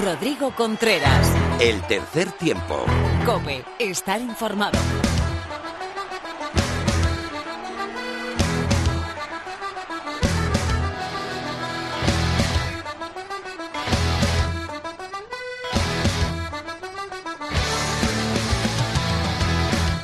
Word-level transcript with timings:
Rodrigo 0.00 0.54
Contreras. 0.56 1.30
El 1.60 1.80
tercer 1.82 2.32
tiempo. 2.32 2.84
Cope, 3.26 3.64
estar 3.78 4.20
informado. 4.20 4.78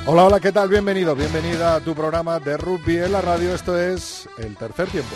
Hola, 0.07 0.25
hola, 0.25 0.41
¿qué 0.41 0.53
tal? 0.53 0.69
Bienvenido, 0.69 1.15
bienvenida 1.15 1.75
a 1.75 1.81
tu 1.81 1.95
programa 1.95 2.39
de 2.39 2.57
rugby 2.57 2.99
en 2.99 3.13
la 3.13 3.21
radio. 3.21 3.55
Esto 3.55 3.79
es 3.79 4.29
el 4.39 4.57
tercer 4.57 4.89
tiempo. 4.89 5.15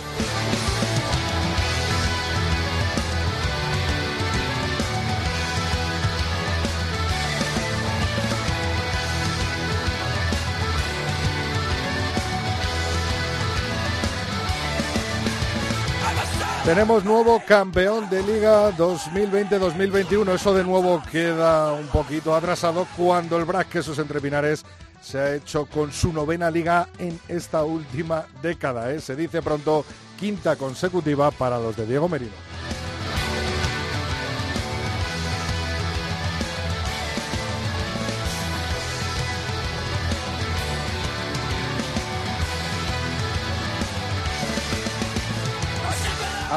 Tenemos 16.64 17.04
nuevo 17.04 17.42
campeón 17.44 18.08
de 18.08 18.22
liga 18.22 18.70
2020-2021. 18.76 20.32
Eso 20.32 20.54
de 20.54 20.62
nuevo 20.62 21.02
queda 21.10 21.72
un 21.72 21.88
poquito 21.88 22.36
atrasado 22.36 22.86
cuando 22.96 23.36
el 23.36 23.44
Brac 23.44 23.68
Quesos 23.68 23.98
Entre 23.98 24.20
Pinares 24.20 24.64
se 25.00 25.18
ha 25.18 25.34
hecho 25.34 25.66
con 25.66 25.90
su 25.90 26.12
novena 26.12 26.52
liga 26.52 26.88
en 26.98 27.18
esta 27.26 27.64
última 27.64 28.26
década. 28.42 28.92
¿eh? 28.92 29.00
Se 29.00 29.16
dice 29.16 29.42
pronto 29.42 29.84
quinta 30.20 30.54
consecutiva 30.54 31.32
para 31.32 31.58
los 31.58 31.76
de 31.76 31.84
Diego 31.84 32.08
Merino. 32.08 32.51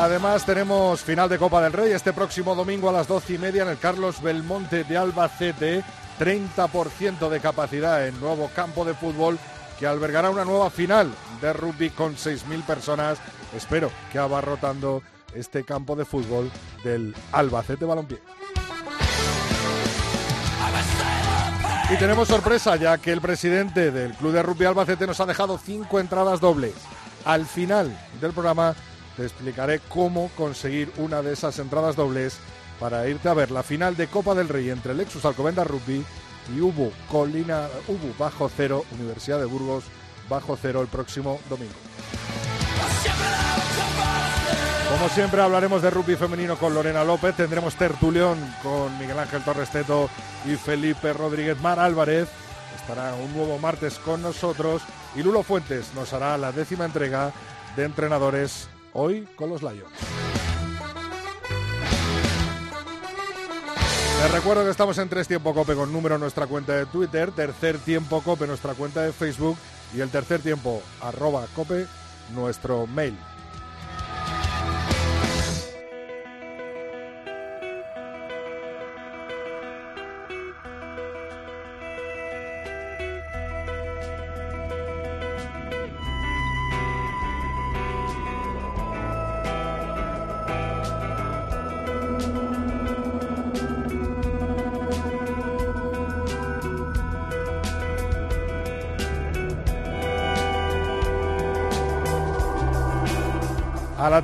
Además 0.06 0.46
tenemos 0.46 1.02
final 1.02 1.28
de 1.28 1.40
Copa 1.40 1.64
del 1.64 1.74
Rey 1.74 1.92
este 1.92 2.14
próximo 2.14 2.54
domingo 2.54 2.90
a 2.90 2.92
las 2.92 3.08
doce 3.08 3.34
y 3.34 3.38
media 3.40 3.64
en 3.64 3.70
el 3.70 3.80
Carlos 3.80 4.22
Belmonte 4.22 4.84
de 4.84 4.96
Albacete. 4.96 5.84
30% 6.20 7.28
de 7.28 7.40
capacidad 7.40 8.08
en 8.08 8.22
nuevo 8.22 8.52
campo 8.56 8.86
de 8.86 8.94
fútbol 8.94 9.40
que 9.80 9.88
albergará 9.88 10.30
una 10.30 10.46
nueva 10.46 10.70
final 10.70 11.12
de 11.42 11.52
rugby 11.54 11.90
con 11.90 12.18
6.000 12.18 12.64
personas. 12.68 13.18
Espero 13.56 13.90
que 14.12 14.20
abarrotando 14.20 15.02
este 15.34 15.64
campo 15.64 15.96
de 15.96 16.06
fútbol 16.06 16.52
del 16.84 17.16
Albacete 17.32 17.86
Balompié. 17.86 18.20
Y 21.92 21.98
tenemos 21.98 22.28
sorpresa 22.28 22.76
ya 22.76 23.00
que 23.00 23.12
el 23.12 23.22
presidente 23.22 23.90
del 23.90 24.14
Club 24.14 24.34
de 24.34 24.44
Rugby 24.44 24.66
Albacete 24.66 25.08
nos 25.08 25.20
ha 25.20 25.26
dejado 25.26 25.58
cinco 25.58 26.00
entradas 26.00 26.40
dobles. 26.40 26.76
Al 27.26 27.48
final 27.48 27.98
del 28.22 28.34
programa 28.34 28.76
te 29.16 29.24
explicaré 29.24 29.80
cómo 29.90 30.30
conseguir 30.36 30.92
una 30.98 31.22
de 31.22 31.34
esas 31.34 31.58
entradas 31.60 31.96
dobles 31.96 32.38
para 32.80 33.08
irte 33.08 33.30
a 33.30 33.34
ver 33.34 33.52
la 33.52 33.64
final 33.64 33.96
de 33.96 34.08
Copa 34.08 34.36
del 34.36 34.50
Rey 34.50 34.70
entre 34.70 34.94
Lexus 34.94 35.26
Alcobendas 35.26 35.68
Rugby 35.68 36.04
y 36.56 36.60
Ubu 36.60 36.92
Colina 37.10 37.68
Ubu 37.88 38.14
Bajo 38.20 38.50
Cero 38.56 38.86
Universidad 38.92 39.40
de 39.40 39.46
Burgos 39.46 39.86
Bajo 40.30 40.58
Cero 40.62 40.82
el 40.82 40.88
próximo 40.88 41.40
domingo. 41.50 41.74
Como 44.90 45.10
siempre 45.10 45.42
hablaremos 45.42 45.82
de 45.82 45.90
rugby 45.90 46.16
femenino 46.16 46.58
con 46.58 46.74
Lorena 46.74 47.04
López, 47.04 47.36
tendremos 47.36 47.76
tertulión 47.76 48.38
con 48.64 48.98
Miguel 48.98 49.20
Ángel 49.20 49.44
Torresteto 49.44 50.10
y 50.46 50.56
Felipe 50.56 51.12
Rodríguez 51.12 51.60
Mar 51.60 51.80
Álvarez. 51.80 52.30
Estará 52.76 53.14
un 53.16 53.34
nuevo 53.36 53.58
martes 53.58 53.98
con 54.00 54.22
nosotros 54.22 54.84
y 55.16 55.24
Lulo 55.24 55.44
Fuentes 55.44 55.94
nos 55.96 56.14
hará 56.14 56.38
la 56.38 56.52
décima 56.52 56.86
entrega 56.86 57.34
de 57.76 57.84
entrenadores 57.84 58.70
hoy 58.96 59.28
con 59.36 59.50
los 59.50 59.62
Lions. 59.62 59.92
Les 64.22 64.32
recuerdo 64.32 64.64
que 64.64 64.72
estamos 64.72 64.98
en 64.98 65.08
Tres 65.08 65.28
Tiempo 65.28 65.54
Cope 65.54 65.76
con 65.76 65.94
número 65.94 66.18
nuestra 66.18 66.48
cuenta 66.48 66.74
de 66.74 66.86
Twitter, 66.88 67.32
Tercer 67.32 67.78
Tiempo 67.78 68.22
Cope 68.22 68.48
nuestra 68.48 68.74
cuenta 68.74 69.04
de 69.04 69.14
Facebook 69.14 69.58
y 69.96 70.02
el 70.02 70.10
Tercer 70.10 70.42
Tiempo 70.42 70.82
arroba 71.02 71.46
Cope 71.56 71.86
nuestro 72.34 72.88
mail. 72.88 73.16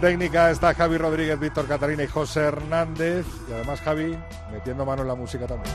Técnica 0.02 0.50
está 0.50 0.74
Javi 0.74 0.98
Rodríguez, 0.98 1.40
Víctor 1.40 1.68
Catalina 1.68 2.04
y 2.04 2.08
José 2.08 2.42
Hernández. 2.42 3.26
Y 3.48 3.54
además 3.54 3.80
Javi 3.82 4.18
metiendo 4.52 4.84
mano 4.84 5.04
en 5.04 5.08
la 5.08 5.16
música 5.16 5.46
también. 5.46 5.74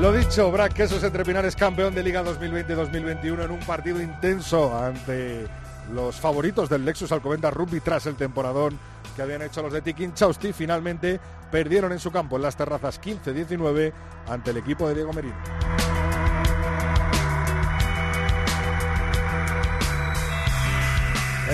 Lo 0.00 0.10
dicho, 0.12 0.50
Brac 0.50 0.72
Quesos 0.72 1.04
Entre 1.04 1.24
Pinares 1.24 1.54
campeón 1.54 1.94
de 1.94 2.02
Liga 2.02 2.24
2020-2021 2.24 3.44
en 3.44 3.50
un 3.50 3.60
partido 3.60 4.00
intenso 4.00 4.76
ante 4.76 5.46
los 5.92 6.18
favoritos 6.18 6.68
del 6.68 6.84
Lexus 6.84 7.12
Alcobendas 7.12 7.52
Rugby 7.52 7.80
tras 7.80 8.06
el 8.06 8.16
temporadón 8.16 8.78
que 9.14 9.22
habían 9.22 9.42
hecho 9.42 9.62
los 9.62 9.72
de 9.72 9.82
Tikin 9.82 10.14
Chausti. 10.14 10.54
Finalmente 10.54 11.20
perdieron 11.52 11.92
en 11.92 12.00
su 12.00 12.10
campo 12.10 12.36
en 12.36 12.42
las 12.42 12.56
terrazas 12.56 13.00
15-19 13.00 13.92
ante 14.28 14.50
el 14.50 14.56
equipo 14.56 14.88
de 14.88 14.94
Diego 14.94 15.12
Merino. 15.12 15.73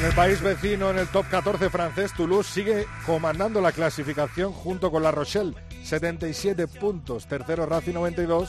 En 0.00 0.06
el 0.06 0.15
país 0.15 0.41
vecino, 0.41 0.88
en 0.88 0.99
el 0.99 1.09
top 1.09 1.27
14 1.28 1.69
francés, 1.69 2.15
Toulouse 2.16 2.50
sigue 2.50 2.87
comandando 3.05 3.61
la 3.61 3.71
clasificación 3.71 4.50
junto 4.50 4.91
con 4.91 5.03
La 5.03 5.11
Rochelle, 5.11 5.53
77 5.84 6.69
puntos. 6.69 7.27
Tercero, 7.27 7.66
Racing 7.66 7.93
92 7.93 8.49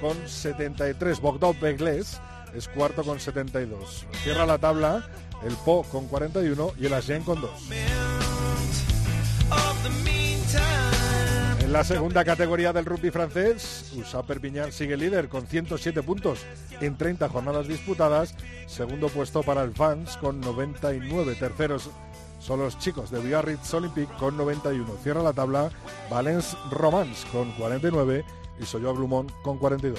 con 0.00 0.16
73. 0.28 1.20
Bogdov 1.20 1.58
Begles 1.58 2.20
es 2.54 2.68
cuarto 2.68 3.02
con 3.02 3.18
72. 3.18 4.06
Cierra 4.22 4.46
la 4.46 4.58
tabla 4.58 5.04
el 5.44 5.56
Po 5.64 5.82
con 5.82 6.06
41 6.06 6.74
y 6.78 6.86
el 6.86 6.94
Agen 6.94 7.24
con 7.24 7.40
2. 7.40 7.50
En 11.72 11.78
la 11.78 11.84
segunda 11.84 12.22
categoría 12.22 12.70
del 12.74 12.84
rugby 12.84 13.10
francés, 13.10 13.94
USA 13.96 14.22
Perpignan 14.22 14.70
sigue 14.72 14.94
líder 14.94 15.30
con 15.30 15.46
107 15.46 16.02
puntos 16.02 16.44
en 16.82 16.98
30 16.98 17.30
jornadas 17.30 17.66
disputadas. 17.66 18.34
Segundo 18.66 19.08
puesto 19.08 19.42
para 19.42 19.62
el 19.62 19.70
Vans 19.70 20.18
con 20.18 20.38
99. 20.42 21.34
Terceros 21.34 21.88
son 22.40 22.60
los 22.60 22.78
chicos 22.78 23.10
de 23.10 23.20
Biarritz 23.20 23.72
Olympique 23.72 24.12
con 24.18 24.36
91. 24.36 24.86
Cierra 25.02 25.22
la 25.22 25.32
tabla 25.32 25.70
Valence 26.10 26.54
Romans 26.70 27.24
con 27.32 27.50
49 27.52 28.22
y 28.60 28.66
Soyo 28.66 28.92
Blumont 28.92 29.32
con 29.42 29.56
42. 29.56 29.98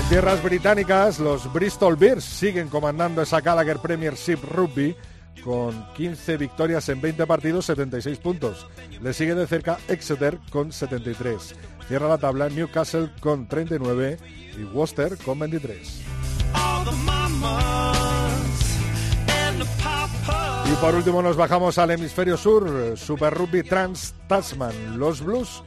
En 0.00 0.08
tierras 0.08 0.42
británicas, 0.42 1.18
los 1.18 1.52
Bristol 1.52 1.96
Bears 1.96 2.24
siguen 2.24 2.70
comandando 2.70 3.20
esa 3.20 3.42
Gallagher 3.42 3.78
Premiership 3.78 4.38
Rugby 4.50 4.96
con 5.44 5.86
15 5.94 6.36
victorias 6.36 6.88
en 6.88 7.00
20 7.00 7.26
partidos, 7.26 7.66
76 7.66 8.18
puntos. 8.18 8.66
Le 9.00 9.12
sigue 9.12 9.34
de 9.34 9.46
cerca 9.46 9.78
Exeter 9.88 10.38
con 10.50 10.72
73. 10.72 11.54
Cierra 11.88 12.08
la 12.08 12.18
tabla 12.18 12.48
Newcastle 12.48 13.10
con 13.20 13.48
39 13.48 14.18
y 14.58 14.64
Worcester 14.64 15.16
con 15.18 15.38
23. 15.38 16.02
Y 20.70 20.74
por 20.74 20.94
último 20.94 21.20
nos 21.20 21.36
bajamos 21.36 21.78
al 21.78 21.90
hemisferio 21.90 22.36
sur, 22.36 22.96
Super 22.96 23.34
Rugby 23.34 23.62
Trans 23.62 24.14
Tasman. 24.28 24.98
Los 24.98 25.20
Blues 25.20 25.62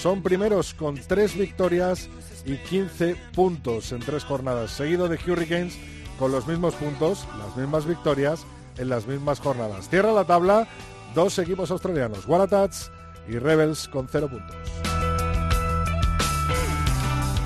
son 0.00 0.22
primeros 0.22 0.72
con 0.72 0.96
3 0.96 1.36
victorias 1.36 2.08
y 2.46 2.56
15 2.56 3.16
puntos 3.34 3.92
en 3.92 4.00
3 4.00 4.24
jornadas, 4.24 4.70
seguido 4.70 5.08
de 5.08 5.18
Hurricanes 5.26 5.76
con 6.18 6.32
los 6.32 6.46
mismos 6.46 6.74
puntos, 6.74 7.26
las 7.38 7.56
mismas 7.56 7.84
victorias 7.86 8.46
en 8.78 8.88
las 8.88 9.06
mismas 9.06 9.40
jornadas. 9.40 9.88
Cierra 9.88 10.12
la 10.12 10.24
tabla 10.24 10.66
dos 11.14 11.38
equipos 11.38 11.70
australianos, 11.70 12.26
Waratahs 12.26 12.90
y 13.28 13.38
Rebels 13.38 13.88
con 13.88 14.08
cero 14.08 14.28
puntos. 14.28 14.56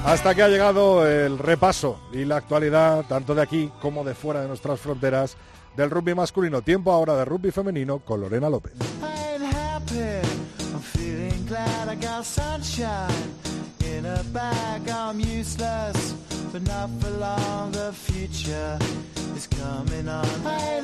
Hasta 0.04 0.34
que 0.34 0.42
ha 0.42 0.48
llegado 0.48 1.06
el 1.06 1.38
repaso 1.38 2.00
y 2.12 2.24
la 2.24 2.36
actualidad, 2.36 3.04
tanto 3.06 3.34
de 3.34 3.42
aquí 3.42 3.70
como 3.80 4.02
de 4.02 4.14
fuera 4.14 4.40
de 4.40 4.48
nuestras 4.48 4.80
fronteras, 4.80 5.36
del 5.76 5.90
rugby 5.90 6.14
masculino. 6.14 6.62
Tiempo 6.62 6.90
ahora 6.90 7.14
de 7.16 7.24
rugby 7.24 7.50
femenino 7.50 7.98
con 8.00 8.20
Lorena 8.20 8.48
López. 8.48 8.72
Coming 19.46 20.08
on. 20.08 20.24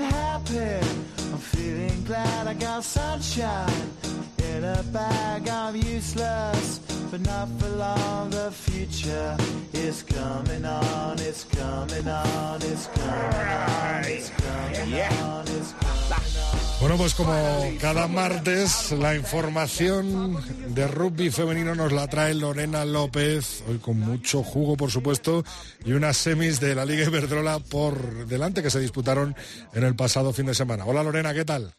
Happy. 0.00 0.86
I'm 1.32 1.38
feeling 1.38 2.04
glad 2.04 2.46
I 2.46 2.54
got 2.54 2.84
sunshine 2.84 3.90
in 4.38 4.64
a 4.64 4.82
bag. 4.92 5.48
I'm 5.48 5.76
useless, 5.76 6.80
but 7.10 7.20
not 7.20 7.48
for 7.58 7.68
long. 7.68 8.30
The 8.30 8.50
future 8.50 9.36
is 9.72 10.02
coming 10.02 10.64
on. 10.64 11.18
It's 11.20 11.44
coming 11.44 12.08
on. 12.08 12.62
It's 12.62 12.86
coming 12.86 13.48
on. 13.48 14.04
It's 14.04 14.30
coming 14.30 14.94
on. 14.94 15.44
It's 15.48 15.72
coming 15.72 16.42
on. 16.52 16.66
Bueno, 16.78 16.98
pues 16.98 17.14
como 17.14 17.34
cada 17.80 18.06
martes, 18.06 18.92
la 18.92 19.14
información 19.16 20.36
de 20.74 20.86
rugby 20.86 21.30
femenino 21.30 21.74
nos 21.74 21.90
la 21.90 22.06
trae 22.06 22.34
Lorena 22.34 22.84
López, 22.84 23.64
hoy 23.66 23.78
con 23.78 23.98
mucho 23.98 24.42
jugo, 24.42 24.76
por 24.76 24.90
supuesto, 24.90 25.42
y 25.84 25.92
unas 25.92 26.18
semis 26.18 26.60
de 26.60 26.74
la 26.74 26.84
Liga 26.84 27.04
Iberdrola 27.06 27.60
por 27.60 28.26
delante 28.36 28.62
que 28.62 28.70
se 28.70 28.80
disputaron 28.80 29.34
en 29.72 29.82
el 29.82 29.96
pasado 29.96 30.32
fin 30.32 30.46
de 30.46 30.54
semana. 30.54 30.84
Hola 30.84 31.02
Lorena, 31.02 31.32
¿qué 31.32 31.44
tal? 31.44 31.72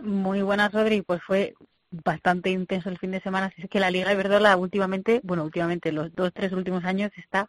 Muy 0.00 0.40
buenas, 0.40 0.72
Rodri. 0.72 1.02
Pues 1.02 1.20
fue 1.26 1.54
bastante 1.90 2.50
intenso 2.50 2.88
el 2.88 2.98
fin 2.98 3.10
de 3.10 3.20
semana. 3.20 3.46
Así 3.46 3.62
es 3.62 3.68
que 3.68 3.80
la 3.80 3.90
Liga 3.90 4.12
Iberdrola 4.12 4.56
últimamente, 4.56 5.20
bueno, 5.24 5.42
últimamente 5.42 5.90
los 5.90 6.14
dos, 6.14 6.30
tres 6.32 6.52
últimos 6.52 6.84
años 6.84 7.10
está 7.16 7.48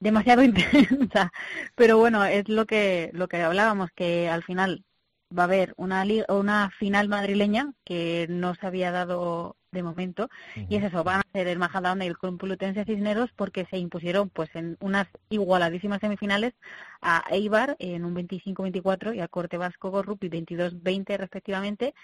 demasiado 0.00 0.42
intensa. 0.42 1.32
Pero 1.74 1.98
bueno, 1.98 2.24
es 2.24 2.48
lo 2.48 2.64
que, 2.64 3.10
lo 3.12 3.28
que 3.28 3.42
hablábamos, 3.42 3.90
que 3.94 4.28
al 4.30 4.42
final 4.42 4.82
va 5.36 5.42
a 5.42 5.46
haber 5.46 5.74
una, 5.76 6.04
una 6.28 6.70
final 6.78 7.08
madrileña 7.08 7.72
que 7.84 8.26
no 8.30 8.54
se 8.54 8.66
había 8.66 8.90
dado 8.90 9.56
de 9.76 9.82
momento 9.82 10.28
y 10.68 10.76
es 10.76 10.84
eso, 10.84 11.04
van 11.04 11.20
a 11.20 11.32
ser 11.32 11.46
el 11.46 11.58
Majadahonda 11.58 12.04
y 12.04 12.08
el 12.08 12.18
Complutense 12.18 12.84
Cisneros 12.84 13.30
porque 13.36 13.66
se 13.70 13.78
impusieron 13.78 14.28
pues 14.30 14.50
en 14.54 14.76
unas 14.80 15.06
igualadísimas 15.28 16.00
semifinales 16.00 16.54
a 17.00 17.24
Eibar 17.30 17.76
en 17.78 18.04
un 18.04 18.14
25-24 18.14 19.14
y 19.14 19.20
a 19.20 19.28
Corte 19.28 19.58
Vasco 19.58 19.90
Gorrupi 19.90 20.28
22-20 20.28 21.16
respectivamente. 21.16 21.94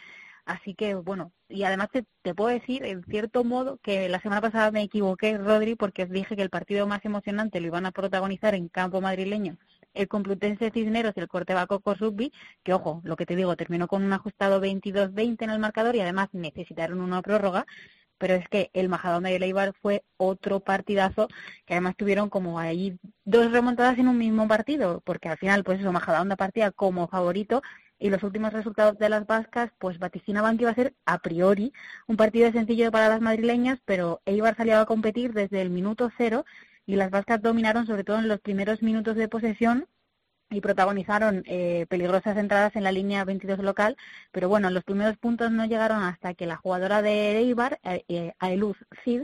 Así 0.44 0.74
que, 0.74 0.94
bueno, 0.94 1.30
y 1.48 1.62
además 1.62 1.88
te, 1.92 2.04
te, 2.22 2.34
puedo 2.34 2.50
decir, 2.50 2.84
en 2.84 3.04
cierto 3.04 3.44
modo, 3.44 3.78
que 3.78 4.08
la 4.08 4.20
semana 4.20 4.40
pasada 4.40 4.72
me 4.72 4.82
equivoqué, 4.82 5.38
Rodri, 5.38 5.76
porque 5.76 6.02
os 6.02 6.10
dije 6.10 6.34
que 6.34 6.42
el 6.42 6.50
partido 6.50 6.86
más 6.88 7.04
emocionante 7.04 7.60
lo 7.60 7.68
iban 7.68 7.86
a 7.86 7.92
protagonizar 7.92 8.56
en 8.56 8.68
campo 8.68 9.00
madrileño 9.00 9.56
el 9.94 10.08
Complutense 10.08 10.70
Cisneros 10.70 11.14
y 11.16 11.20
el 11.20 11.28
Cortebaco 11.28 11.80
Rugby, 11.84 12.32
que 12.62 12.72
ojo, 12.72 13.00
lo 13.04 13.16
que 13.16 13.26
te 13.26 13.36
digo, 13.36 13.56
terminó 13.56 13.88
con 13.88 14.02
un 14.02 14.12
ajustado 14.12 14.60
22-20 14.60 15.42
en 15.42 15.50
el 15.50 15.58
marcador 15.58 15.96
y 15.96 16.00
además 16.00 16.28
necesitaron 16.32 17.00
una 17.00 17.22
prórroga, 17.22 17.66
pero 18.18 18.34
es 18.34 18.48
que 18.48 18.70
el 18.72 18.88
Majadahonda 18.88 19.32
y 19.32 19.34
el 19.34 19.42
Eibar 19.42 19.74
fue 19.82 20.04
otro 20.16 20.60
partidazo 20.60 21.28
que 21.66 21.74
además 21.74 21.96
tuvieron 21.96 22.30
como 22.30 22.58
ahí 22.60 22.96
dos 23.24 23.50
remontadas 23.50 23.98
en 23.98 24.08
un 24.08 24.16
mismo 24.16 24.46
partido, 24.46 25.02
porque 25.04 25.28
al 25.28 25.38
final 25.38 25.64
pues 25.64 25.80
eso, 25.80 25.92
Majadahonda 25.92 26.36
partía 26.36 26.70
como 26.70 27.08
favorito 27.08 27.62
y 27.98 28.10
los 28.10 28.22
últimos 28.22 28.52
resultados 28.52 28.98
de 28.98 29.08
las 29.08 29.26
vascas 29.26 29.70
pues 29.78 29.98
vaticinaban 29.98 30.56
que 30.56 30.64
iba 30.64 30.70
a 30.70 30.74
ser 30.74 30.94
a 31.04 31.18
priori 31.18 31.72
un 32.06 32.16
partido 32.16 32.50
sencillo 32.52 32.90
para 32.92 33.08
las 33.08 33.20
madrileñas, 33.20 33.80
pero 33.84 34.20
Eibar 34.24 34.56
salió 34.56 34.78
a 34.78 34.86
competir 34.86 35.32
desde 35.32 35.60
el 35.60 35.70
minuto 35.70 36.10
cero 36.16 36.44
y 36.86 36.96
las 36.96 37.10
vascas 37.10 37.40
dominaron 37.40 37.86
sobre 37.86 38.04
todo 38.04 38.18
en 38.18 38.28
los 38.28 38.40
primeros 38.40 38.82
minutos 38.82 39.16
de 39.16 39.28
posesión 39.28 39.86
y 40.50 40.60
protagonizaron 40.60 41.42
eh, 41.46 41.86
peligrosas 41.88 42.36
entradas 42.36 42.76
en 42.76 42.84
la 42.84 42.92
línea 42.92 43.24
22 43.24 43.58
local, 43.60 43.96
pero 44.32 44.48
bueno, 44.48 44.70
los 44.70 44.84
primeros 44.84 45.16
puntos 45.16 45.50
no 45.50 45.64
llegaron 45.64 46.02
hasta 46.02 46.34
que 46.34 46.46
la 46.46 46.56
jugadora 46.56 47.02
de 47.02 47.38
Eibar, 47.38 47.80
eh, 47.84 48.04
eh 48.08 48.32
Aeluz 48.38 48.76
Cid, 49.04 49.22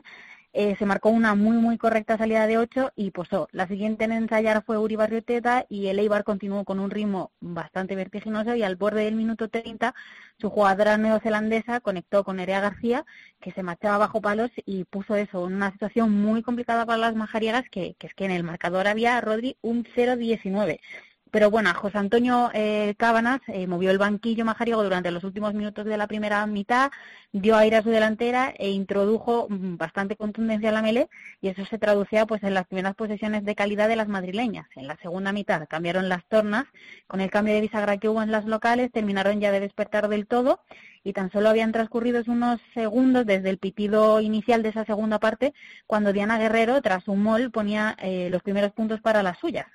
eh, 0.52 0.76
se 0.78 0.86
marcó 0.86 1.10
una 1.10 1.34
muy 1.34 1.56
muy 1.58 1.78
correcta 1.78 2.16
salida 2.16 2.46
de 2.46 2.58
8 2.58 2.92
y 2.96 3.10
posó. 3.10 3.48
La 3.52 3.68
siguiente 3.68 4.04
en 4.04 4.12
ensayar 4.12 4.64
fue 4.64 4.78
Uri 4.78 4.96
Barrioteta 4.96 5.66
y 5.68 5.88
el 5.88 5.98
Eibar 5.98 6.24
continuó 6.24 6.64
con 6.64 6.80
un 6.80 6.90
ritmo 6.90 7.32
bastante 7.40 7.94
vertiginoso 7.94 8.54
y 8.54 8.62
al 8.62 8.76
borde 8.76 9.04
del 9.04 9.14
minuto 9.14 9.48
30 9.48 9.94
su 10.38 10.50
jugadora 10.50 10.96
neozelandesa 10.96 11.80
conectó 11.80 12.24
con 12.24 12.36
Nerea 12.36 12.60
García 12.60 13.04
que 13.40 13.52
se 13.52 13.62
marchaba 13.62 13.98
bajo 13.98 14.20
palos 14.20 14.50
y 14.64 14.84
puso 14.84 15.16
eso 15.16 15.46
en 15.46 15.54
una 15.54 15.72
situación 15.72 16.10
muy 16.12 16.42
complicada 16.42 16.86
para 16.86 16.98
las 16.98 17.14
majariegas 17.14 17.68
que, 17.70 17.94
que 17.98 18.06
es 18.06 18.14
que 18.14 18.24
en 18.24 18.30
el 18.30 18.42
marcador 18.44 18.86
había 18.88 19.20
Rodri 19.20 19.56
un 19.60 19.84
0-19 19.84 20.80
pero 21.30 21.50
bueno, 21.50 21.72
José 21.74 21.98
Antonio 21.98 22.50
eh, 22.54 22.94
Cábanas 22.96 23.40
eh, 23.48 23.66
movió 23.66 23.90
el 23.90 23.98
banquillo 23.98 24.44
majariego 24.44 24.82
durante 24.82 25.10
los 25.10 25.24
últimos 25.24 25.54
minutos 25.54 25.84
de 25.84 25.96
la 25.96 26.06
primera 26.06 26.46
mitad, 26.46 26.90
dio 27.32 27.56
aire 27.56 27.76
a 27.76 27.82
su 27.82 27.90
delantera 27.90 28.52
e 28.56 28.70
introdujo 28.70 29.46
mm, 29.48 29.76
bastante 29.76 30.16
contundencia 30.16 30.68
a 30.70 30.72
la 30.72 30.82
mele 30.82 31.08
y 31.40 31.48
eso 31.48 31.64
se 31.66 31.78
traducía 31.78 32.26
pues 32.26 32.42
en 32.42 32.54
las 32.54 32.66
primeras 32.66 32.94
posesiones 32.94 33.44
de 33.44 33.54
calidad 33.54 33.88
de 33.88 33.96
las 33.96 34.08
madrileñas. 34.08 34.66
En 34.76 34.86
la 34.86 34.96
segunda 34.96 35.32
mitad 35.32 35.66
cambiaron 35.68 36.08
las 36.08 36.24
tornas, 36.26 36.64
con 37.06 37.20
el 37.20 37.30
cambio 37.30 37.54
de 37.54 37.60
bisagra 37.60 37.98
que 37.98 38.08
hubo 38.08 38.22
en 38.22 38.32
las 38.32 38.44
locales 38.44 38.90
terminaron 38.92 39.40
ya 39.40 39.52
de 39.52 39.60
despertar 39.60 40.08
del 40.08 40.26
todo 40.26 40.60
y 41.04 41.12
tan 41.12 41.30
solo 41.30 41.48
habían 41.48 41.72
transcurrido 41.72 42.22
unos 42.26 42.60
segundos 42.74 43.24
desde 43.26 43.50
el 43.50 43.58
pitido 43.58 44.20
inicial 44.20 44.62
de 44.62 44.70
esa 44.70 44.84
segunda 44.84 45.18
parte 45.18 45.54
cuando 45.86 46.12
Diana 46.12 46.38
Guerrero, 46.38 46.82
tras 46.82 47.08
un 47.08 47.22
mol, 47.22 47.50
ponía 47.50 47.96
eh, 48.00 48.28
los 48.30 48.42
primeros 48.42 48.72
puntos 48.72 49.00
para 49.00 49.22
las 49.22 49.38
suyas 49.38 49.66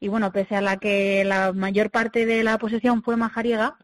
y 0.00 0.08
bueno, 0.08 0.32
pese 0.32 0.56
a 0.56 0.60
la 0.60 0.76
que 0.76 1.24
la 1.24 1.52
mayor 1.52 1.90
parte 1.90 2.26
de 2.26 2.42
la 2.42 2.58
posesión 2.58 3.02
fue 3.02 3.16
majariega, 3.16 3.78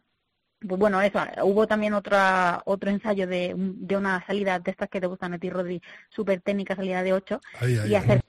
pues 0.67 0.79
bueno, 0.79 1.00
eso, 1.00 1.20
hubo 1.43 1.67
también 1.67 1.94
otra, 1.94 2.62
otro 2.67 2.91
ensayo 2.91 3.26
de, 3.26 3.55
de 3.56 3.97
una 3.97 4.25
salida 4.26 4.59
de 4.59 4.70
estas 4.70 4.88
que 4.88 5.00
te 5.00 5.06
gustan 5.06 5.35
a 5.35 5.38
ti, 5.38 5.50
Rodri, 5.50 5.82
súper 6.09 6.41
técnica, 6.41 6.76
salida 6.76 7.03
de 7.03 7.12
8, 7.12 7.41
y 7.88 7.94
hacer 7.94 8.23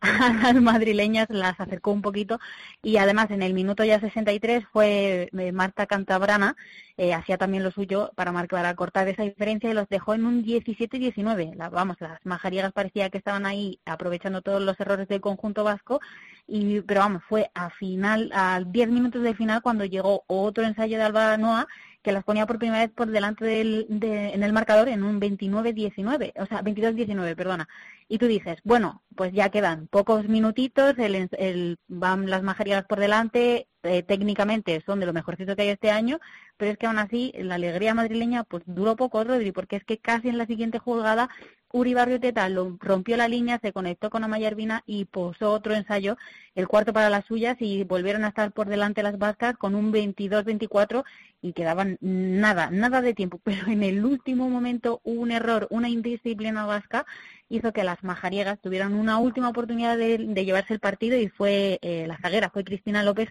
a 0.48 0.52
las 0.52 0.62
madrileñas 0.62 1.28
las 1.28 1.60
acercó 1.60 1.92
un 1.92 2.00
poquito 2.00 2.40
y 2.82 2.96
además 2.96 3.30
en 3.30 3.42
el 3.42 3.52
minuto 3.52 3.84
ya 3.84 4.00
63 4.00 4.64
fue 4.72 5.28
eh, 5.36 5.52
Marta 5.52 5.86
Cantabrana, 5.86 6.56
eh, 6.96 7.12
hacía 7.12 7.36
también 7.36 7.62
lo 7.62 7.70
suyo 7.70 8.10
para 8.14 8.32
marcar, 8.32 8.60
para 8.60 8.74
cortar 8.74 9.08
esa 9.08 9.24
diferencia 9.24 9.70
y 9.70 9.74
los 9.74 9.88
dejó 9.88 10.14
en 10.14 10.24
un 10.24 10.42
17-19. 10.42 11.70
vamos, 11.70 11.96
las 12.00 12.24
majariegas 12.24 12.72
parecía 12.72 13.10
que 13.10 13.18
estaban 13.18 13.44
ahí 13.44 13.78
aprovechando 13.84 14.40
todos 14.40 14.62
los 14.62 14.80
errores 14.80 15.06
del 15.08 15.20
conjunto 15.20 15.64
vasco, 15.64 16.00
y 16.46 16.80
pero 16.80 17.00
vamos, 17.00 17.22
fue 17.28 17.50
a 17.54 17.70
final, 17.70 18.30
a 18.34 18.60
10 18.66 18.88
minutos 18.88 19.22
del 19.22 19.36
final 19.36 19.62
cuando 19.62 19.84
llegó 19.84 20.24
otro 20.26 20.64
ensayo 20.64 20.96
de 20.96 21.04
Alba 21.04 21.36
Noa 21.36 21.68
que 22.02 22.12
las 22.12 22.24
ponía 22.24 22.46
por 22.46 22.58
primera 22.58 22.80
vez 22.80 22.90
por 22.90 23.08
delante 23.08 23.44
del, 23.44 23.86
de, 23.88 24.30
en 24.30 24.42
el 24.42 24.52
marcador 24.52 24.88
en 24.88 25.02
un 25.02 25.20
29-19, 25.20 26.32
o 26.36 26.46
sea, 26.46 26.62
22-19, 26.62 27.36
perdona. 27.36 27.68
Y 28.08 28.18
tú 28.18 28.26
dices, 28.26 28.58
bueno, 28.64 29.02
pues 29.14 29.32
ya 29.32 29.50
quedan 29.50 29.86
pocos 29.88 30.26
minutitos, 30.28 30.98
el, 30.98 31.28
el, 31.32 31.78
van 31.88 32.28
las 32.30 32.42
majarías 32.42 32.84
por 32.84 32.98
delante, 33.00 33.68
eh, 33.82 34.02
técnicamente 34.02 34.82
son 34.84 35.00
de 35.00 35.06
lo 35.06 35.12
mejorcito 35.12 35.56
que 35.56 35.62
hay 35.62 35.68
este 35.68 35.90
año, 35.90 36.18
pero 36.56 36.72
es 36.72 36.78
que 36.78 36.86
aún 36.86 36.98
así 36.98 37.32
la 37.36 37.54
alegría 37.56 37.94
madrileña 37.94 38.44
pues 38.44 38.62
duró 38.66 38.96
poco, 38.96 39.22
Rodri, 39.22 39.52
porque 39.52 39.76
es 39.76 39.84
que 39.84 39.98
casi 39.98 40.28
en 40.28 40.38
la 40.38 40.46
siguiente 40.46 40.78
jugada 40.78 41.28
Uri 41.72 41.94
Barrioteta 41.94 42.48
lo, 42.48 42.76
rompió 42.80 43.16
la 43.16 43.28
línea, 43.28 43.60
se 43.62 43.72
conectó 43.72 44.10
con 44.10 44.24
Amaya 44.24 44.48
Ervina 44.48 44.82
y 44.86 45.04
posó 45.04 45.52
otro 45.52 45.74
ensayo, 45.74 46.16
el 46.54 46.66
cuarto 46.66 46.92
para 46.92 47.10
las 47.10 47.24
suyas, 47.26 47.56
y 47.60 47.84
volvieron 47.84 48.24
a 48.24 48.28
estar 48.28 48.52
por 48.52 48.68
delante 48.68 49.02
las 49.02 49.18
vascas 49.18 49.56
con 49.56 49.74
un 49.74 49.92
22-24 49.92 51.04
y 51.42 51.52
quedaban 51.52 51.96
nada, 52.00 52.70
nada 52.70 53.00
de 53.02 53.14
tiempo. 53.14 53.40
Pero 53.44 53.68
en 53.68 53.82
el 53.82 54.04
último 54.04 54.48
momento 54.48 55.00
un 55.04 55.30
error, 55.30 55.68
una 55.70 55.88
indisciplina 55.88 56.66
vasca 56.66 57.06
hizo 57.48 57.72
que 57.72 57.84
las 57.84 58.02
majariegas 58.04 58.60
tuvieran 58.60 58.94
una 58.94 59.18
última 59.18 59.48
oportunidad 59.48 59.96
de, 59.98 60.18
llevarse 60.18 60.74
el 60.74 60.80
partido 60.80 61.16
y 61.18 61.28
fue 61.28 61.78
eh, 61.82 62.06
la 62.06 62.18
zaguera, 62.18 62.50
fue 62.50 62.64
Cristina 62.64 63.02
López 63.02 63.28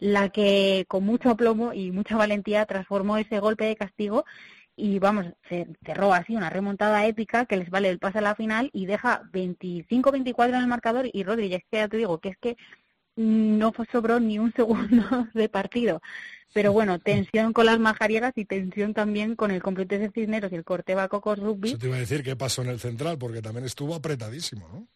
la 0.00 0.30
que 0.30 0.86
con 0.88 1.04
mucho 1.04 1.30
aplomo 1.30 1.72
y 1.72 1.92
mucha 1.92 2.16
valentía 2.16 2.66
transformó 2.66 3.18
ese 3.18 3.38
golpe 3.38 3.66
de 3.66 3.76
castigo 3.76 4.24
y 4.80 4.98
vamos, 4.98 5.26
se 5.48 5.66
cerró 5.84 6.12
así 6.14 6.34
una 6.34 6.50
remontada 6.50 7.06
épica 7.06 7.44
que 7.44 7.56
les 7.56 7.70
vale 7.70 7.90
el 7.90 7.98
pase 7.98 8.18
a 8.18 8.22
la 8.22 8.34
final 8.34 8.70
y 8.72 8.86
deja 8.86 9.22
25-24 9.32 10.48
en 10.48 10.54
el 10.54 10.66
marcador 10.66 11.08
y 11.12 11.22
Rodríguez, 11.22 11.62
que 11.70 11.78
ya 11.78 11.88
te 11.88 11.98
digo 11.98 12.18
que 12.18 12.30
es 12.30 12.38
que 12.38 12.56
no 13.16 13.72
sobró 13.92 14.18
ni 14.20 14.38
un 14.38 14.52
segundo 14.54 15.28
de 15.34 15.48
partido. 15.48 16.00
Pero 16.52 16.72
bueno, 16.72 16.98
tensión 16.98 17.52
con 17.52 17.66
las 17.66 17.78
majariegas 17.78 18.32
y 18.36 18.44
tensión 18.44 18.92
también 18.92 19.36
con 19.36 19.50
el 19.50 19.62
Complutense 19.62 20.10
Cisneros 20.12 20.50
y 20.50 20.56
el 20.56 20.64
Corteva 20.64 21.08
Cocos 21.08 21.38
Rugby. 21.38 21.68
Eso 21.68 21.78
te 21.78 21.86
iba 21.86 21.96
a 21.96 22.00
decir 22.00 22.24
qué 22.24 22.34
pasó 22.34 22.62
en 22.62 22.70
el 22.70 22.80
central, 22.80 23.18
porque 23.18 23.40
también 23.40 23.66
estuvo 23.66 23.94
apretadísimo, 23.94 24.68
¿no? 24.68 24.88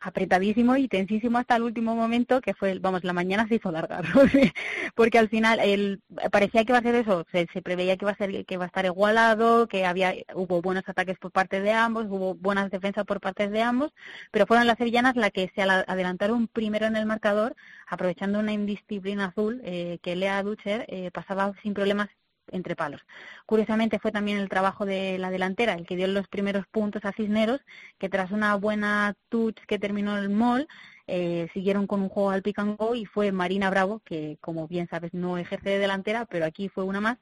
Apretadísimo 0.00 0.76
y 0.76 0.88
tensísimo 0.88 1.38
hasta 1.38 1.56
el 1.56 1.62
último 1.62 1.94
momento, 1.96 2.40
que 2.40 2.54
fue, 2.54 2.78
vamos, 2.78 3.04
la 3.04 3.12
mañana 3.12 3.48
se 3.48 3.56
hizo 3.56 3.72
larga, 3.72 4.02
porque 4.94 5.18
al 5.18 5.28
final 5.28 5.58
el, 5.60 6.02
parecía 6.30 6.64
que 6.64 6.72
iba 6.72 6.78
a 6.78 6.82
ser 6.82 6.94
eso, 6.94 7.26
se, 7.32 7.46
preveía 7.62 7.96
que 7.96 8.04
iba 8.04 8.12
a 8.12 8.16
ser 8.16 8.44
que 8.46 8.54
iba 8.54 8.64
a 8.64 8.66
estar 8.68 8.84
igualado, 8.84 9.66
que 9.68 9.84
había 9.86 10.14
hubo 10.34 10.62
buenos 10.62 10.84
ataques 10.88 11.18
por 11.18 11.32
parte 11.32 11.60
de 11.60 11.72
ambos, 11.72 12.06
hubo 12.08 12.34
buenas 12.34 12.70
defensas 12.70 13.04
por 13.04 13.20
parte 13.20 13.48
de 13.48 13.62
ambos, 13.62 13.92
pero 14.30 14.46
fueron 14.46 14.66
las 14.66 14.78
sevillanas 14.78 15.16
las 15.16 15.32
que 15.32 15.50
se 15.54 15.62
adelantaron 15.62 16.48
primero 16.48 16.86
en 16.86 16.96
el 16.96 17.06
marcador, 17.06 17.56
aprovechando 17.86 18.38
una 18.38 18.52
indisciplina 18.52 19.26
azul 19.26 19.60
eh, 19.64 19.98
que 20.02 20.16
Lea 20.16 20.42
Ducher 20.42 20.84
eh, 20.88 21.10
pasaba 21.12 21.52
sin 21.62 21.74
problemas 21.74 22.08
entre 22.52 22.76
palos. 22.76 23.00
Curiosamente 23.46 23.98
fue 23.98 24.12
también 24.12 24.38
el 24.38 24.48
trabajo 24.48 24.86
de 24.86 25.18
la 25.18 25.30
delantera 25.30 25.74
el 25.74 25.86
que 25.86 25.96
dio 25.96 26.06
los 26.06 26.28
primeros 26.28 26.66
puntos 26.66 27.04
a 27.04 27.12
Cisneros, 27.12 27.60
que 27.98 28.08
tras 28.08 28.30
una 28.30 28.54
buena 28.56 29.14
touch 29.28 29.58
que 29.66 29.78
terminó 29.78 30.16
el 30.18 30.30
mall, 30.30 30.68
eh, 31.10 31.48
siguieron 31.54 31.86
con 31.86 32.02
un 32.02 32.10
juego 32.10 32.30
al 32.30 32.42
pick 32.42 32.58
go 32.76 32.94
y 32.94 33.06
fue 33.06 33.32
Marina 33.32 33.70
Bravo, 33.70 34.02
que 34.04 34.36
como 34.42 34.68
bien 34.68 34.88
sabes 34.88 35.14
no 35.14 35.38
ejerce 35.38 35.70
de 35.70 35.78
delantera, 35.78 36.26
pero 36.26 36.44
aquí 36.44 36.68
fue 36.68 36.84
una 36.84 37.00
más, 37.00 37.16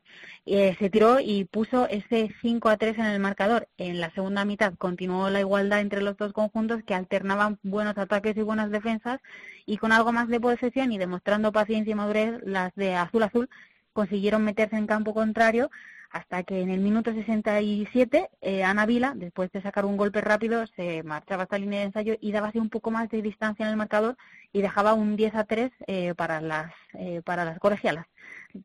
eh, 0.45 0.75
se 0.81 0.91
tiró 0.91 1.21
y 1.21 1.45
puso 1.45 1.87
ese 1.89 2.35
5 2.43 2.69
a 2.69 2.79
3 2.79 2.99
en 2.99 3.05
el 3.07 3.21
marcador. 3.21 3.69
En 3.79 4.01
la 4.01 4.11
segunda 4.11 4.45
mitad 4.45 4.75
continuó 4.77 5.31
la 5.31 5.39
igualdad 5.41 5.81
entre 5.81 6.03
los 6.03 6.17
dos 6.17 6.33
conjuntos 6.33 6.83
que 6.83 6.95
alternaban 6.95 7.61
buenos 7.63 7.97
ataques 7.97 8.37
y 8.37 8.43
buenas 8.43 8.71
defensas 8.71 9.21
y 9.67 9.77
con 9.79 9.93
algo 9.93 10.13
más 10.13 10.29
de 10.29 10.41
posesión 10.41 10.91
y 10.91 10.99
demostrando 10.99 11.53
paciencia 11.53 11.93
y 11.93 11.95
madurez 11.95 12.41
las 12.45 12.75
de 12.75 12.97
azul 12.97 13.23
azul 13.23 13.49
consiguieron 13.97 14.45
meterse 14.45 14.77
en 14.77 14.87
campo 14.87 15.15
contrario 15.15 15.71
hasta 16.11 16.43
que 16.45 16.61
en 16.61 16.71
el 16.71 16.81
minuto 16.81 17.13
67 17.13 18.31
eh, 18.41 18.63
Ana 18.63 18.87
Vila, 18.87 19.15
después 19.17 19.51
de 19.53 19.63
sacar 19.63 19.87
un 19.87 19.97
golpe 19.97 20.21
rápido, 20.21 20.67
se 20.77 21.03
marchaba 21.03 21.45
hasta 21.45 21.57
la 21.57 21.65
línea 21.65 21.81
de 21.81 21.87
ensayo 21.87 22.15
y 22.21 22.31
daba 22.31 22.49
así 22.49 22.59
un 22.59 22.69
poco 22.69 22.91
más 22.91 23.09
de 23.09 23.23
distancia 23.23 23.65
en 23.65 23.71
el 23.71 23.77
marcador 23.77 24.17
y 24.53 24.61
dejaba 24.61 24.93
un 24.93 25.17
10 25.17 25.35
a 25.35 25.45
3 25.45 25.71
eh, 25.87 26.15
para 26.15 26.41
las 26.41 26.73
eh, 26.95 27.23
para 27.25 27.45
las 27.45 27.59
colegialas. 27.59 28.07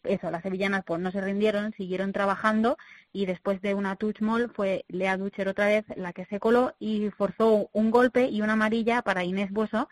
Eso, 0.03 0.31
las 0.31 0.43
sevillanas 0.43 0.83
pues 0.85 1.01
no 1.01 1.11
se 1.11 1.21
rindieron, 1.21 1.73
siguieron 1.73 2.11
trabajando 2.11 2.77
y 3.11 3.25
después 3.25 3.61
de 3.61 3.73
una 3.73 3.95
touch 3.95 4.21
mall 4.21 4.51
fue 4.53 4.85
Lea 4.87 5.17
Ducher 5.17 5.47
otra 5.47 5.67
vez 5.67 5.85
la 5.95 6.13
que 6.13 6.25
se 6.25 6.39
coló 6.39 6.75
y 6.79 7.09
forzó 7.11 7.69
un 7.73 7.91
golpe 7.91 8.29
y 8.29 8.41
una 8.41 8.53
amarilla 8.53 9.01
para 9.01 9.23
Inés 9.23 9.51
Boso 9.51 9.89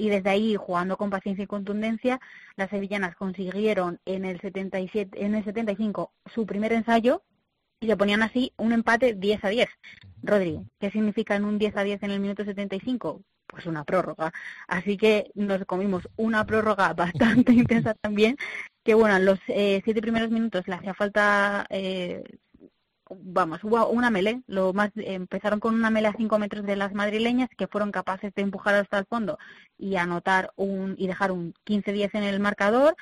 y 0.00 0.08
desde 0.08 0.30
ahí, 0.30 0.56
jugando 0.56 0.96
con 0.96 1.10
paciencia 1.10 1.44
y 1.44 1.46
contundencia, 1.46 2.20
las 2.56 2.70
sevillanas 2.70 3.14
consiguieron 3.16 4.00
en 4.06 4.24
el 4.24 4.40
77, 4.40 5.24
en 5.24 5.34
el 5.34 5.44
75 5.44 6.12
su 6.34 6.46
primer 6.46 6.72
ensayo 6.72 7.22
y 7.80 7.86
le 7.86 7.96
ponían 7.96 8.22
así 8.22 8.52
un 8.56 8.72
empate 8.72 9.14
10 9.14 9.44
a 9.44 9.48
10. 9.48 9.68
Rodri, 10.22 10.60
¿qué 10.78 10.90
significa 10.90 11.36
en 11.36 11.44
un 11.44 11.58
10 11.58 11.76
a 11.76 11.82
10 11.84 12.02
en 12.02 12.10
el 12.12 12.20
minuto 12.20 12.44
75? 12.44 13.22
Pues 13.46 13.66
una 13.66 13.84
prórroga. 13.84 14.32
Así 14.68 14.96
que 14.96 15.30
nos 15.34 15.64
comimos 15.66 16.08
una 16.16 16.46
prórroga 16.46 16.94
bastante 16.94 17.52
intensa 17.52 17.94
también, 17.94 18.36
que 18.82 18.94
bueno, 18.94 19.16
en 19.16 19.26
los 19.26 19.38
eh, 19.48 19.82
siete 19.84 20.00
primeros 20.00 20.30
minutos 20.30 20.66
le 20.66 20.76
hacía 20.76 20.94
falta 20.94 21.66
eh, 21.68 22.22
vamos, 23.18 23.62
hubo 23.64 23.88
una 23.88 24.10
melee, 24.10 24.42
lo 24.46 24.72
más, 24.72 24.90
empezaron 24.96 25.60
con 25.60 25.74
una 25.74 25.90
melee 25.90 26.10
a 26.10 26.14
5 26.16 26.38
metros 26.38 26.64
de 26.64 26.76
las 26.76 26.94
madrileñas 26.94 27.48
que 27.56 27.66
fueron 27.66 27.90
capaces 27.92 28.34
de 28.34 28.42
empujar 28.42 28.74
hasta 28.74 28.98
el 28.98 29.06
fondo 29.06 29.38
y 29.78 29.96
anotar 29.96 30.52
un, 30.56 30.94
y 30.98 31.06
dejar 31.06 31.32
un 31.32 31.54
15-10 31.64 32.10
en 32.14 32.24
el 32.24 32.40
marcador 32.40 32.96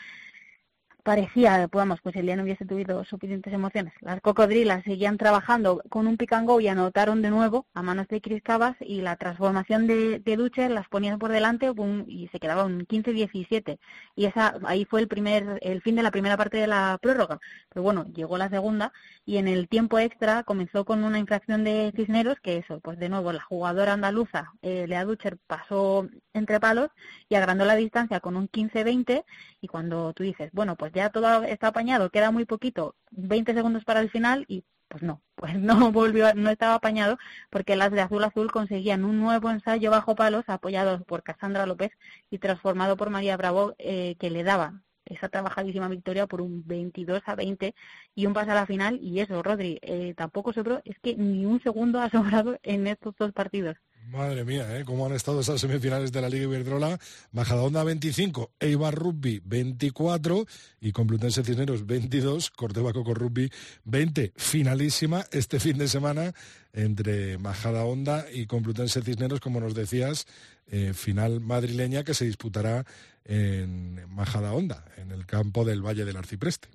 parecía, 1.02 1.69
vamos, 1.73 2.00
pues 2.02 2.17
el 2.17 2.26
día 2.26 2.37
no 2.37 2.43
hubiese 2.43 2.64
tenido 2.64 3.05
suficientes 3.05 3.52
emociones. 3.52 3.93
Las 4.00 4.21
cocodrilas 4.21 4.85
seguían 4.85 5.17
trabajando 5.17 5.83
con 5.88 6.07
un 6.07 6.17
pick 6.17 6.33
and 6.33 6.47
go 6.47 6.61
y 6.61 6.69
anotaron 6.69 7.23
de 7.23 7.31
nuevo 7.31 7.67
a 7.75 7.83
manos 7.83 8.09
de 8.09 8.21
Chris 8.21 8.43
Cabas 8.43 8.76
y 8.81 9.00
la 9.00 9.17
transformación 9.17 9.87
de, 9.87 10.19
de 10.19 10.37
Duche 10.37 10.69
las 10.69 10.88
ponían 10.88 11.19
por 11.19 11.31
delante 11.31 11.73
y 12.07 12.28
se 12.28 12.40
quedaba 12.40 12.64
un 12.64 12.87
15-17. 12.87 13.78
Y 14.17 14.26
esa 14.26 14.57
ahí 14.64 14.85
fue 14.85 15.00
el 15.00 15.09
primer 15.09 15.59
el 15.62 15.83
fin 15.83 15.97
de 15.97 16.02
la 16.02 16.11
primera 16.11 16.37
parte 16.37 16.57
de 16.59 16.67
la 16.67 16.99
prórroga. 17.00 17.40
Pero 17.69 17.83
bueno, 17.83 18.05
llegó 18.12 18.38
la 18.38 18.49
segunda 18.50 18.93
y 19.25 19.37
en 19.38 19.49
el 19.49 19.69
tiempo 19.69 19.99
extra 19.99 20.45
comenzó 20.45 20.85
con 20.85 21.05
una 21.05 21.19
infracción 21.19 21.64
de 21.64 21.93
Cisneros 21.97 22.40
que 22.40 22.59
eso, 22.59 22.81
pues 22.81 22.99
de 22.99 23.09
nuevo 23.09 23.33
la 23.33 23.43
jugadora 23.43 23.93
andaluza, 23.93 24.52
eh, 24.62 24.87
Lea 24.87 25.05
Ducher, 25.05 25.38
pasó 25.47 26.09
entre 26.38 26.61
palos 26.61 26.90
y 27.28 27.35
agrandó 27.35 27.64
la 27.64 27.76
distancia 27.76 28.21
con 28.21 28.37
un 28.37 28.49
15-20 28.49 29.25
y 29.61 29.68
cuando 29.68 30.12
tú 30.14 30.23
dices, 30.23 30.50
bueno, 30.52 30.76
pues 30.76 30.92
ya 30.92 31.11
todo 31.11 31.45
está 31.45 31.68
apañado, 31.68 32.11
queda 32.11 32.30
muy 32.30 32.45
poquito, 32.45 32.97
20 33.11 33.54
segundos 33.54 33.85
para 33.85 34.00
el 34.00 34.11
final 34.11 34.45
y 34.49 34.64
pues 34.88 35.02
no, 35.02 35.23
pues 35.35 35.59
no 35.59 35.92
volvió, 35.92 36.35
no 36.35 36.50
estaba 36.50 36.75
apañado 36.75 37.18
porque 37.50 37.76
las 37.76 37.92
de 37.92 38.00
azul 38.00 38.25
azul 38.25 38.50
conseguían 38.50 39.04
un 39.04 39.21
nuevo 39.21 39.50
ensayo 39.50 39.90
bajo 39.90 40.14
palos 40.16 40.45
apoyados 40.49 41.02
por 41.04 41.23
Cassandra 41.23 41.66
López 41.66 41.92
y 42.30 42.38
transformado 42.38 42.97
por 42.97 43.11
María 43.11 43.37
Bravo 43.37 43.75
eh, 43.78 44.16
que 44.18 44.30
le 44.30 44.42
daba 44.45 44.83
esa 45.09 45.28
trabajadísima 45.28 45.88
victoria 45.88 46.26
por 46.26 46.40
un 46.40 46.66
22 46.66 47.23
a 47.26 47.35
20 47.35 47.75
y 48.14 48.26
un 48.26 48.35
pase 48.35 48.50
a 48.50 48.54
la 48.54 48.66
final 48.66 48.99
y 49.02 49.21
eso, 49.21 49.42
Rodri, 49.42 49.78
eh, 49.83 50.14
tampoco 50.16 50.52
sobró, 50.52 50.80
es 50.85 50.99
que 51.00 51.16
ni 51.16 51.47
un 51.47 51.61
segundo 51.62 52.00
ha 52.00 52.11
sobrado 52.45 52.59
en 52.62 52.87
estos 52.87 53.14
dos 53.16 53.33
partidos. 53.33 53.76
Madre 54.11 54.43
mía, 54.43 54.79
¿eh? 54.79 54.85
¿Cómo 54.87 55.05
han 55.05 55.12
estado 55.12 55.41
esas 55.41 55.61
semifinales 55.61 56.12
de 56.12 56.23
la 56.23 56.31
Liga 56.31 56.45
Iberdrola? 56.45 56.99
Majadahonda 57.33 57.85
25, 57.85 58.53
Eibar 58.59 58.95
Rugby 58.95 59.43
24 59.45 60.47
y 60.81 60.93
Complutense 60.93 61.45
Cisneros 61.45 61.85
22, 61.85 62.50
Corteva 62.50 62.95
Coco 62.95 63.12
Rugby 63.12 63.50
20. 63.85 64.33
Finalísima 64.35 65.27
este 65.31 65.61
fin 65.61 65.77
de 65.77 65.88
semana 65.88 66.33
entre 66.73 67.37
Majadahonda 67.37 68.25
y 68.33 68.47
Complutense 68.47 69.03
Cisneros, 69.03 69.41
como 69.41 69.61
nos 69.61 69.75
decías, 69.75 70.27
eh, 70.69 70.95
final 70.95 71.41
madrileña 71.41 72.03
que 72.03 72.15
se 72.15 72.25
disputará 72.25 72.87
en 73.25 74.09
Majadahonda, 74.09 74.87
en 74.97 75.12
el 75.12 75.27
campo 75.27 75.67
del 75.67 75.83
Valle 75.83 76.07
del 76.07 76.17
Arcipreste. 76.17 76.69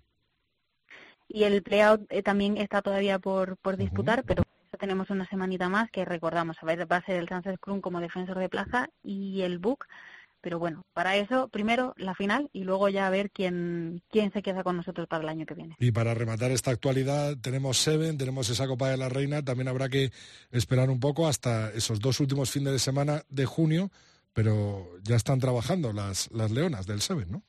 Y 1.27 1.45
el 1.45 1.63
playout 1.63 2.05
eh, 2.09 2.21
también 2.21 2.57
está 2.57 2.83
todavía 2.83 3.17
por, 3.17 3.57
por 3.57 3.75
disputar, 3.75 4.23
pero 4.23 4.43
tenemos 4.83 5.09
una 5.09 5.25
semanita 5.29 5.69
más 5.69 5.89
que 5.91 6.03
recordamos, 6.03 6.57
a 6.59 6.65
ver, 6.65 6.91
va 6.91 6.97
a 6.97 7.05
ser 7.05 7.15
el 7.15 7.59
Krum 7.59 7.79
como 7.79 8.01
defensor 8.01 8.37
de 8.37 8.49
plaza 8.49 8.89
y 9.01 9.39
el 9.43 9.57
Book. 9.57 9.85
Pero 10.41 10.59
bueno, 10.59 10.83
para 10.91 11.15
eso, 11.15 11.47
primero 11.47 11.93
la 11.95 12.15
final 12.15 12.49
y 12.51 12.65
luego 12.65 12.89
ya 12.89 13.07
a 13.07 13.09
ver 13.09 13.31
quién, 13.31 14.01
quién 14.11 14.33
se 14.33 14.41
queda 14.41 14.61
con 14.61 14.75
nosotros 14.75 15.07
para 15.07 15.23
el 15.23 15.29
año 15.29 15.45
que 15.45 15.53
viene. 15.53 15.77
Y 15.79 15.93
para 15.93 16.13
rematar 16.13 16.51
esta 16.51 16.71
actualidad, 16.71 17.37
tenemos 17.37 17.77
Seven, 17.77 18.17
tenemos 18.17 18.49
esa 18.49 18.67
Copa 18.67 18.89
de 18.89 18.97
la 18.97 19.07
Reina, 19.07 19.41
también 19.41 19.69
habrá 19.69 19.87
que 19.87 20.11
esperar 20.51 20.89
un 20.89 20.99
poco 20.99 21.29
hasta 21.29 21.71
esos 21.71 22.01
dos 22.01 22.19
últimos 22.19 22.51
fines 22.51 22.73
de 22.73 22.79
semana 22.79 23.23
de 23.29 23.45
junio, 23.45 23.89
pero 24.33 24.89
ya 25.01 25.15
están 25.15 25.39
trabajando 25.39 25.93
las, 25.93 26.29
las 26.33 26.51
leonas 26.51 26.87
del 26.87 26.99
Seven, 26.99 27.31
¿no? 27.31 27.43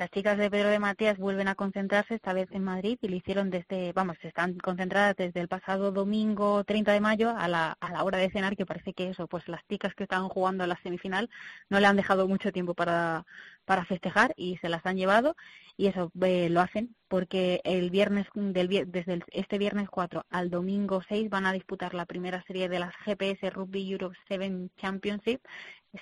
Las 0.00 0.10
chicas 0.10 0.38
de 0.38 0.50
Pedro 0.50 0.70
de 0.70 0.78
Matías 0.78 1.18
vuelven 1.18 1.46
a 1.46 1.54
concentrarse 1.54 2.14
esta 2.14 2.32
vez 2.32 2.48
en 2.52 2.64
Madrid 2.64 2.96
y 3.02 3.08
lo 3.08 3.16
hicieron 3.16 3.50
desde, 3.50 3.92
vamos, 3.92 4.16
están 4.22 4.54
concentradas 4.54 5.14
desde 5.14 5.40
el 5.40 5.48
pasado 5.48 5.92
domingo 5.92 6.64
30 6.64 6.92
de 6.92 7.00
mayo 7.00 7.36
a 7.36 7.48
la, 7.48 7.76
a 7.78 7.92
la 7.92 8.02
hora 8.02 8.16
de 8.16 8.30
cenar, 8.30 8.56
que 8.56 8.64
parece 8.64 8.94
que 8.94 9.10
eso, 9.10 9.26
pues 9.26 9.46
las 9.46 9.60
chicas 9.68 9.94
que 9.94 10.04
estaban 10.04 10.30
jugando 10.30 10.64
a 10.64 10.66
la 10.66 10.80
semifinal 10.82 11.28
no 11.68 11.80
le 11.80 11.86
han 11.86 11.96
dejado 11.96 12.26
mucho 12.26 12.50
tiempo 12.50 12.72
para, 12.72 13.26
para 13.66 13.84
festejar 13.84 14.32
y 14.36 14.56
se 14.56 14.70
las 14.70 14.84
han 14.86 14.96
llevado 14.96 15.36
y 15.76 15.86
eso 15.86 16.10
eh, 16.22 16.48
lo 16.50 16.60
hacen 16.60 16.96
porque 17.08 17.60
el 17.64 17.90
viernes 17.90 18.26
del, 18.34 18.68
desde 18.90 19.20
este 19.32 19.58
viernes 19.58 19.88
4 19.90 20.26
al 20.30 20.50
domingo 20.50 21.02
6 21.08 21.30
van 21.30 21.46
a 21.46 21.52
disputar 21.52 21.94
la 21.94 22.06
primera 22.06 22.42
serie 22.48 22.68
de 22.68 22.78
las 22.78 22.94
GPS 23.04 23.50
Rugby 23.50 23.92
Europe 23.92 24.16
7 24.28 24.70
Championship 24.76 25.40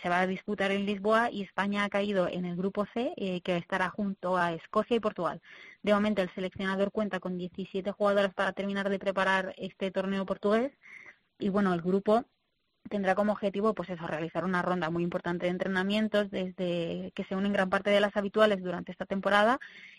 se 0.03 0.09
va 0.09 0.21
a 0.21 0.27
disputar 0.27 0.71
en 0.71 0.87
Lisboa 0.87 1.31
y 1.31 1.43
España 1.43 1.85
ha 1.85 1.89
caído 1.89 2.29
en 2.29 2.45
el 2.45 2.57
grupo 2.57 2.87
C, 2.95 3.13
eh, 3.17 3.41
que 3.43 3.57
estará 3.57 3.89
junto 3.91 4.37
a 4.37 4.53
Escocia 4.53 4.97
y 4.97 5.01
Portugal. 5.01 5.41
De 5.83 5.95
momento, 5.95 6.23
el 6.23 6.35
seleccionador 6.35 6.93
cuenta 6.93 7.21
con 7.21 7.39
17 7.39 7.93
jugadoras 7.93 8.35
para 8.35 8.53
terminar 8.53 8.89
de 8.91 8.99
preparar 8.99 9.55
este 9.57 9.91
torneo 9.91 10.27
portugués. 10.27 10.73
Y 11.39 11.49
bueno, 11.49 11.73
el 11.75 11.81
grupo 11.83 12.25
tendrá 12.89 13.15
como 13.15 13.33
objetivo 13.33 13.75
pues 13.75 13.91
eso, 13.91 14.07
realizar 14.07 14.45
una 14.45 14.63
ronda 14.63 14.91
muy 14.91 15.03
importante 15.03 15.47
de 15.47 15.53
entrenamientos 15.53 16.31
desde 16.31 17.13
que 17.15 17.25
se 17.25 17.37
unen 17.37 17.53
gran 17.53 17.71
parte 17.71 17.91
de 17.91 18.01
las 18.01 18.17
habituales 18.17 18.63
durante 18.63 18.93
esta 18.93 19.07
temporada 19.07 19.59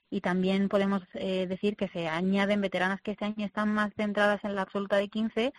y 0.10 0.22
también 0.22 0.70
podemos 0.70 1.04
eh, 1.14 1.48
decir 1.48 1.76
que 1.76 1.88
se 1.90 2.08
añaden 2.08 2.62
veteranas 2.62 3.02
que 3.02 3.12
este 3.12 3.26
año 3.26 3.46
están 3.46 3.74
más 3.74 3.92
centradas 3.96 4.44
en 4.44 4.56
la 4.56 4.64
absoluta 4.64 4.98
de 4.98 5.10
15 5.10 5.54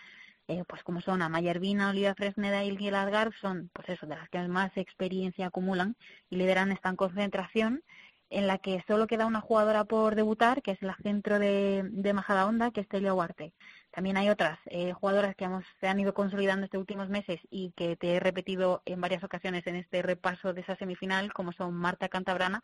eh, 0.51 0.63
pues 0.67 0.83
como 0.83 1.01
son 1.01 1.21
Amaya 1.21 1.51
Ervina, 1.51 1.89
Olivia 1.89 2.13
Fresneda 2.13 2.63
y 2.63 2.75
Gil 2.77 2.95
Algar, 2.95 3.31
son 3.39 3.69
pues 3.73 3.87
eso, 3.89 4.05
de 4.05 4.15
las 4.15 4.29
que 4.29 4.39
más 4.47 4.75
experiencia 4.75 5.47
acumulan 5.47 5.95
y 6.29 6.35
lideran 6.35 6.71
esta 6.71 6.93
concentración 6.95 7.83
en 8.29 8.47
la 8.47 8.57
que 8.57 8.83
solo 8.87 9.07
queda 9.07 9.25
una 9.25 9.41
jugadora 9.41 9.83
por 9.85 10.15
debutar, 10.15 10.61
que 10.61 10.71
es 10.71 10.81
la 10.81 10.97
centro 11.03 11.39
de, 11.39 11.83
de 11.91 12.13
Majadahonda, 12.13 12.71
que 12.71 12.81
es 12.81 12.87
Telia 12.87 13.13
Huarte. 13.13 13.53
También 13.91 14.17
hay 14.17 14.29
otras 14.29 14.59
eh, 14.65 14.93
jugadoras 14.93 15.35
que 15.35 15.45
hemos, 15.45 15.63
se 15.79 15.87
han 15.87 15.99
ido 15.99 16.13
consolidando 16.13 16.65
estos 16.65 16.79
últimos 16.79 17.09
meses 17.09 17.39
y 17.49 17.71
que 17.71 17.95
te 17.97 18.15
he 18.15 18.19
repetido 18.19 18.81
en 18.85 19.01
varias 19.01 19.23
ocasiones 19.23 19.67
en 19.67 19.75
este 19.75 20.01
repaso 20.01 20.53
de 20.53 20.61
esa 20.61 20.75
semifinal, 20.77 21.33
como 21.33 21.53
son 21.53 21.73
Marta 21.73 22.09
Cantabrana 22.09 22.61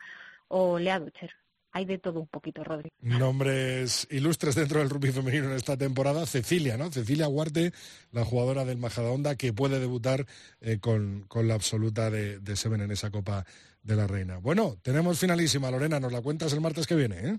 o 0.47 0.79
Lea 0.79 0.99
Ducher. 0.99 1.31
Hay 1.71 1.85
de 1.85 1.97
todo 1.97 2.19
un 2.19 2.27
poquito, 2.27 2.63
Rodri. 2.63 2.89
Nombres 3.01 4.07
ilustres 4.09 4.55
dentro 4.55 4.79
del 4.79 4.89
rugby 4.89 5.11
femenino 5.11 5.45
en 5.45 5.53
esta 5.53 5.77
temporada. 5.77 6.25
Cecilia, 6.25 6.77
¿no? 6.77 6.91
Cecilia 6.91 7.27
Huarte, 7.27 7.73
la 8.11 8.25
jugadora 8.25 8.65
del 8.65 8.77
Majadahonda, 8.77 9.35
que 9.35 9.53
puede 9.53 9.79
debutar 9.79 10.25
eh, 10.61 10.79
con, 10.79 11.25
con, 11.27 11.47
la 11.47 11.53
absoluta 11.53 12.09
de, 12.09 12.39
de, 12.39 12.55
Seven 12.55 12.81
en 12.81 12.91
esa 12.91 13.11
Copa 13.11 13.45
de 13.83 13.95
la 13.95 14.07
Reina. 14.07 14.37
Bueno, 14.37 14.77
tenemos 14.81 15.19
finalísima, 15.19 15.71
Lorena, 15.71 15.99
nos 15.99 16.11
la 16.11 16.21
cuentas 16.21 16.53
el 16.53 16.61
martes 16.61 16.87
que 16.87 16.95
viene, 16.95 17.15
¿eh? 17.27 17.37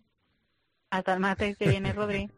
Hasta 0.91 1.15
el 1.15 1.21
martes 1.21 1.57
que 1.59 1.69
viene, 1.69 1.93
Rodri. 1.93 2.31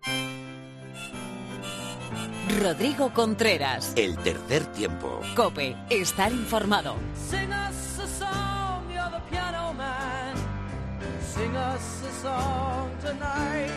Rodrigo 2.60 3.14
Contreras. 3.14 3.92
El 3.96 4.16
tercer 4.18 4.66
tiempo. 4.72 5.20
Cope, 5.36 5.76
estar 5.88 6.32
informado. 6.32 6.96
Sing 7.14 7.50
us 7.50 8.00
a 8.00 8.06
song 8.06 8.90
tonight. 13.00 13.70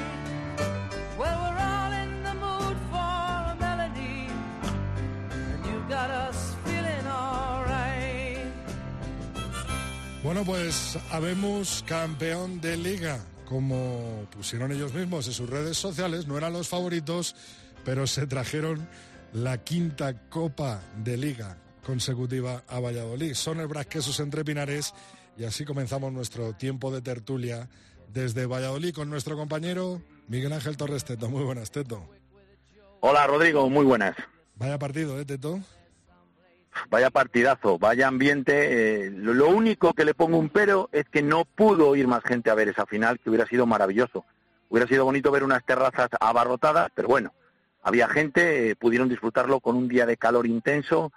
Well, 1.17 1.37
we're 1.43 1.59
all 1.59 1.93
in 2.03 2.23
the 2.23 2.33
mood 2.33 2.77
for 2.91 3.51
a 3.51 3.55
melody. 3.59 4.27
And 5.53 5.89
got 5.89 6.09
us 6.09 6.55
feeling. 6.65 6.83
Bueno, 10.23 10.45
pues 10.45 10.97
habemos 11.11 11.83
campeón 11.85 12.61
de 12.61 12.77
liga. 12.77 13.19
Como 13.45 14.25
pusieron 14.31 14.71
ellos 14.71 14.93
mismos 14.93 15.27
en 15.27 15.33
sus 15.33 15.49
redes 15.49 15.77
sociales, 15.77 16.27
no 16.27 16.37
eran 16.37 16.53
los 16.53 16.69
favoritos, 16.69 17.35
pero 17.83 18.07
se 18.07 18.25
trajeron 18.25 18.87
la 19.33 19.57
quinta 19.57 20.13
Copa 20.29 20.81
de 21.03 21.17
Liga 21.17 21.57
consecutiva 21.85 22.63
a 22.67 22.79
Valladolid. 22.79 23.33
Son 23.33 23.59
el 23.59 23.67
Brasquesos 23.67 24.19
entre 24.21 24.45
Pinares 24.45 24.93
y 25.37 25.45
así 25.45 25.65
comenzamos 25.65 26.13
nuestro 26.13 26.53
tiempo 26.53 26.91
de 26.91 27.01
tertulia 27.01 27.69
desde 28.07 28.45
Valladolid 28.45 28.93
con 28.93 29.09
nuestro 29.09 29.35
compañero 29.35 30.01
Miguel 30.27 30.53
Ángel 30.53 30.77
Torres 30.77 31.03
Teto. 31.03 31.29
Muy 31.29 31.43
buenas, 31.43 31.71
Teto. 31.71 32.07
Hola, 32.99 33.27
Rodrigo, 33.27 33.69
muy 33.69 33.85
buenas. 33.85 34.15
Vaya 34.55 34.77
partido, 34.77 35.19
¿eh, 35.19 35.25
Teto? 35.25 35.59
Vaya 36.89 37.09
partidazo, 37.09 37.77
vaya 37.77 38.07
ambiente. 38.07 39.05
Eh, 39.05 39.11
lo, 39.11 39.49
único 39.49 39.93
que 39.93 40.05
le 40.05 40.13
pongo 40.13 40.37
un 40.37 40.49
pero 40.49 40.89
es 40.91 41.05
que 41.09 41.21
no 41.21 41.45
pudo 41.45 41.95
ir 41.95 42.07
más 42.07 42.23
gente 42.23 42.49
a 42.49 42.55
ver 42.55 42.69
esa 42.69 42.85
final, 42.85 43.19
que 43.19 43.29
hubiera 43.29 43.47
sido 43.47 43.65
maravilloso. 43.65 44.25
Hubiera 44.69 44.87
sido 44.87 45.05
bonito 45.05 45.31
ver 45.31 45.43
unas 45.43 45.65
terrazas 45.65 46.09
abarrotadas, 46.19 46.89
pero 46.95 47.07
bueno, 47.07 47.33
había 47.81 48.07
gente, 48.07 48.69
eh, 48.69 48.75
pudieron 48.75 49.09
disfrutarlo 49.09 49.59
con 49.59 49.75
un 49.75 49.87
día 49.87 50.05
de 50.05 50.17
calor 50.17 50.47
intenso 50.47 51.11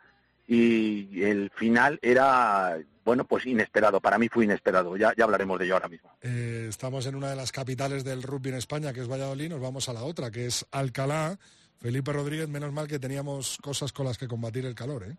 y 0.47 1.23
el 1.23 1.51
final 1.57 1.99
era 2.03 2.79
bueno, 3.07 3.25
pues 3.25 3.47
inesperado. 3.47 4.01
Para 4.01 4.19
mí 4.19 4.29
fue 4.29 4.45
inesperado. 4.45 4.97
Ya, 4.97 5.15
ya 5.17 5.25
hablaremos 5.25 5.61
de 5.61 5.65
ello 5.65 5.75
ahora 5.75 5.89
mismo. 5.89 6.11
Eh, 6.23 6.67
estamos 6.69 7.07
en 7.07 7.15
una 7.15 7.31
de 7.31 7.37
las 7.37 7.53
capitales 7.53 8.03
del 8.03 8.21
rugby 8.21 8.49
en 8.49 8.57
España, 8.57 8.93
que 8.93 9.01
es 9.01 9.09
Valladolid. 9.09 9.49
Nos 9.49 9.61
vamos 9.61 9.89
a 9.89 9.93
la 9.93 10.03
otra, 10.03 10.33
que 10.33 10.47
es 10.47 10.67
Alcalá. 10.73 11.39
Felipe 11.81 12.13
Rodríguez, 12.13 12.49
menos 12.49 12.73
mal 12.73 12.89
que 12.89 12.99
teníamos 12.99 13.59
cosas 13.63 13.93
con 13.93 14.07
las 14.07 14.19
que 14.19 14.27
combatir 14.27 14.67
el 14.67 14.75
calor, 14.75 15.05
¿eh? 15.05 15.17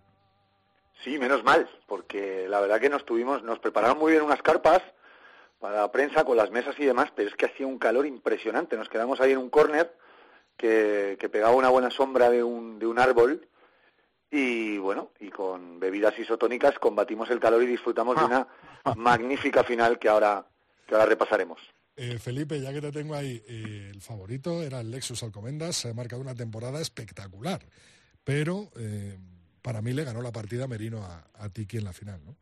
Sí, 1.02 1.18
menos 1.18 1.46
mal, 1.46 1.70
porque 1.88 2.46
la 2.50 2.60
verdad 2.60 2.82
que 2.82 2.90
nos 2.90 3.06
tuvimos, 3.06 3.42
nos 3.44 3.60
prepararon 3.60 4.00
muy 4.00 4.12
bien 4.12 4.24
unas 4.24 4.42
carpas 4.42 4.82
para 5.60 5.78
la 5.78 5.92
prensa 5.92 6.26
con 6.26 6.36
las 6.36 6.52
mesas 6.52 6.76
y 6.80 6.86
demás, 6.86 7.14
pero 7.16 7.30
es 7.30 7.36
que 7.36 7.46
hacía 7.46 7.68
un 7.68 7.80
calor 7.80 8.06
impresionante. 8.06 8.76
Nos 8.76 8.90
quedamos 8.90 9.22
ahí 9.22 9.32
en 9.32 9.38
un 9.38 9.50
córner 9.50 9.96
que, 10.58 11.16
que, 11.18 11.30
pegaba 11.30 11.56
una 11.56 11.70
buena 11.70 11.90
sombra 11.90 12.30
de 12.30 12.44
un, 12.44 12.80
de 12.80 12.88
un 12.88 13.00
árbol 13.00 13.48
y 14.30 14.78
bueno, 14.78 15.12
y 15.20 15.30
con 15.30 15.80
bebidas 15.80 16.18
isotónicas 16.20 16.78
combatimos 16.80 17.30
el 17.30 17.40
calor 17.40 17.64
y 17.64 17.68
disfrutamos 17.68 18.18
de 18.18 18.26
una 18.26 18.48
magnífica 18.96 19.64
final 19.64 19.98
que 20.00 20.10
ahora, 20.10 20.46
que 20.86 20.96
ahora 20.96 21.06
repasaremos. 21.06 21.60
Eh, 21.96 22.20
Felipe, 22.20 22.62
ya 22.62 22.72
que 22.72 22.82
te 22.82 22.92
tengo 22.92 23.16
ahí, 23.16 23.42
eh, 23.48 23.90
el 23.92 24.02
favorito 24.02 24.62
era 24.62 24.82
el 24.82 24.92
Lexus 24.92 25.24
Alcomendas, 25.24 25.78
se 25.78 25.90
ha 25.90 25.94
marcado 25.94 26.22
una 26.22 26.36
temporada 26.36 26.80
espectacular, 26.80 27.62
pero 28.24 28.70
eh, 28.78 29.18
para 29.64 29.82
mí 29.82 29.94
le 29.94 30.04
ganó 30.04 30.22
la 30.22 30.32
partida 30.32 30.68
Merino 30.68 31.04
a, 31.04 31.26
a, 31.34 31.50
Tiki 31.50 31.78
en 31.78 31.86
la 31.86 31.94
final, 31.94 32.24
¿no? 32.24 32.36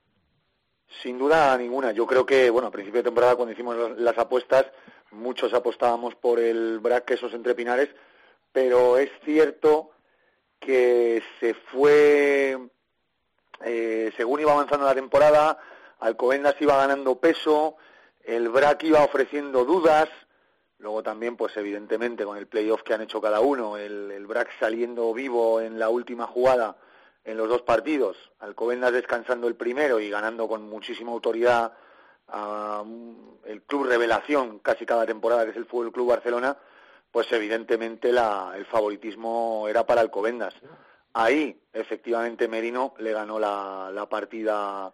Sin 1.01 1.17
duda 1.17 1.57
ninguna. 1.57 1.91
Yo 1.91 2.05
creo 2.05 2.25
que, 2.25 2.49
bueno, 2.49 2.67
a 2.67 2.71
principio 2.71 2.99
de 2.99 3.05
temporada 3.05 3.35
cuando 3.35 3.53
hicimos 3.53 3.97
las 3.97 4.17
apuestas, 4.17 4.65
muchos 5.11 5.53
apostábamos 5.53 6.15
por 6.15 6.39
el 6.39 6.79
Brac 6.79 7.05
Quesos 7.05 7.33
entre 7.33 7.55
Pinares, 7.55 7.89
pero 8.51 8.97
es 8.97 9.09
cierto 9.23 9.94
que 10.65 11.21
se 11.39 11.53
fue, 11.53 12.57
eh, 13.63 14.11
según 14.17 14.39
iba 14.39 14.51
avanzando 14.51 14.85
la 14.85 14.95
temporada, 14.95 15.57
Alcobendas 15.99 16.55
iba 16.59 16.75
ganando 16.75 17.19
peso, 17.19 17.77
el 18.23 18.49
BRAC 18.49 18.83
iba 18.83 19.03
ofreciendo 19.03 19.63
dudas, 19.63 20.09
luego 20.79 21.03
también, 21.03 21.37
pues 21.37 21.55
evidentemente, 21.57 22.25
con 22.25 22.37
el 22.37 22.47
playoff 22.47 22.81
que 22.83 22.93
han 22.93 23.01
hecho 23.01 23.21
cada 23.21 23.39
uno, 23.39 23.77
el, 23.77 24.11
el 24.11 24.25
BRAC 24.27 24.49
saliendo 24.59 25.13
vivo 25.13 25.61
en 25.61 25.79
la 25.79 25.89
última 25.89 26.27
jugada 26.27 26.77
en 27.23 27.37
los 27.37 27.49
dos 27.49 27.61
partidos, 27.63 28.17
Alcobendas 28.39 28.91
descansando 28.91 29.47
el 29.47 29.55
primero 29.55 29.99
y 29.99 30.09
ganando 30.09 30.47
con 30.47 30.69
muchísima 30.69 31.11
autoridad 31.11 31.73
a 32.27 32.83
el 33.45 33.61
club 33.63 33.85
revelación 33.85 34.59
casi 34.59 34.85
cada 34.85 35.05
temporada, 35.05 35.45
que 35.45 35.51
es 35.51 35.57
el 35.57 35.65
Fútbol 35.65 35.91
Club 35.91 36.09
Barcelona, 36.09 36.57
pues 37.15 37.31
evidentemente 37.31 38.11
la, 38.11 38.51
el 38.57 38.65
favoritismo 38.65 39.67
era 39.69 39.85
para 39.85 40.01
Alcobendas. 40.01 40.53
Ahí, 41.13 41.57
efectivamente, 41.71 42.49
Merino 42.49 42.93
le 42.97 43.13
ganó 43.13 43.39
la, 43.39 43.89
la 43.93 44.05
partida 44.09 44.93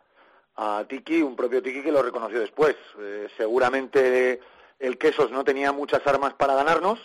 a 0.55 0.85
Tiki, 0.87 1.23
un 1.23 1.35
propio 1.35 1.63
Tiki 1.63 1.81
que 1.81 1.91
lo 1.91 2.03
reconoció 2.03 2.39
después. 2.39 2.75
Eh, 2.99 3.27
seguramente 3.35 4.39
el 4.77 4.99
Quesos 4.99 5.31
no 5.31 5.43
tenía 5.43 5.71
muchas 5.71 6.05
armas 6.05 6.35
para 6.35 6.53
ganarnos, 6.53 6.99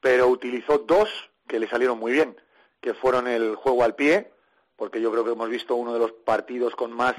pero 0.00 0.28
utilizó 0.28 0.78
dos 0.78 1.08
que 1.48 1.58
le 1.58 1.66
salieron 1.66 1.98
muy 1.98 2.12
bien, 2.12 2.40
que 2.80 2.94
fueron 2.94 3.26
el 3.26 3.56
juego 3.56 3.82
al 3.82 3.96
pie, 3.96 4.30
porque 4.76 5.00
yo 5.00 5.10
creo 5.10 5.24
que 5.24 5.32
hemos 5.32 5.48
visto 5.48 5.74
uno 5.74 5.92
de 5.92 5.98
los 5.98 6.12
partidos 6.12 6.76
con 6.76 6.92
más, 6.92 7.16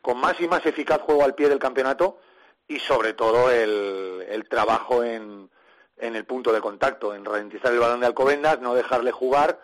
con 0.00 0.16
más 0.18 0.40
y 0.40 0.46
más 0.46 0.64
eficaz 0.64 1.00
juego 1.00 1.24
al 1.24 1.34
pie 1.34 1.48
del 1.48 1.58
campeonato, 1.58 2.20
y 2.68 2.78
sobre 2.78 3.14
todo 3.14 3.50
el, 3.50 4.24
el 4.28 4.48
trabajo 4.48 5.02
en, 5.02 5.50
en 5.98 6.16
el 6.16 6.24
punto 6.24 6.52
de 6.52 6.60
contacto, 6.60 7.14
en 7.14 7.24
ralentizar 7.24 7.72
el 7.72 7.78
balón 7.78 8.00
de 8.00 8.06
Alcobendas, 8.06 8.60
no 8.60 8.74
dejarle 8.74 9.12
jugar, 9.12 9.60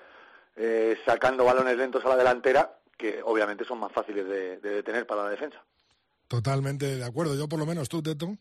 eh, 0.56 0.96
sacando 1.04 1.44
balones 1.44 1.76
lentos 1.76 2.04
a 2.04 2.08
la 2.08 2.16
delantera, 2.16 2.78
que 2.96 3.20
obviamente 3.22 3.64
son 3.64 3.80
más 3.80 3.92
fáciles 3.92 4.26
de, 4.26 4.58
detener 4.58 5.06
para 5.06 5.24
la 5.24 5.30
defensa. 5.30 5.62
Totalmente 6.28 6.96
de 6.96 7.04
acuerdo. 7.04 7.34
Yo 7.34 7.48
por 7.48 7.58
lo 7.58 7.66
menos 7.66 7.88
tú, 7.88 8.02
Teto. 8.02 8.36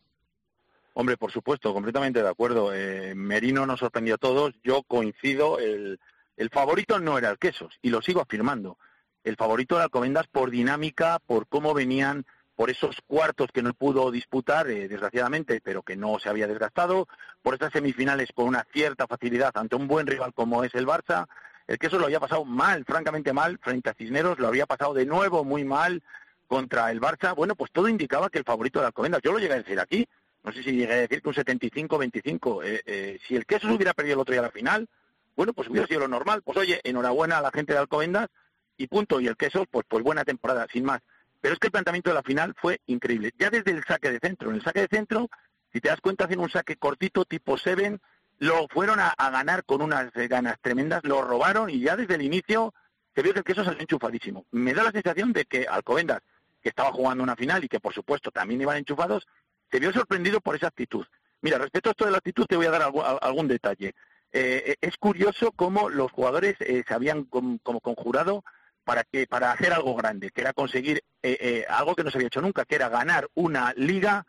Hombre, 0.94 1.18
por 1.18 1.32
supuesto, 1.32 1.74
completamente 1.74 2.22
de 2.22 2.30
acuerdo. 2.30 2.74
Eh, 2.74 3.14
Merino 3.16 3.66
nos 3.66 3.80
sorprendió 3.80 4.16
a 4.16 4.18
todos. 4.18 4.54
Yo 4.64 4.84
coincido. 4.84 5.60
El, 5.60 6.00
el 6.38 6.50
favorito 6.50 7.00
no 7.00 7.18
era 7.18 7.30
el 7.30 7.38
Quesos 7.38 7.78
y 7.82 7.90
lo 7.90 8.02
sigo 8.02 8.22
afirmando. 8.22 8.78
El 9.24 9.36
favorito 9.36 9.76
era 9.76 9.86
Alcobendas 9.86 10.28
por 10.28 10.50
dinámica, 10.50 11.20
por 11.26 11.48
cómo 11.48 11.74
venían 11.74 12.26
por 12.62 12.70
esos 12.70 12.96
cuartos 13.08 13.50
que 13.52 13.64
no 13.64 13.74
pudo 13.74 14.12
disputar, 14.12 14.70
eh, 14.70 14.88
desgraciadamente, 14.88 15.62
pero 15.62 15.82
que 15.82 15.96
no 15.96 16.20
se 16.20 16.30
había 16.30 16.46
desgastado, 16.46 17.08
por 17.42 17.56
estas 17.56 17.74
semifinales 17.74 18.30
con 18.36 18.46
una 18.46 18.68
cierta 18.72 19.08
facilidad 19.08 19.50
ante 19.56 19.76
un 19.76 19.88
buen 19.88 20.06
rival 20.06 20.32
como 20.36 20.64
es 20.64 20.76
el 20.76 20.86
Barça, 20.86 21.26
el 21.66 21.80
que 21.80 21.88
eso 21.88 21.98
lo 21.98 22.06
había 22.06 22.20
pasado 22.20 22.46
mal, 22.46 22.86
francamente 22.86 23.34
mal, 23.34 23.58
frente 23.64 23.90
a 23.90 23.96
Cisneros, 23.96 24.38
lo 24.38 24.48
había 24.48 24.68
pasado 24.68 24.94
de 24.94 25.08
nuevo 25.08 25.44
muy 25.44 25.64
mal 25.64 26.04
contra 26.46 26.92
el 26.92 27.02
Barça, 27.02 27.34
bueno, 27.36 27.56
pues 27.56 27.72
todo 27.72 27.88
indicaba 27.88 28.30
que 28.30 28.38
el 28.38 28.46
favorito 28.46 28.80
de 28.80 28.86
Alcobendas, 28.86 29.24
yo 29.24 29.32
lo 29.32 29.40
llegué 29.40 29.54
a 29.54 29.64
decir 29.64 29.80
aquí, 29.80 30.08
no 30.44 30.52
sé 30.52 30.62
si 30.62 30.74
llegué 30.74 30.94
a 30.94 30.98
decir 30.98 31.24
que 31.24 31.30
un 31.30 31.34
75-25, 31.34 32.64
eh, 32.64 32.82
eh, 32.86 33.20
si 33.28 33.36
el 33.36 33.48
queso 33.48 33.74
hubiera 33.74 33.96
perdido 33.96 34.14
el 34.14 34.20
otro 34.20 34.34
día 34.34 34.44
la 34.44 34.52
final, 34.52 34.88
bueno, 35.36 35.54
pues 35.54 35.68
hubiera 35.68 35.88
sido 35.88 36.02
lo 36.02 36.08
normal, 36.08 36.44
pues 36.44 36.60
oye, 36.60 36.80
enhorabuena 36.84 37.40
a 37.40 37.42
la 37.42 37.50
gente 37.50 37.74
de 37.74 37.80
Alcobendas 37.80 38.30
y 38.78 38.86
punto, 38.86 39.20
y 39.20 39.26
el 39.26 39.36
queso, 39.36 39.66
pues, 39.66 39.84
pues 39.90 40.04
buena 40.04 40.24
temporada, 40.24 40.68
sin 40.72 40.86
más. 40.86 41.02
Pero 41.42 41.54
es 41.54 41.60
que 41.60 41.68
el 41.68 41.72
planteamiento 41.72 42.12
de 42.12 42.16
la 42.16 42.24
final 42.24 42.54
fue 42.56 42.80
increíble. 42.86 43.34
Ya 43.38 43.50
desde 43.50 43.72
el 43.72 43.84
saque 43.84 44.12
de 44.12 44.20
centro. 44.20 44.50
En 44.50 44.56
el 44.56 44.64
saque 44.64 44.82
de 44.82 44.88
centro, 44.88 45.30
si 45.74 45.82
te 45.82 45.90
das 45.90 46.00
cuenta, 46.00 46.26
hacen 46.26 46.40
un 46.40 46.50
saque 46.50 46.78
cortito 46.78 47.26
tipo 47.26 47.58
Seven, 47.58 48.00
lo 48.38 48.68
fueron 48.70 49.00
a, 49.00 49.14
ganar 49.18 49.64
con 49.66 49.82
unas 49.82 50.12
ganas 50.14 50.58
tremendas, 50.62 51.04
lo 51.04 51.22
robaron 51.22 51.70
y 51.70 51.80
ya 51.80 51.96
desde 51.96 52.16
el 52.16 52.22
inicio 52.22 52.74
se 53.14 53.22
vio 53.22 53.34
que 53.34 53.40
el 53.40 53.46
queso 53.46 53.64
salió 53.64 53.82
enchufadísimo. 53.82 54.46
Me 54.52 54.74
da 54.74 54.84
la 54.84 54.92
sensación 54.92 55.34
de 55.34 55.46
que 55.46 55.68
Alcobendas, 55.68 56.22
que 56.62 56.70
estaba 56.70 56.92
jugando 56.92 57.24
una 57.24 57.36
final 57.36 57.64
y 57.64 57.68
que 57.68 57.80
por 57.80 57.94
supuesto 57.94 58.32
también 58.32 58.62
iban 58.62 58.78
enchufados, 58.78 59.28
se 59.72 59.80
vio 59.80 59.92
sorprendido 59.92 60.42
por 60.42 60.56
esa 60.56 60.68
actitud. 60.68 61.06
Mira, 61.42 61.58
respecto 61.58 61.90
a 61.90 61.92
esto 61.92 62.06
de 62.06 62.12
la 62.12 62.18
actitud, 62.18 62.46
te 62.46 62.56
voy 62.56 62.68
a 62.68 62.72
dar 62.72 62.92
algún, 63.22 63.48
detalle. 63.48 63.94
Eh, 64.32 64.76
es 64.80 64.98
curioso 64.98 65.52
cómo 65.52 65.90
los 65.90 66.12
jugadores 66.12 66.56
eh, 66.60 66.84
se 66.88 66.94
habían 66.94 67.26
como 67.26 67.80
conjurado 67.80 68.44
para 68.84 69.04
que 69.04 69.28
para 69.28 69.52
hacer 69.52 69.74
algo 69.74 69.96
grande, 69.96 70.32
que 70.32 70.42
era 70.42 70.54
conseguir 70.54 71.04
eh, 71.22 71.38
eh, 71.40 71.66
algo 71.70 71.96
que 71.96 72.04
no 72.04 72.12
se 72.12 72.18
había 72.18 72.28
hecho 72.28 72.42
nunca, 72.42 72.66
que 72.66 72.76
era 72.76 72.90
ganar 72.90 73.30
una 73.36 73.74
liga 73.76 74.26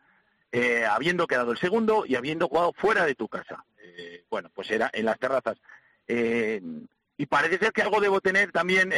eh, 0.50 0.84
habiendo 0.84 1.26
quedado 1.26 1.52
el 1.52 1.58
segundo 1.58 2.04
y 2.06 2.14
habiendo 2.14 2.48
jugado 2.48 2.72
fuera 2.74 3.04
de 3.06 3.14
tu 3.14 3.28
casa. 3.28 3.64
bueno, 4.30 4.50
pues 4.54 4.70
era 4.70 4.90
en 4.92 5.06
las 5.06 5.18
terrazas. 5.18 5.56
y 6.08 7.26
parece 7.26 7.58
ser 7.58 7.72
que 7.72 7.82
algo 7.82 8.00
debo 8.00 8.20
tener 8.20 8.52
también 8.52 8.92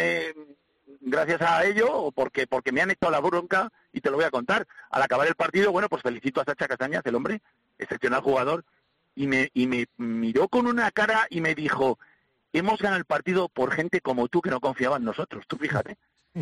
gracias 1.01 1.43
a 1.43 1.65
ello, 1.65 2.11
porque, 2.13 2.47
porque 2.47 2.73
me 2.73 2.81
han 2.81 2.91
hecho 2.91 3.11
la 3.11 3.21
bronca 3.21 3.71
y 3.93 4.01
te 4.01 4.11
lo 4.11 4.17
voy 4.17 4.25
a 4.25 4.31
contar. 4.31 4.67
Al 4.91 5.03
acabar 5.03 5.27
el 5.27 5.35
partido, 5.35 5.71
bueno, 5.73 5.89
pues 5.89 6.03
felicito 6.03 6.41
a 6.41 6.45
Sacha 6.45 6.69
Castañas, 6.69 7.03
el 7.05 7.15
hombre, 7.15 7.41
excepcional 7.79 8.23
jugador, 8.23 8.65
y 9.15 9.27
me, 9.27 9.51
y 9.55 9.67
me 9.67 9.87
miró 9.97 10.49
con 10.49 10.67
una 10.67 10.91
cara 10.91 11.27
y 11.31 11.41
me 11.41 11.55
dijo, 11.55 11.99
hemos 12.55 12.81
ganado 12.81 12.99
el 12.99 13.05
partido 13.05 13.49
por 13.49 13.73
gente 13.73 14.01
como 14.01 14.29
tú 14.29 14.41
que 14.41 14.51
no 14.51 14.61
confiaba 14.61 14.97
en 14.97 15.05
nosotros, 15.05 15.45
tú 15.47 15.57
fíjate. 15.57 15.97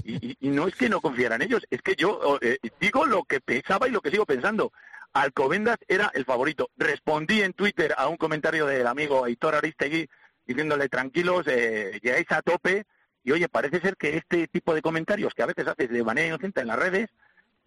Y, 0.04 0.36
no 0.40 0.68
es 0.68 0.74
que 0.74 0.88
no 0.88 1.00
confiaran 1.00 1.42
ellos, 1.42 1.66
es 1.70 1.82
que 1.82 1.94
yo 1.96 2.38
eh, 2.40 2.58
digo 2.80 3.04
lo 3.04 3.24
que 3.24 3.40
pensaba 3.40 3.88
y 3.88 3.90
lo 3.90 4.00
que 4.00 4.10
sigo 4.10 4.24
pensando. 4.24 4.72
Alcobendas 5.12 5.76
era 5.86 6.10
el 6.14 6.24
favorito. 6.24 6.70
Respondí 6.76 7.42
en 7.42 7.52
Twitter 7.52 7.94
a 7.98 8.08
un 8.08 8.16
comentario 8.16 8.66
del 8.66 8.86
amigo 8.86 9.24
Aitor 9.24 9.54
Aristegui 9.54 10.08
diciéndole 10.46 10.88
tranquilos, 10.88 11.46
eh, 11.46 12.00
llegáis 12.02 12.30
a 12.30 12.42
tope. 12.42 12.86
Y 13.22 13.32
oye, 13.32 13.48
parece 13.48 13.80
ser 13.80 13.96
que 13.96 14.16
este 14.16 14.48
tipo 14.48 14.74
de 14.74 14.82
comentarios 14.82 15.34
que 15.34 15.42
a 15.42 15.46
veces 15.46 15.68
haces 15.68 15.90
de 15.90 16.02
manera 16.02 16.28
inocente 16.28 16.62
en 16.62 16.68
las 16.68 16.78
redes 16.78 17.10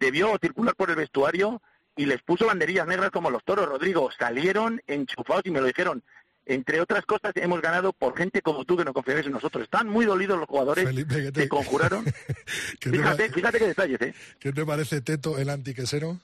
debió 0.00 0.36
circular 0.40 0.74
por 0.74 0.90
el 0.90 0.96
vestuario 0.96 1.62
y 1.94 2.06
les 2.06 2.22
puso 2.22 2.46
banderillas 2.46 2.86
negras 2.86 3.10
como 3.10 3.30
los 3.30 3.44
toros, 3.44 3.68
Rodrigo. 3.68 4.10
Salieron 4.10 4.82
enchufados 4.86 5.46
y 5.46 5.50
me 5.50 5.60
lo 5.60 5.66
dijeron 5.66 6.02
entre 6.46 6.80
otras 6.80 7.04
cosas, 7.04 7.32
hemos 7.34 7.60
ganado 7.60 7.92
por 7.92 8.16
gente 8.16 8.40
como 8.40 8.64
tú 8.64 8.76
que 8.76 8.84
no 8.84 8.94
confiáis 8.94 9.26
en 9.26 9.32
nosotros. 9.32 9.64
Están 9.64 9.88
muy 9.88 10.06
dolidos 10.06 10.38
los 10.38 10.48
jugadores 10.48 10.88
que 11.34 11.48
conjuraron. 11.48 12.04
fíjate, 12.80 13.30
fíjate 13.30 13.58
qué 13.58 13.66
detalles, 13.66 14.00
¿eh? 14.00 14.14
¿Qué 14.38 14.52
te 14.52 14.64
parece 14.64 15.00
Teto 15.00 15.38
el 15.38 15.50
antiquesero? 15.50 16.18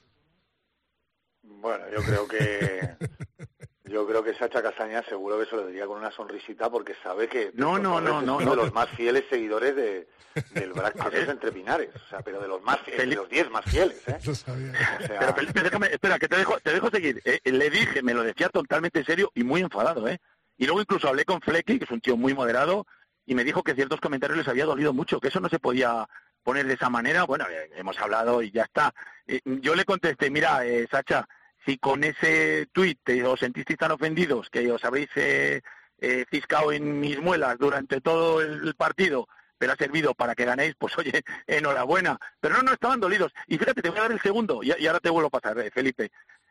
Bueno, 1.42 1.84
yo 1.94 2.02
creo 2.02 2.28
que 2.28 2.96
yo 3.92 4.06
creo 4.06 4.24
que 4.24 4.34
Sacha 4.34 4.62
Castaña 4.62 5.02
seguro 5.02 5.38
que 5.38 5.44
se 5.44 5.54
lo 5.54 5.66
diría 5.66 5.86
con 5.86 5.98
una 5.98 6.10
sonrisita 6.10 6.70
porque 6.70 6.94
sabe 7.02 7.28
que 7.28 7.52
no, 7.54 7.78
no, 7.78 8.00
no, 8.00 8.22
no, 8.22 8.38
uno 8.38 8.50
de 8.50 8.56
los 8.56 8.72
más 8.72 8.88
fieles 8.90 9.24
seguidores 9.28 9.76
de, 9.76 10.08
del 10.54 10.72
Brac 10.72 10.96
entre 11.12 11.52
Pinares, 11.52 11.90
o 11.94 12.08
sea, 12.08 12.20
pero 12.20 12.40
de 12.40 12.48
los 12.48 12.62
más 12.62 12.80
fieles, 12.80 13.08
de 13.08 13.14
los 13.14 13.28
diez 13.28 13.50
más 13.50 13.64
fieles, 13.66 14.02
¿eh? 14.08 14.18
Pero 15.08 15.34
Felipe, 15.34 15.62
déjame, 15.62 15.86
espera, 15.88 16.18
que 16.18 16.28
te 16.28 16.38
dejo, 16.38 16.58
te 16.60 16.72
dejo 16.72 16.90
seguir. 16.90 17.20
Eh, 17.24 17.40
le 17.44 17.68
dije, 17.68 18.02
me 18.02 18.14
lo 18.14 18.22
decía 18.22 18.48
totalmente 18.48 19.04
serio 19.04 19.30
y 19.34 19.44
muy 19.44 19.60
enfadado, 19.60 20.08
¿eh? 20.08 20.18
Y 20.56 20.64
luego 20.64 20.80
incluso 20.80 21.08
hablé 21.08 21.24
con 21.24 21.40
Flecky, 21.40 21.78
que 21.78 21.84
es 21.84 21.90
un 21.90 22.00
tío 22.00 22.16
muy 22.16 22.34
moderado, 22.34 22.86
y 23.26 23.34
me 23.34 23.44
dijo 23.44 23.62
que 23.62 23.74
ciertos 23.74 24.00
comentarios 24.00 24.38
les 24.38 24.48
había 24.48 24.64
dolido 24.64 24.94
mucho, 24.94 25.20
que 25.20 25.28
eso 25.28 25.40
no 25.40 25.48
se 25.50 25.58
podía 25.58 26.08
poner 26.42 26.66
de 26.66 26.74
esa 26.74 26.88
manera. 26.88 27.24
Bueno, 27.24 27.44
eh, 27.50 27.70
hemos 27.76 27.98
hablado 27.98 28.42
y 28.42 28.50
ya 28.50 28.62
está. 28.62 28.94
Eh, 29.26 29.40
yo 29.44 29.74
le 29.74 29.84
contesté, 29.84 30.30
mira, 30.30 30.62
Sacha, 30.90 31.28
si 31.64 31.78
con 31.78 32.04
ese 32.04 32.66
tuit 32.72 33.00
os 33.26 33.40
sentisteis 33.40 33.78
tan 33.78 33.92
ofendidos 33.92 34.50
que 34.50 34.70
os 34.70 34.84
habéis 34.84 35.10
eh, 35.16 35.62
eh, 35.98 36.24
ciscado 36.30 36.72
en 36.72 36.98
mis 36.98 37.20
muelas 37.20 37.56
durante 37.58 38.00
todo 38.00 38.40
el 38.40 38.74
partido, 38.74 39.28
pero 39.62 39.74
ha 39.74 39.76
servido 39.76 40.12
para 40.12 40.34
que 40.34 40.44
ganéis, 40.44 40.74
pues 40.76 40.98
oye, 40.98 41.22
enhorabuena. 41.46 42.18
Pero 42.40 42.56
no, 42.56 42.62
no, 42.62 42.72
estaban 42.72 42.98
dolidos. 42.98 43.32
Y 43.46 43.58
fíjate, 43.58 43.80
te 43.80 43.90
voy 43.90 43.98
a 44.00 44.02
dar 44.02 44.12
el 44.12 44.20
segundo, 44.20 44.60
y, 44.64 44.72
ahora 44.84 44.98
te 44.98 45.10
vuelvo 45.10 45.28
a 45.28 45.40
pasar, 45.40 45.56
eh, 45.60 45.70
Felipe. 45.70 46.10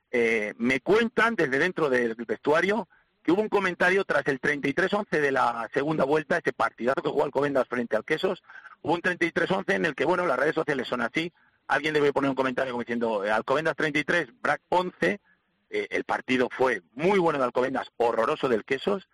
Eh, 0.10 0.54
me 0.58 0.80
cuentan 0.80 1.36
desde 1.36 1.60
dentro 1.60 1.90
del 1.90 2.16
vestuario 2.16 2.88
que 3.22 3.34
hubo 3.34 3.42
un 3.42 3.50
comentario 3.50 4.06
tras 4.06 4.26
el 4.28 4.40
33-11 4.40 5.20
de 5.20 5.32
la 5.34 5.70
segunda 5.74 6.06
vuelta, 6.06 6.38
ese 6.38 6.54
partidazo 6.54 7.02
que 7.02 7.10
jugó 7.10 7.26
Alcobendas 7.26 7.68
frente 7.68 7.98
al 7.98 8.06
Quesos, 8.06 8.42
hubo 8.82 8.94
un 8.94 9.02
33-11 9.02 9.74
en 9.74 9.86
el 9.86 9.96
que, 9.96 10.06
bueno, 10.06 10.26
las 10.26 10.40
redes 10.40 10.56
sociales 10.56 10.88
son 10.88 11.02
así, 11.02 11.34
alguien 11.72 11.94
debe 11.94 12.12
poner 12.12 12.30
un 12.30 12.36
comentario 12.36 12.74
como 12.74 12.84
diciendo 12.84 13.24
eh, 13.24 13.32
Alcobendas 13.32 13.78
33, 13.78 14.28
Brac 14.42 14.62
11, 14.68 15.22
eh, 15.70 15.88
el 15.90 16.04
partido 16.04 16.50
fue 16.52 16.82
muy 16.96 17.18
bueno 17.18 17.40
de 17.40 17.46
Alcobendas, 17.46 17.88
horroroso 17.96 18.50
del 18.50 18.66
Quesos, 18.66 19.08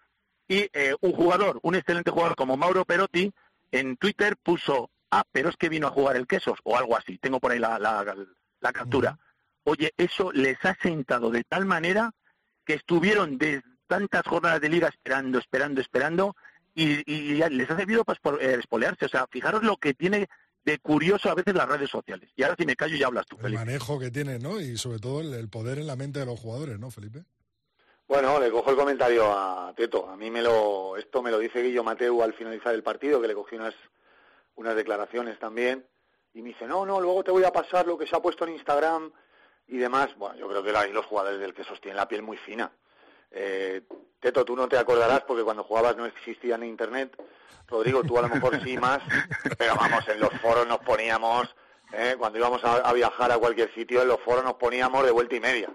y 0.48 0.68
eh, 0.74 0.96
un 1.02 1.12
jugador, 1.12 1.60
un 1.62 1.76
excelente 1.76 2.10
jugador 2.10 2.36
como 2.36 2.58
Mauro 2.58 2.84
Perotti, 2.84 3.32
en 3.72 3.96
Twitter 3.98 4.38
puso, 4.38 4.90
ah, 5.12 5.24
pero 5.32 5.50
es 5.50 5.56
que 5.56 5.70
vino 5.70 5.86
a 5.86 5.92
jugar 5.92 6.16
el 6.16 6.26
Quesos, 6.26 6.58
o 6.64 6.76
algo 6.76 6.98
así, 6.98 7.20
tengo 7.20 7.40
por 7.40 7.52
ahí 7.52 7.60
la, 7.60 7.78
la, 7.78 8.74
captura. 8.74 9.20
Oye, 9.64 9.94
eso 9.96 10.32
les 10.32 10.58
ha 10.66 10.76
sentado 10.82 11.30
de 11.30 11.44
tal 11.44 11.66
manera 11.66 12.12
que 12.66 12.74
estuvieron 12.74 13.38
de 13.38 13.62
tantas 13.86 14.24
jornadas 14.24 14.62
de 14.62 14.70
liga 14.70 14.88
esperando, 14.88 15.38
esperando, 15.38 15.80
esperando, 15.80 16.36
y, 16.74 17.04
les 17.06 17.70
ha 17.70 17.78
servido 17.78 18.04
para 18.04 18.20
pues, 18.20 18.42
espolearse. 18.42 19.06
O 19.06 19.10
sea, 19.10 19.28
fijaros 19.28 19.64
lo 19.64 19.78
que 19.78 19.94
tiene 19.94 20.28
de 20.68 20.80
curioso 20.80 21.30
a 21.32 21.34
veces 21.34 21.56
las 21.56 21.66
redes 21.66 21.90
sociales. 21.90 22.30
Y 22.36 22.44
ahora 22.44 22.58
si 22.60 22.66
me 22.66 22.76
callo 22.76 22.98
ya 22.98 23.08
hablas 23.08 23.26
tú, 23.26 23.38
Felipe. 23.38 23.62
El 23.62 23.68
manejo 23.68 23.98
que 23.98 24.12
tiene, 24.12 24.38
¿no? 24.38 24.60
Y 24.60 24.76
sobre 24.76 25.00
todo 25.00 25.22
el, 25.22 25.48
poder 25.48 25.80
en 25.80 25.88
la 25.88 25.96
mente 25.96 26.20
de 26.20 26.26
los 26.26 26.38
jugadores, 26.38 26.78
¿no, 26.78 26.92
Felipe? 26.92 27.24
Bueno, 28.06 28.38
le 28.38 28.52
cojo 28.52 28.72
el 28.72 28.76
comentario 28.76 29.32
a 29.32 29.74
Teto. 29.78 30.10
A 30.10 30.18
mí 30.18 30.30
me 30.30 30.42
lo, 30.42 30.98
esto 30.98 31.24
me 31.24 31.32
lo 31.32 31.40
dice 31.40 31.64
Guillo 31.64 31.86
Mateu 31.86 32.22
al 32.22 32.34
finalizar 32.34 32.76
el 32.76 32.84
partido, 32.84 33.22
que 33.22 33.30
le 33.30 33.34
cogí 33.34 33.56
unas, 33.56 33.76
unas 34.56 34.76
declaraciones 34.76 35.40
también. 35.40 35.86
Y 36.34 36.42
me 36.42 36.50
dice, 36.50 36.68
no, 36.68 36.86
no, 36.86 37.00
luego 37.00 37.24
te 37.24 37.32
voy 37.32 37.46
a 37.46 37.54
pasar 37.54 37.88
lo 37.88 37.98
que 37.98 38.06
se 38.06 38.18
ha 38.18 38.22
puesto 38.22 38.46
en 38.46 38.56
Instagram 38.56 39.10
y 39.70 39.78
demás. 39.78 40.18
Bueno, 40.18 40.36
yo 40.36 40.50
creo 40.50 40.64
que 40.64 40.92
los 40.92 41.06
jugadores 41.06 41.40
del 41.40 41.54
que 41.54 41.64
sostienen 41.64 41.96
la 41.96 42.10
piel 42.10 42.24
muy 42.24 42.36
fina. 42.36 42.70
Eh, 43.32 43.82
Teto, 44.20 44.44
tú 44.44 44.56
no 44.56 44.68
te 44.68 44.78
acordarás 44.78 45.22
porque 45.22 45.44
cuando 45.44 45.64
jugabas 45.64 45.96
no 45.96 46.06
existía 46.06 46.56
en 46.56 46.64
Internet. 46.64 47.16
Rodrigo, 47.68 48.02
tú 48.04 48.18
a 48.18 48.22
lo 48.22 48.30
mejor 48.30 48.62
sí 48.64 48.78
más, 48.78 49.00
pero 49.58 49.76
vamos, 49.76 50.08
en 50.08 50.20
los 50.20 50.34
foros 50.42 50.66
nos 50.68 50.80
poníamos, 50.80 51.54
¿eh? 51.92 52.16
cuando 52.18 52.40
íbamos 52.40 52.64
a, 52.64 52.92
viajar 52.94 53.32
a 53.32 53.38
cualquier 53.38 53.74
sitio, 53.74 54.02
en 54.02 54.08
los 54.08 54.22
foros 54.22 54.44
nos 54.44 54.54
poníamos 54.54 55.04
de 55.04 55.12
vuelta 55.12 55.36
y 55.36 55.40
media. 55.40 55.70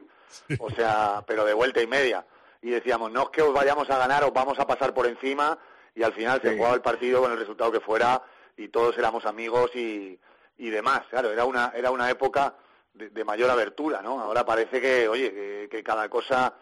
O 0.58 0.70
sea, 0.70 1.22
pero 1.26 1.44
de 1.44 1.52
vuelta 1.52 1.82
y 1.82 1.86
media. 1.86 2.24
Y 2.62 2.70
decíamos, 2.70 3.12
no 3.12 3.24
es 3.24 3.28
que 3.28 3.42
os 3.42 3.52
vayamos 3.52 3.90
a 3.90 3.98
ganar, 3.98 4.24
os 4.24 4.32
vamos 4.32 4.58
a 4.58 4.66
pasar 4.66 4.94
por 4.94 5.06
encima. 5.06 5.58
Y 5.94 6.02
al 6.02 6.14
final 6.14 6.40
se 6.40 6.56
jugaba 6.56 6.74
el 6.74 6.80
partido 6.80 7.20
con 7.20 7.32
el 7.32 7.38
resultado 7.38 7.70
que 7.70 7.80
fuera 7.80 8.22
y 8.56 8.68
todos 8.68 8.96
éramos 8.96 9.26
amigos 9.26 9.70
y, 9.76 10.18
y 10.56 10.70
demás. 10.70 11.02
Claro, 11.10 11.30
era 11.30 11.44
una, 11.44 11.72
era 11.74 11.90
una 11.90 12.08
época 12.08 12.54
de, 12.94 13.24
mayor 13.24 13.50
abertura, 13.50 14.00
¿no? 14.00 14.20
Ahora 14.20 14.46
parece 14.46 14.80
que, 14.80 15.08
oye, 15.08 15.68
que 15.70 15.82
cada 15.82 16.08
cosa 16.08 16.54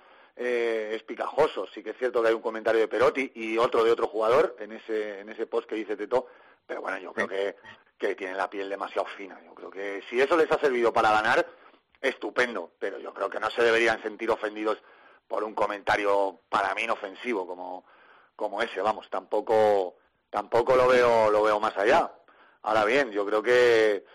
eh, 0.43 0.93
es 0.95 1.03
picajoso. 1.03 1.67
Sí 1.67 1.83
que 1.83 1.91
es 1.91 1.99
cierto 1.99 2.23
que 2.23 2.29
hay 2.29 2.35
un 2.35 2.41
comentario 2.41 2.81
de 2.81 2.89
Perotti 2.89 3.31
y 3.35 3.59
otro 3.59 3.85
de 3.85 3.91
otro 3.91 4.07
jugador 4.07 4.57
en 4.59 4.73
ese, 4.73 5.21
en 5.21 5.29
ese 5.29 5.47
post 5.47 5.69
que 5.69 5.75
dice 5.75 5.97
Teto, 5.97 6.29
pero 6.67 6.81
bueno, 6.81 6.97
yo 6.97 7.13
creo 7.13 7.29
que, 7.29 7.57
que 7.99 8.15
tienen 8.15 8.39
la 8.39 8.49
piel 8.49 8.71
demasiado 8.71 9.07
fina. 9.19 9.39
Yo 9.45 9.55
creo 9.55 9.71
que 9.71 10.03
si 10.09 10.19
eso 10.19 10.39
les 10.39 10.51
ha 10.51 10.59
servido 10.59 10.95
para 10.95 11.11
ganar, 11.11 11.47
estupendo, 12.01 12.73
pero 12.79 12.99
yo 12.99 13.13
creo 13.13 13.29
que 13.29 13.39
no 13.39 13.51
se 13.51 13.63
deberían 13.63 14.03
sentir 14.03 14.31
ofendidos 14.31 14.79
por 15.29 15.45
un 15.45 15.55
comentario 15.55 16.41
para 16.49 16.75
mí 16.75 16.85
inofensivo 16.85 17.47
como, 17.47 17.85
como 18.35 18.63
ese, 18.63 18.81
vamos, 18.81 19.11
tampoco, 19.11 19.97
tampoco 20.31 20.75
lo 20.75 20.89
veo, 20.89 21.31
lo 21.31 21.43
veo 21.43 21.61
más 21.61 21.77
allá. 21.77 22.11
Ahora 22.63 22.87
bien, 22.87 23.11
yo 23.11 23.27
creo 23.27 23.43
que, 23.43 24.07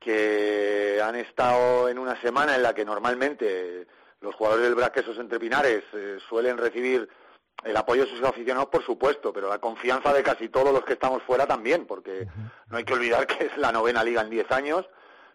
que 0.00 1.00
han 1.00 1.14
estado 1.14 1.88
en 1.88 2.00
una 2.00 2.20
semana 2.20 2.56
en 2.56 2.64
la 2.64 2.74
que 2.74 2.84
normalmente 2.84 3.86
los 4.20 4.34
jugadores 4.34 4.64
del 4.64 4.74
Braquesos 4.74 5.18
entre 5.18 5.38
Pinares 5.38 5.84
eh, 5.92 6.18
suelen 6.28 6.58
recibir 6.58 7.08
el 7.64 7.76
apoyo 7.76 8.04
de 8.04 8.10
sus 8.10 8.22
aficionados, 8.22 8.68
por 8.68 8.84
supuesto, 8.84 9.32
pero 9.32 9.48
la 9.48 9.58
confianza 9.58 10.12
de 10.12 10.22
casi 10.22 10.48
todos 10.48 10.72
los 10.72 10.84
que 10.84 10.92
estamos 10.92 11.22
fuera 11.24 11.46
también, 11.46 11.86
porque 11.86 12.26
no 12.68 12.76
hay 12.76 12.84
que 12.84 12.94
olvidar 12.94 13.26
que 13.26 13.46
es 13.46 13.56
la 13.56 13.72
novena 13.72 14.04
liga 14.04 14.22
en 14.22 14.30
diez 14.30 14.50
años, 14.52 14.88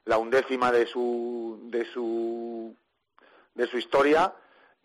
la 0.05 0.17
undécima 0.17 0.71
de 0.71 0.85
su, 0.85 1.59
de 1.65 1.85
su, 1.85 2.75
de 3.55 3.67
su 3.67 3.77
historia, 3.77 4.33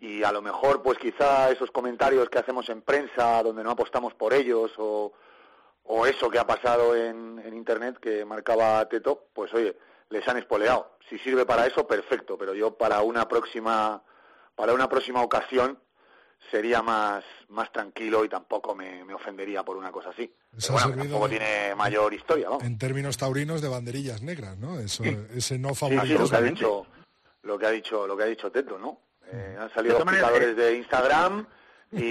y 0.01 0.23
a 0.23 0.33
lo 0.33 0.43
mejor, 0.43 0.83
pues 0.83 0.99
quizá 0.99 1.51
esos 1.51 1.71
comentarios 1.71 2.29
que 2.29 2.39
hacemos 2.39 2.69
en 2.69 2.83
prensa, 2.83 3.43
donde 3.43 3.65
no 3.65 3.71
apostamos 3.71 4.15
por 4.15 4.33
ellos, 4.33 4.73
o, 4.77 5.13
o 5.85 6.07
eso 6.07 6.31
que 6.31 6.39
ha 6.39 6.47
pasado 6.47 6.95
en, 6.95 7.41
en 7.45 7.55
Internet 7.55 7.99
que 8.01 8.25
marcaba 8.25 8.89
Teto, 8.89 9.27
pues 9.33 9.53
oye, 9.55 9.77
les 10.11 10.27
han 10.29 10.39
espoleado. 10.39 10.99
Si 11.09 11.19
sirve 11.19 11.47
para 11.47 11.67
eso, 11.67 11.87
perfecto, 11.87 12.37
pero 12.39 12.55
yo 12.55 12.77
para 12.77 13.03
una 13.03 13.29
próxima, 13.29 14.03
para 14.55 14.75
una 14.75 14.89
próxima 14.89 15.23
ocasión 15.23 15.79
sería 16.51 16.83
más, 16.83 17.25
más 17.49 17.73
tranquilo 17.73 18.25
y 18.25 18.29
tampoco 18.29 18.75
me, 18.75 19.03
ofendería 19.13 19.63
por 19.65 19.77
una 19.77 19.91
cosa 19.91 20.11
así. 20.11 20.33
tampoco 20.67 21.29
tiene 21.29 21.75
mayor 21.75 22.15
historia, 22.15 22.49
En 22.61 22.79
términos 22.79 23.17
taurinos 23.17 23.61
de 23.61 23.69
banderillas 23.69 24.23
negras, 24.23 24.59
¿no? 24.59 24.79
Eso, 24.79 25.05
Ese 25.35 25.59
no 25.59 25.75
favorito. 25.75 26.19
lo, 26.19 26.29
que 26.29 26.37
ha 26.37 26.41
dicho, 26.41 26.87
lo 27.43 27.59
que 27.59 27.67
ha 27.67 27.71
dicho, 27.71 28.07
lo 28.07 28.17
que 28.17 28.23
ha 28.23 28.27
dicho 28.27 28.51
Teto, 28.51 28.79
¿no? 28.79 29.01
Eh, 29.31 29.57
han 29.59 29.73
salido 29.75 29.99
los 29.99 30.57
de 30.57 30.77
Instagram 30.77 31.47
y, 31.93 32.03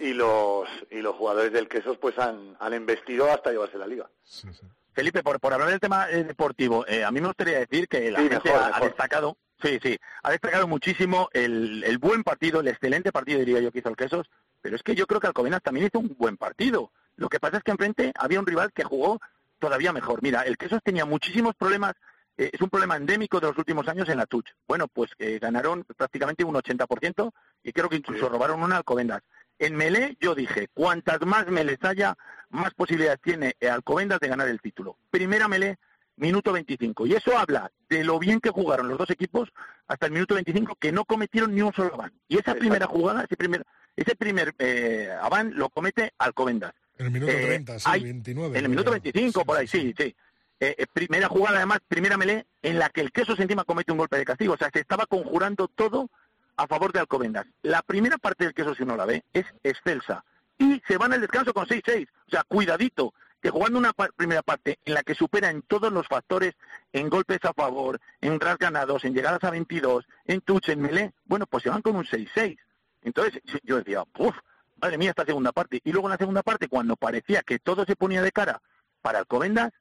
y, 0.00 0.12
los 0.12 0.68
y 0.90 0.96
los 1.00 1.14
jugadores 1.14 1.52
del 1.52 1.68
Quesos 1.68 1.96
pues 1.98 2.18
han, 2.18 2.56
han 2.58 2.72
embestido 2.72 3.30
hasta 3.30 3.50
llevarse 3.52 3.78
la 3.78 3.86
liga. 3.86 4.10
Sí, 4.24 4.48
sí. 4.52 4.66
Felipe, 4.94 5.22
por, 5.22 5.40
por 5.40 5.52
hablar 5.52 5.70
del 5.70 5.80
tema 5.80 6.08
eh, 6.08 6.24
deportivo, 6.24 6.86
eh, 6.86 7.04
a 7.04 7.10
mí 7.10 7.20
me 7.20 7.26
gustaría 7.26 7.58
decir 7.58 7.88
que 7.88 8.10
la 8.10 8.20
gente 8.20 8.50
ha, 8.52 8.80
destacado, 8.80 9.36
sí, 9.60 9.78
sí, 9.82 9.98
ha 10.22 10.30
destacado 10.30 10.68
muchísimo 10.68 11.28
el, 11.32 11.82
el, 11.84 11.98
buen 11.98 12.22
partido, 12.22 12.60
el 12.60 12.68
excelente 12.68 13.10
partido, 13.10 13.40
diría 13.40 13.60
yo, 13.60 13.72
que 13.72 13.80
hizo 13.80 13.88
el 13.88 13.96
Quesos, 13.96 14.30
pero 14.62 14.76
es 14.76 14.82
que 14.82 14.94
yo 14.94 15.06
creo 15.06 15.20
que 15.20 15.26
Alcobendas 15.26 15.62
también 15.62 15.86
hizo 15.86 15.98
un 15.98 16.14
buen 16.16 16.36
partido. 16.36 16.92
Lo 17.16 17.28
que 17.28 17.40
pasa 17.40 17.58
es 17.58 17.64
que 17.64 17.72
enfrente 17.72 18.12
había 18.16 18.40
un 18.40 18.46
rival 18.46 18.72
que 18.72 18.84
jugó 18.84 19.20
todavía 19.58 19.92
mejor. 19.92 20.22
Mira, 20.22 20.42
el 20.42 20.56
Quesos 20.56 20.80
tenía 20.82 21.04
muchísimos 21.04 21.54
problemas, 21.56 21.94
eh, 22.38 22.50
es 22.52 22.60
un 22.60 22.70
problema 22.70 22.96
endémico 22.96 23.40
de 23.40 23.48
los 23.48 23.58
últimos 23.58 23.88
años 23.88 24.08
en 24.08 24.18
la 24.18 24.26
Touch. 24.26 24.46
Bueno, 24.68 24.86
pues 24.86 25.10
ganaron 25.40 25.84
prácticamente 25.96 26.44
un 26.44 26.54
80% 26.54 27.32
y 27.64 27.72
creo 27.72 27.88
que 27.88 27.96
incluso 27.96 28.28
robaron 28.28 28.62
una 28.62 28.76
Alcobendas. 28.76 29.22
En 29.58 29.76
Melé 29.76 30.16
yo 30.20 30.34
dije, 30.34 30.68
cuantas 30.74 31.20
más 31.22 31.46
Melés 31.48 31.78
haya, 31.82 32.16
más 32.50 32.74
posibilidades 32.74 33.20
tiene 33.20 33.56
Alcobendas 33.70 34.20
de 34.20 34.28
ganar 34.28 34.48
el 34.48 34.60
título. 34.60 34.96
Primera 35.10 35.48
Melé 35.48 35.78
minuto 36.16 36.52
25. 36.52 37.06
Y 37.06 37.14
eso 37.14 37.36
habla 37.36 37.70
de 37.88 38.04
lo 38.04 38.18
bien 38.18 38.40
que 38.40 38.50
jugaron 38.50 38.88
los 38.88 38.98
dos 38.98 39.10
equipos 39.10 39.50
hasta 39.86 40.06
el 40.06 40.12
minuto 40.12 40.34
25, 40.34 40.76
que 40.76 40.92
no 40.92 41.04
cometieron 41.04 41.54
ni 41.54 41.62
un 41.62 41.72
solo 41.72 41.94
aván. 41.94 42.12
Y 42.28 42.38
esa 42.38 42.54
primera 42.54 42.86
jugada, 42.86 43.24
ese 43.24 43.36
primer, 43.36 43.64
ese 43.96 44.14
primer 44.14 44.54
eh, 44.58 45.10
aván 45.20 45.52
lo 45.54 45.68
comete 45.68 46.12
Alcobendas. 46.18 46.72
En 46.96 47.06
el 47.06 47.12
minuto 47.12 47.32
30, 47.32 47.74
eh, 47.74 47.80
sí, 47.80 48.02
29. 48.02 48.58
En 48.58 48.64
el 48.64 48.70
minuto 48.70 48.90
25, 48.90 49.44
por 49.44 49.58
ahí, 49.58 49.66
sí, 49.66 49.94
sí. 49.96 50.14
Eh, 50.60 50.76
eh, 50.78 50.86
primera 50.92 51.28
jugada, 51.28 51.58
además, 51.58 51.80
primera 51.88 52.16
melee, 52.16 52.46
en 52.62 52.78
la 52.78 52.88
que 52.88 53.00
el 53.00 53.10
queso 53.10 53.34
encima 53.36 53.64
comete 53.64 53.92
un 53.92 53.98
golpe 53.98 54.16
de 54.16 54.24
castigo. 54.24 54.54
O 54.54 54.56
sea, 54.56 54.70
se 54.72 54.80
estaba 54.80 55.04
conjurando 55.06 55.68
todo 55.68 56.10
a 56.56 56.66
favor 56.66 56.92
de 56.92 57.00
Alcobendas. 57.00 57.46
La 57.62 57.82
primera 57.82 58.18
parte 58.18 58.44
del 58.44 58.54
queso, 58.54 58.74
si 58.74 58.82
uno 58.82 58.96
la 58.96 59.06
ve, 59.06 59.24
es 59.32 59.46
excelsa. 59.62 60.24
Y 60.58 60.80
se 60.86 60.96
van 60.96 61.12
al 61.12 61.20
descanso 61.20 61.52
con 61.52 61.66
6-6. 61.66 62.08
O 62.26 62.30
sea, 62.30 62.44
cuidadito, 62.44 63.12
que 63.44 63.50
jugando 63.50 63.78
una 63.78 63.92
primera 63.92 64.42
parte 64.42 64.78
en 64.84 64.94
la 64.94 65.02
que 65.02 65.14
supera 65.14 65.50
en 65.50 65.62
todos 65.62 65.92
los 65.92 66.06
factores, 66.06 66.54
en 66.92 67.10
golpes 67.10 67.44
a 67.44 67.52
favor, 67.52 68.00
en 68.20 68.40
ras 68.40 68.56
ganados, 68.56 69.04
en 69.04 69.14
llegadas 69.14 69.44
a 69.44 69.50
22, 69.50 70.06
en 70.24 70.40
touch, 70.40 70.70
en 70.70 70.80
melee, 70.80 71.12
bueno, 71.24 71.46
pues 71.46 71.62
se 71.62 71.70
van 71.70 71.82
con 71.82 71.96
un 71.96 72.04
6-6. 72.04 72.56
Entonces 73.02 73.42
yo 73.62 73.76
decía, 73.76 74.02
uff, 74.18 74.36
madre 74.80 74.96
mía, 74.96 75.10
esta 75.10 75.26
segunda 75.26 75.52
parte. 75.52 75.80
Y 75.84 75.92
luego 75.92 76.08
en 76.08 76.12
la 76.12 76.16
segunda 76.16 76.42
parte, 76.42 76.68
cuando 76.68 76.96
parecía 76.96 77.42
que 77.42 77.58
todo 77.58 77.84
se 77.84 77.96
ponía 77.96 78.22
de 78.22 78.32
cara 78.32 78.62
para 79.02 79.18
Alcobendas, 79.18 79.72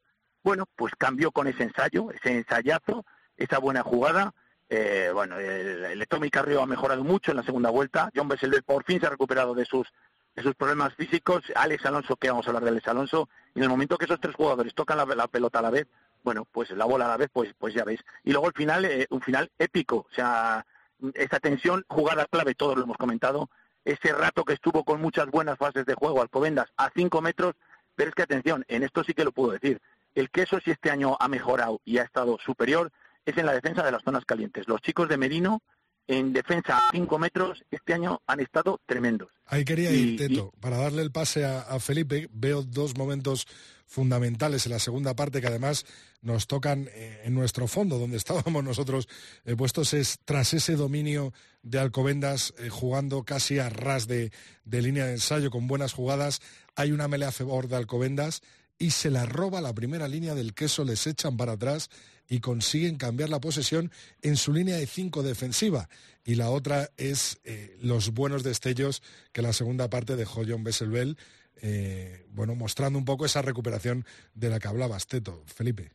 bueno, 0.43 0.65
pues 0.75 0.93
cambió 0.97 1.31
con 1.31 1.47
ese 1.47 1.63
ensayo, 1.63 2.11
ese 2.11 2.35
ensayazo, 2.35 3.05
esa 3.37 3.59
buena 3.59 3.81
jugada. 3.81 4.33
Eh, 4.69 5.11
bueno, 5.13 5.37
el, 5.37 5.85
el 5.85 6.07
Tommy 6.07 6.29
Carrillo 6.29 6.61
ha 6.61 6.67
mejorado 6.67 7.03
mucho 7.03 7.31
en 7.31 7.37
la 7.37 7.43
segunda 7.43 7.69
vuelta. 7.69 8.09
John 8.15 8.27
Besselder 8.27 8.63
por 8.63 8.83
fin 8.83 8.99
se 8.99 9.07
ha 9.07 9.09
recuperado 9.09 9.53
de 9.53 9.65
sus, 9.65 9.87
de 10.35 10.43
sus 10.43 10.55
problemas 10.55 10.95
físicos. 10.95 11.43
Alex 11.55 11.85
Alonso, 11.85 12.15
que 12.15 12.29
vamos 12.29 12.45
a 12.45 12.49
hablar 12.49 12.63
de 12.63 12.69
Alex 12.69 12.87
Alonso. 12.87 13.29
Y 13.53 13.59
en 13.59 13.63
el 13.63 13.69
momento 13.69 13.97
que 13.97 14.05
esos 14.05 14.19
tres 14.19 14.35
jugadores 14.35 14.73
tocan 14.73 14.97
la, 14.97 15.27
pelota 15.27 15.59
a 15.59 15.61
la 15.61 15.69
vez, 15.69 15.87
bueno, 16.23 16.47
pues 16.51 16.71
la 16.71 16.85
bola 16.85 17.05
a 17.05 17.09
la 17.09 17.17
vez, 17.17 17.29
pues, 17.31 17.53
pues 17.57 17.73
ya 17.73 17.83
veis. 17.83 18.03
Y 18.23 18.31
luego 18.31 18.47
el 18.47 18.53
final, 18.53 18.85
eh, 18.85 19.07
un 19.09 19.21
final 19.21 19.51
épico. 19.59 20.07
O 20.09 20.13
sea, 20.13 20.65
esa 21.13 21.39
tensión, 21.39 21.85
jugada 21.87 22.25
clave, 22.25 22.55
todos 22.55 22.77
lo 22.77 22.83
hemos 22.83 22.97
comentado. 22.97 23.49
Ese 23.85 24.13
rato 24.13 24.45
que 24.45 24.53
estuvo 24.53 24.83
con 24.85 25.01
muchas 25.01 25.27
buenas 25.27 25.57
fases 25.57 25.85
de 25.85 25.93
juego, 25.93 26.21
Alcobendas, 26.21 26.71
a 26.77 26.89
cinco 26.95 27.21
metros. 27.21 27.55
Pero 27.95 28.09
es 28.09 28.15
que 28.15 28.23
atención, 28.23 28.65
en 28.69 28.83
esto 28.83 29.03
sí 29.03 29.13
que 29.13 29.25
lo 29.25 29.31
puedo 29.31 29.51
decir 29.51 29.79
el 30.15 30.29
queso, 30.29 30.59
si 30.59 30.71
este 30.71 30.91
año 30.91 31.17
ha 31.19 31.27
mejorado 31.27 31.81
y 31.85 31.97
ha 31.97 32.03
estado 32.03 32.37
superior, 32.39 32.91
es 33.25 33.37
en 33.37 33.45
la 33.45 33.53
defensa 33.53 33.83
de 33.83 33.91
las 33.91 34.03
zonas 34.03 34.25
calientes. 34.25 34.67
Los 34.67 34.81
chicos 34.81 35.07
de 35.09 35.17
Merino, 35.17 35.61
en 36.07 36.33
defensa 36.33 36.77
a 36.77 36.91
5 36.91 37.19
metros, 37.19 37.63
este 37.71 37.93
año 37.93 38.21
han 38.27 38.39
estado 38.39 38.81
tremendos. 38.85 39.29
Ahí 39.45 39.63
quería 39.63 39.91
ir, 39.91 40.17
Teto, 40.17 40.51
para 40.59 40.77
darle 40.77 41.01
el 41.01 41.11
pase 41.11 41.45
a, 41.45 41.79
Felipe. 41.79 42.29
Veo 42.31 42.63
dos 42.63 42.97
momentos 42.97 43.47
fundamentales 43.85 44.65
en 44.65 44.71
la 44.71 44.79
segunda 44.79 45.15
parte 45.15 45.39
que 45.39 45.47
además 45.47 45.85
nos 46.21 46.47
tocan 46.47 46.89
eh, 46.93 47.21
en 47.25 47.33
nuestro 47.33 47.67
fondo, 47.67 47.99
donde 47.99 48.17
estábamos 48.23 48.63
nosotros 48.63 49.07
eh, 49.45 49.55
puestos, 49.55 49.93
es 49.93 50.19
tras 50.25 50.53
ese 50.53 50.75
dominio 50.75 51.33
de 51.61 51.79
Alcobendas 51.79 52.53
eh, 52.57 52.69
jugando 52.69 53.23
casi 53.23 53.59
a 53.59 53.69
ras 53.69 54.07
de, 54.07 54.31
de 54.65 54.81
línea 54.81 55.05
de 55.05 55.13
ensayo 55.13 55.51
con 55.51 55.67
buenas 55.67 55.93
jugadas. 55.93 56.41
Hay 56.75 56.91
una 56.91 57.07
melea 57.07 57.29
a 57.29 57.33
favor 57.33 57.67
de 57.67 57.77
Alcobendas 57.77 58.41
y 58.77 58.91
se 58.91 59.09
la 59.09 59.25
roba 59.25 59.61
la 59.61 59.73
primera 59.73 60.07
línea 60.07 60.35
del 60.35 60.53
queso, 60.53 60.83
les 60.83 61.05
echan 61.07 61.37
para 61.37 61.53
atrás 61.53 61.89
y 62.27 62.39
consiguen 62.39 62.97
cambiar 62.97 63.29
la 63.29 63.39
posesión 63.39 63.91
en 64.21 64.37
su 64.37 64.53
línea 64.53 64.77
de 64.77 64.87
cinco 64.87 65.23
defensiva. 65.23 65.89
Y 66.25 66.35
la 66.35 66.49
otra 66.49 66.89
es 66.97 67.39
eh, 67.43 67.77
los 67.81 68.13
buenos 68.13 68.43
destellos 68.43 69.03
que 69.31 69.41
la 69.41 69.53
segunda 69.53 69.89
parte 69.89 70.15
dejó 70.15 70.43
John 70.47 70.63
Besselbel, 70.63 71.17
eh, 71.61 72.25
bueno, 72.29 72.55
mostrando 72.55 72.97
un 72.97 73.05
poco 73.05 73.25
esa 73.25 73.41
recuperación 73.41 74.05
de 74.33 74.49
la 74.49 74.59
que 74.59 74.67
hablabas, 74.67 75.07
Teto. 75.07 75.43
Felipe. 75.45 75.91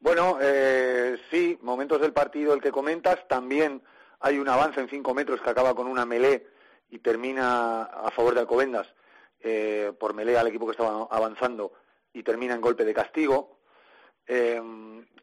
Bueno, 0.00 0.38
eh, 0.40 1.18
sí, 1.30 1.58
momentos 1.62 2.00
del 2.00 2.12
partido 2.12 2.54
el 2.54 2.60
que 2.60 2.70
comentas. 2.70 3.26
También 3.28 3.82
hay 4.20 4.38
un 4.38 4.48
avance 4.48 4.80
en 4.80 4.88
cinco 4.88 5.14
metros 5.14 5.40
que 5.40 5.50
acaba 5.50 5.74
con 5.74 5.86
una 5.86 6.06
melé 6.06 6.46
y 6.90 6.98
termina 6.98 7.82
a 7.82 8.10
favor 8.10 8.34
de 8.34 8.40
Alcobendas 8.40 8.86
por 9.98 10.12
melea 10.12 10.40
al 10.40 10.48
equipo 10.48 10.66
que 10.66 10.72
estaba 10.72 11.08
avanzando 11.10 11.72
y 12.12 12.22
termina 12.22 12.54
en 12.54 12.60
golpe 12.60 12.84
de 12.84 12.92
castigo. 12.92 13.59
Eh, 14.32 14.62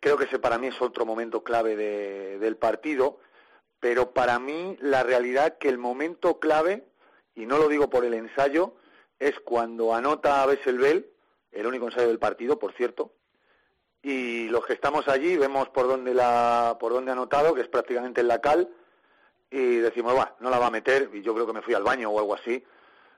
creo 0.02 0.18
que 0.18 0.26
ese 0.26 0.38
para 0.38 0.58
mí 0.58 0.68
es 0.68 0.82
otro 0.82 1.06
momento 1.06 1.42
clave 1.42 1.78
del 1.78 2.58
partido, 2.58 3.20
pero 3.80 4.12
para 4.12 4.38
mí 4.38 4.78
la 4.82 5.02
realidad 5.02 5.58
que 5.58 5.70
el 5.70 5.78
momento 5.78 6.40
clave, 6.40 6.84
y 7.34 7.46
no 7.46 7.58
lo 7.58 7.70
digo 7.70 7.90
por 7.90 8.04
el 8.04 8.14
ensayo, 8.14 8.76
es 9.18 9.40
cuando 9.40 9.96
anota 9.96 10.44
a 10.44 10.46
Besselbel, 10.46 11.10
el 11.54 11.66
único 11.66 11.86
ensayo 11.86 12.10
del 12.10 12.20
partido, 12.20 12.60
por 12.60 12.74
cierto, 12.74 13.14
y 14.02 14.50
los 14.50 14.66
que 14.66 14.74
estamos 14.74 15.08
allí 15.08 15.38
vemos 15.38 15.70
por 15.70 15.88
dónde 15.88 16.14
la 16.14 16.76
por 16.78 16.92
dónde 16.92 17.12
ha 17.12 17.14
anotado, 17.14 17.56
que 17.56 17.62
es 17.62 17.70
prácticamente 17.70 18.20
en 18.20 18.28
la 18.28 18.42
cal, 18.42 18.70
y 19.50 19.78
decimos, 19.78 20.18
va, 20.18 20.36
no 20.42 20.50
la 20.50 20.60
va 20.60 20.68
a 20.68 20.72
meter, 20.72 21.12
y 21.14 21.22
yo 21.22 21.34
creo 21.34 21.48
que 21.48 21.54
me 21.54 21.62
fui 21.62 21.74
al 21.74 21.84
baño 21.84 22.10
o 22.10 22.20
algo 22.20 22.36
así, 22.36 22.62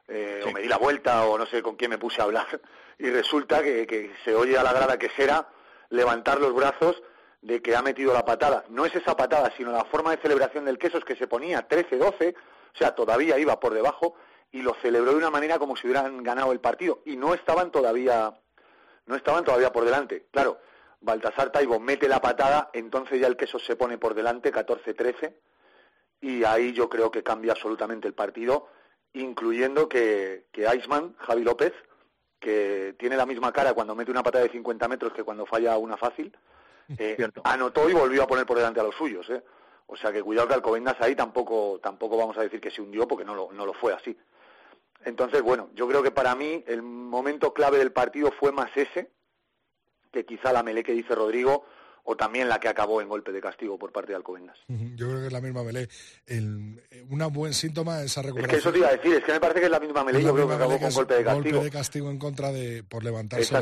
eh, 0.08 0.44
o 0.46 0.52
me 0.52 0.62
di 0.62 0.68
la 0.68 0.78
vuelta 0.78 1.26
o 1.26 1.36
no 1.36 1.48
sé 1.48 1.64
con 1.64 1.76
quién 1.76 1.90
me 1.90 1.98
puse 1.98 2.22
a 2.22 2.26
hablar 2.26 2.48
y 3.00 3.10
resulta 3.10 3.64
que, 3.64 4.12
se 4.24 4.36
oye 4.36 4.56
a 4.56 4.64
la 4.64 4.74
grada 4.74 5.00
que 5.00 5.10
será 5.10 5.48
levantar 5.90 6.40
los 6.40 6.54
brazos 6.54 7.02
de 7.42 7.62
que 7.62 7.76
ha 7.76 7.82
metido 7.82 8.14
la 8.14 8.26
patada. 8.26 8.66
No 8.70 8.86
es 8.86 8.96
esa 8.96 9.16
patada, 9.16 9.52
sino 9.56 9.72
la 9.72 9.86
forma 9.86 10.12
de 10.12 10.22
celebración 10.22 10.66
del 10.66 10.78
queso 10.78 10.98
es 10.98 11.06
que 11.06 11.16
se 11.16 11.28
ponía 11.28 11.68
13-12, 11.68 12.36
o 12.36 12.78
sea, 12.78 12.96
todavía 12.96 13.40
iba 13.40 13.60
por 13.60 13.74
debajo 13.74 14.16
y 14.52 14.62
lo 14.62 14.74
celebró 14.76 15.12
de 15.12 15.18
una 15.18 15.30
manera 15.30 15.60
como 15.60 15.76
si 15.76 15.88
hubieran 15.88 16.24
ganado 16.24 16.52
el 16.52 16.60
partido 16.60 17.02
y 17.06 17.16
no 17.16 17.34
estaban 17.34 17.72
todavía 17.72 18.34
no 19.06 19.16
estaban 19.16 19.44
todavía 19.44 19.72
por 19.72 19.86
delante. 19.86 20.28
Claro, 20.32 20.60
Baltasar 21.02 21.52
Taibo 21.52 21.80
mete 21.80 22.08
la 22.08 22.22
patada, 22.22 22.70
entonces 22.74 23.20
ya 23.20 23.28
el 23.28 23.38
queso 23.38 23.58
se 23.58 23.76
pone 23.76 23.98
por 23.98 24.14
delante 24.14 24.54
14-13 24.54 25.34
y 26.22 26.44
ahí 26.44 26.74
yo 26.74 26.90
creo 26.90 27.10
que 27.10 27.24
cambia 27.24 27.54
absolutamente 27.54 28.08
el 28.08 28.14
partido 28.14 28.68
incluyendo 29.14 29.90
que, 29.90 30.46
que 30.52 30.68
Iceman, 30.76 31.16
Javi 31.18 31.44
López, 31.44 31.74
que 32.40 32.96
tiene 32.98 33.18
la 33.18 33.26
misma 33.26 33.52
cara 33.52 33.74
cuando 33.74 33.96
mete 33.96 34.12
una 34.12 34.24
patada 34.24 34.46
de 34.46 34.52
50 34.52 34.88
metros 34.88 35.14
que 35.14 35.24
cuando 35.24 35.46
falla 35.46 35.78
una 35.78 35.98
fácil, 35.98 36.36
eh, 36.98 37.18
anotó 37.44 37.90
y 37.90 37.94
volvió 37.94 38.24
a 38.24 38.28
poner 38.28 38.46
por 38.46 38.58
delante 38.58 38.80
a 38.80 38.84
los 38.84 38.96
suyos. 38.96 39.30
¿eh? 39.30 39.44
O 39.88 39.98
sea 39.98 40.12
que 40.12 40.24
cuidado 40.24 40.48
que 40.48 40.54
Alcobendas 40.54 41.00
ahí 41.02 41.16
tampoco, 41.16 41.80
tampoco 41.82 42.18
vamos 42.18 42.38
a 42.38 42.42
decir 42.42 42.62
que 42.62 42.72
se 42.72 42.82
hundió 42.82 43.08
porque 43.08 43.26
no 43.26 43.36
lo, 43.36 43.52
no 43.52 43.66
lo 43.66 43.74
fue 43.74 43.94
así. 43.94 44.18
Entonces, 45.06 45.42
bueno, 45.42 45.70
yo 45.74 45.88
creo 45.88 46.04
que 46.04 46.12
para 46.12 46.36
mí 46.36 46.64
el 46.68 46.82
momento 46.82 47.54
clave 47.54 47.78
del 47.78 47.92
partido 47.92 48.32
fue 48.32 48.52
más 48.52 48.70
ese, 48.76 49.12
que 50.12 50.26
quizá 50.26 50.52
la 50.52 50.64
melé 50.64 50.84
que 50.84 50.92
dice 50.92 51.16
Rodrigo, 51.16 51.66
o 52.10 52.16
también 52.16 52.50
la 52.50 52.60
que 52.60 52.68
acabó 52.68 53.02
en 53.02 53.08
golpe 53.08 53.32
de 53.32 53.40
castigo 53.40 53.78
por 53.78 53.92
parte 53.92 54.14
de 54.14 54.16
Alcobendas. 54.16 54.58
Yo 54.68 55.10
creo 55.10 55.20
que 55.20 55.28
es 55.28 55.32
la 55.32 55.42
misma 55.42 55.62
Melé. 55.64 55.88
El, 56.26 56.82
un 57.08 57.30
buen 57.32 57.54
síntoma 57.54 58.02
esa 58.02 58.24
recuperación. 58.24 58.58
Es 58.58 58.64
que 58.64 58.68
eso 58.68 58.72
te 58.72 58.80
iba 58.80 58.88
a 58.88 58.92
decir, 58.94 59.14
es 59.14 59.24
que 59.24 59.32
me 59.34 59.40
parece 59.40 59.60
que 59.60 59.66
es 59.68 59.72
la 59.72 59.80
misma 59.80 60.04
Melé, 60.04 60.24
yo 60.24 60.34
creo 60.34 60.48
que 60.48 60.56
acabó 60.56 60.80
con 60.80 60.92
golpe 60.92 61.14
de 61.14 61.24
castigo. 61.24 61.58
Golpe 61.58 61.66
de 61.66 61.70
castigo 61.70 62.10
en 62.10 62.18
contra 62.18 62.52
de, 62.52 62.82
por 62.82 63.04
levantarse 63.04 63.54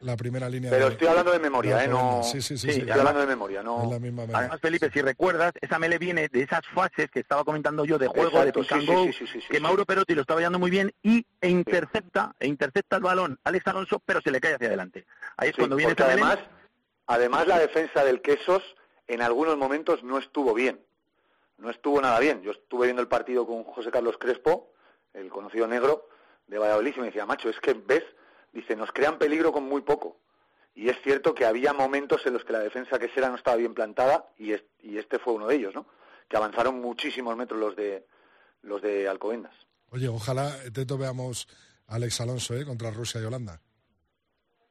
la, 0.00 0.16
primera 0.16 0.48
línea. 0.48 0.70
Pero 0.70 0.86
estoy 0.86 1.08
hablando 1.08 1.32
de 1.32 1.40
memoria, 1.40 1.82
¿eh? 1.82 1.88
No, 1.88 2.22
sí, 2.22 2.40
sí, 2.40 2.56
sí, 2.56 2.70
estoy 2.70 2.88
hablando 2.88 3.18
de 3.18 3.26
memoria, 3.26 3.64
no. 3.64 3.82
Es 3.82 3.90
la 3.90 3.98
misma 3.98 4.26
Además, 4.32 4.60
Felipe, 4.60 4.90
si 4.92 5.02
recuerdas, 5.02 5.52
esa 5.60 5.80
Mele 5.80 5.98
viene 5.98 6.28
de 6.28 6.42
esas 6.42 6.64
fases 6.72 7.10
que 7.10 7.18
estaba 7.18 7.42
comentando 7.42 7.84
yo 7.84 7.98
de 7.98 8.06
juego, 8.06 8.44
de 8.44 8.52
pick 8.52 9.48
que 9.50 9.58
Mauro 9.58 9.84
Perotti 9.84 10.14
lo 10.14 10.20
estaba 10.20 10.38
llevando 10.38 10.60
muy 10.60 10.70
bien 10.70 10.94
y 11.02 11.26
e 11.40 11.48
intercepta, 11.48 12.32
e 12.38 12.46
intercepta 12.46 12.94
el 12.94 13.02
balón 13.02 13.40
Alex 13.42 13.66
Alonso, 13.66 14.00
pero 14.06 14.20
se 14.20 14.30
le 14.30 14.40
cae 14.40 14.54
hacia 14.54 14.68
adelante. 14.68 15.04
Ahí 15.36 15.48
es 15.48 15.56
cuando 15.56 15.74
viene 15.74 15.96
además 15.98 16.38
Además, 17.08 17.46
la 17.46 17.58
defensa 17.58 18.04
del 18.04 18.20
Quesos 18.20 18.62
en 19.06 19.22
algunos 19.22 19.56
momentos 19.56 20.02
no 20.02 20.18
estuvo 20.18 20.52
bien. 20.52 20.84
No 21.56 21.70
estuvo 21.70 22.00
nada 22.02 22.20
bien. 22.20 22.42
Yo 22.42 22.52
estuve 22.52 22.86
viendo 22.86 23.00
el 23.00 23.08
partido 23.08 23.46
con 23.46 23.64
José 23.64 23.90
Carlos 23.90 24.16
Crespo, 24.18 24.70
el 25.14 25.30
conocido 25.30 25.66
negro 25.66 26.06
de 26.46 26.58
Valladolid, 26.58 26.92
y 26.96 27.00
me 27.00 27.06
decía, 27.06 27.24
macho, 27.24 27.48
es 27.48 27.58
que 27.60 27.72
ves, 27.72 28.04
dice, 28.52 28.76
nos 28.76 28.92
crean 28.92 29.18
peligro 29.18 29.52
con 29.52 29.64
muy 29.64 29.80
poco. 29.80 30.18
Y 30.74 30.90
es 30.90 30.96
cierto 31.02 31.34
que 31.34 31.46
había 31.46 31.72
momentos 31.72 32.24
en 32.26 32.34
los 32.34 32.44
que 32.44 32.52
la 32.52 32.60
defensa 32.60 32.98
que 32.98 33.10
no 33.22 33.36
estaba 33.36 33.56
bien 33.56 33.72
plantada, 33.72 34.28
y, 34.36 34.52
este 34.52 35.18
fue 35.18 35.32
uno 35.32 35.46
de 35.46 35.56
ellos, 35.56 35.74
¿no? 35.74 35.86
Que 36.28 36.36
avanzaron 36.36 36.78
muchísimos 36.78 37.34
metros 37.38 37.58
los 37.58 37.74
de, 37.74 38.06
los 38.62 38.82
de 38.82 39.08
Alcobendas. 39.08 39.54
Oye, 39.90 40.08
ojalá, 40.08 40.54
Teto, 40.74 40.98
veamos 40.98 41.48
Alex 41.86 42.20
Alonso 42.20 42.54
¿eh? 42.54 42.66
contra 42.66 42.90
Rusia 42.90 43.18
y 43.20 43.24
Holanda. 43.24 43.62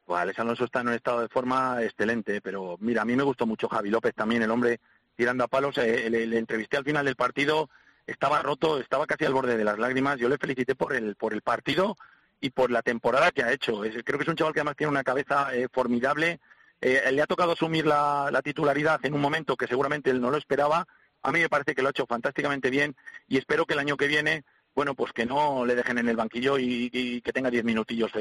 Pues 0.07 0.21
Alex 0.21 0.39
Alonso 0.39 0.63
está 0.63 0.79
en 0.79 0.87
un 0.87 0.93
estado 0.93 1.19
de 1.19 1.27
forma 1.27 1.83
excelente, 1.83 2.39
pero 2.39 2.77
mira, 2.79 3.01
a 3.01 3.05
mí 3.05 3.13
me 3.17 3.23
gustó 3.23 3.45
mucho 3.45 3.67
Javi 3.67 3.89
López 3.89 4.15
también, 4.15 4.41
el 4.41 4.51
hombre 4.51 4.79
tirando 5.17 5.43
a 5.43 5.49
palos. 5.49 5.77
Eh, 5.79 6.09
le, 6.09 6.37
entrevisté 6.37 6.77
al 6.77 6.85
final 6.85 7.03
del 7.03 7.17
partido, 7.17 7.69
estaba 8.05 8.41
roto, 8.41 8.79
estaba 8.79 9.05
casi 9.05 9.25
al 9.25 9.33
borde 9.33 9.57
de 9.57 9.65
las 9.65 9.77
lágrimas. 9.77 10.17
Yo 10.17 10.29
le 10.29 10.37
felicité 10.37 10.75
por 10.75 10.95
el, 10.95 11.17
por 11.17 11.33
el 11.33 11.41
partido 11.41 11.97
y 12.39 12.51
por 12.51 12.71
la 12.71 12.83
temporada 12.83 13.31
que 13.31 13.43
ha 13.43 13.51
hecho. 13.51 13.81
creo 13.81 14.17
que 14.17 14.23
es 14.23 14.29
un 14.29 14.37
chaval 14.37 14.53
que 14.53 14.61
además 14.61 14.77
tiene 14.77 14.91
una 14.91 15.03
cabeza 15.03 15.53
eh, 15.53 15.67
formidable. 15.69 16.39
Eh, 16.79 17.11
le 17.11 17.21
ha 17.21 17.27
tocado 17.27 17.51
asumir 17.51 17.85
la, 17.85 18.39
titularidad 18.41 19.01
en 19.03 19.13
un 19.13 19.19
momento 19.19 19.57
que 19.57 19.67
seguramente 19.67 20.09
él 20.09 20.21
no 20.21 20.31
lo 20.31 20.37
esperaba. 20.37 20.87
A 21.21 21.33
mí 21.33 21.41
me 21.41 21.49
parece 21.49 21.75
que 21.75 21.81
lo 21.81 21.89
ha 21.89 21.91
hecho 21.91 22.05
fantásticamente 22.05 22.69
bien 22.69 22.95
y 23.27 23.37
espero 23.37 23.65
que 23.65 23.73
el 23.73 23.79
año 23.79 23.97
que 23.97 24.07
viene, 24.07 24.45
bueno, 24.73 24.95
pues 24.95 25.11
que 25.11 25.25
no 25.25 25.65
le 25.65 25.75
dejen 25.75 25.97
en 25.97 26.07
el 26.07 26.15
banquillo 26.15 26.57
y, 26.57 27.19
que 27.19 27.33
tenga 27.33 27.51
diez 27.51 27.65
minutillos 27.65 28.13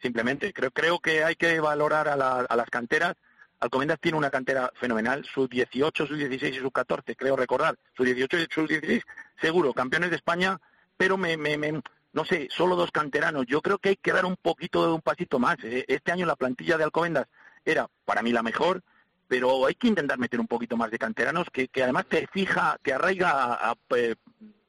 simplemente. 0.00 0.52
Creo, 0.52 0.70
creo 0.70 0.98
que 0.98 1.24
hay 1.24 1.36
que 1.36 1.60
valorar 1.60 2.08
a, 2.08 2.16
las 2.16 2.70
canteras. 2.70 3.14
Alcomendas 3.60 3.98
tiene 4.00 4.18
una 4.18 4.30
cantera 4.30 4.70
fenomenal, 4.74 5.24
sus 5.24 5.48
18, 5.48 6.06
sus 6.06 6.18
16 6.18 6.56
y 6.56 6.60
sus 6.60 6.72
14, 6.72 7.16
creo 7.16 7.36
recordar, 7.36 7.78
sus 7.96 8.04
18 8.04 8.38
y 8.38 8.46
sus 8.50 8.68
16, 8.68 9.02
seguro, 9.40 9.72
campeones 9.72 10.10
de 10.10 10.16
España, 10.16 10.60
pero 10.96 11.16
me, 11.16 11.36
me, 11.36 11.56
me, 11.56 11.80
no 12.12 12.24
sé, 12.24 12.48
solo 12.50 12.76
dos 12.76 12.90
canteranos. 12.90 13.46
Yo 13.46 13.62
creo 13.62 13.78
que 13.78 13.90
hay 13.90 13.96
que 13.96 14.12
dar 14.12 14.26
un 14.26 14.36
poquito 14.36 14.86
de 14.86 14.92
un 14.92 15.00
pasito 15.00 15.38
más. 15.38 15.56
Eh, 15.62 15.84
este 15.88 16.12
año 16.12 16.26
la 16.26 16.36
plantilla 16.36 16.76
de 16.76 16.84
Alcobendas 16.84 17.26
era 17.64 17.88
para 18.04 18.22
mí 18.22 18.32
la 18.32 18.42
mejor, 18.42 18.82
pero 19.28 19.66
hay 19.66 19.74
que 19.74 19.88
intentar 19.88 20.18
meter 20.18 20.40
un 20.40 20.46
poquito 20.46 20.76
más 20.76 20.90
de 20.90 20.98
canteranos 20.98 21.48
que, 21.52 21.68
que 21.68 21.82
además 21.82 22.06
te 22.06 22.26
fija, 22.26 22.78
te 22.82 22.92
arraiga 22.92 23.54
a, 23.54 23.74
eh, 23.96 24.16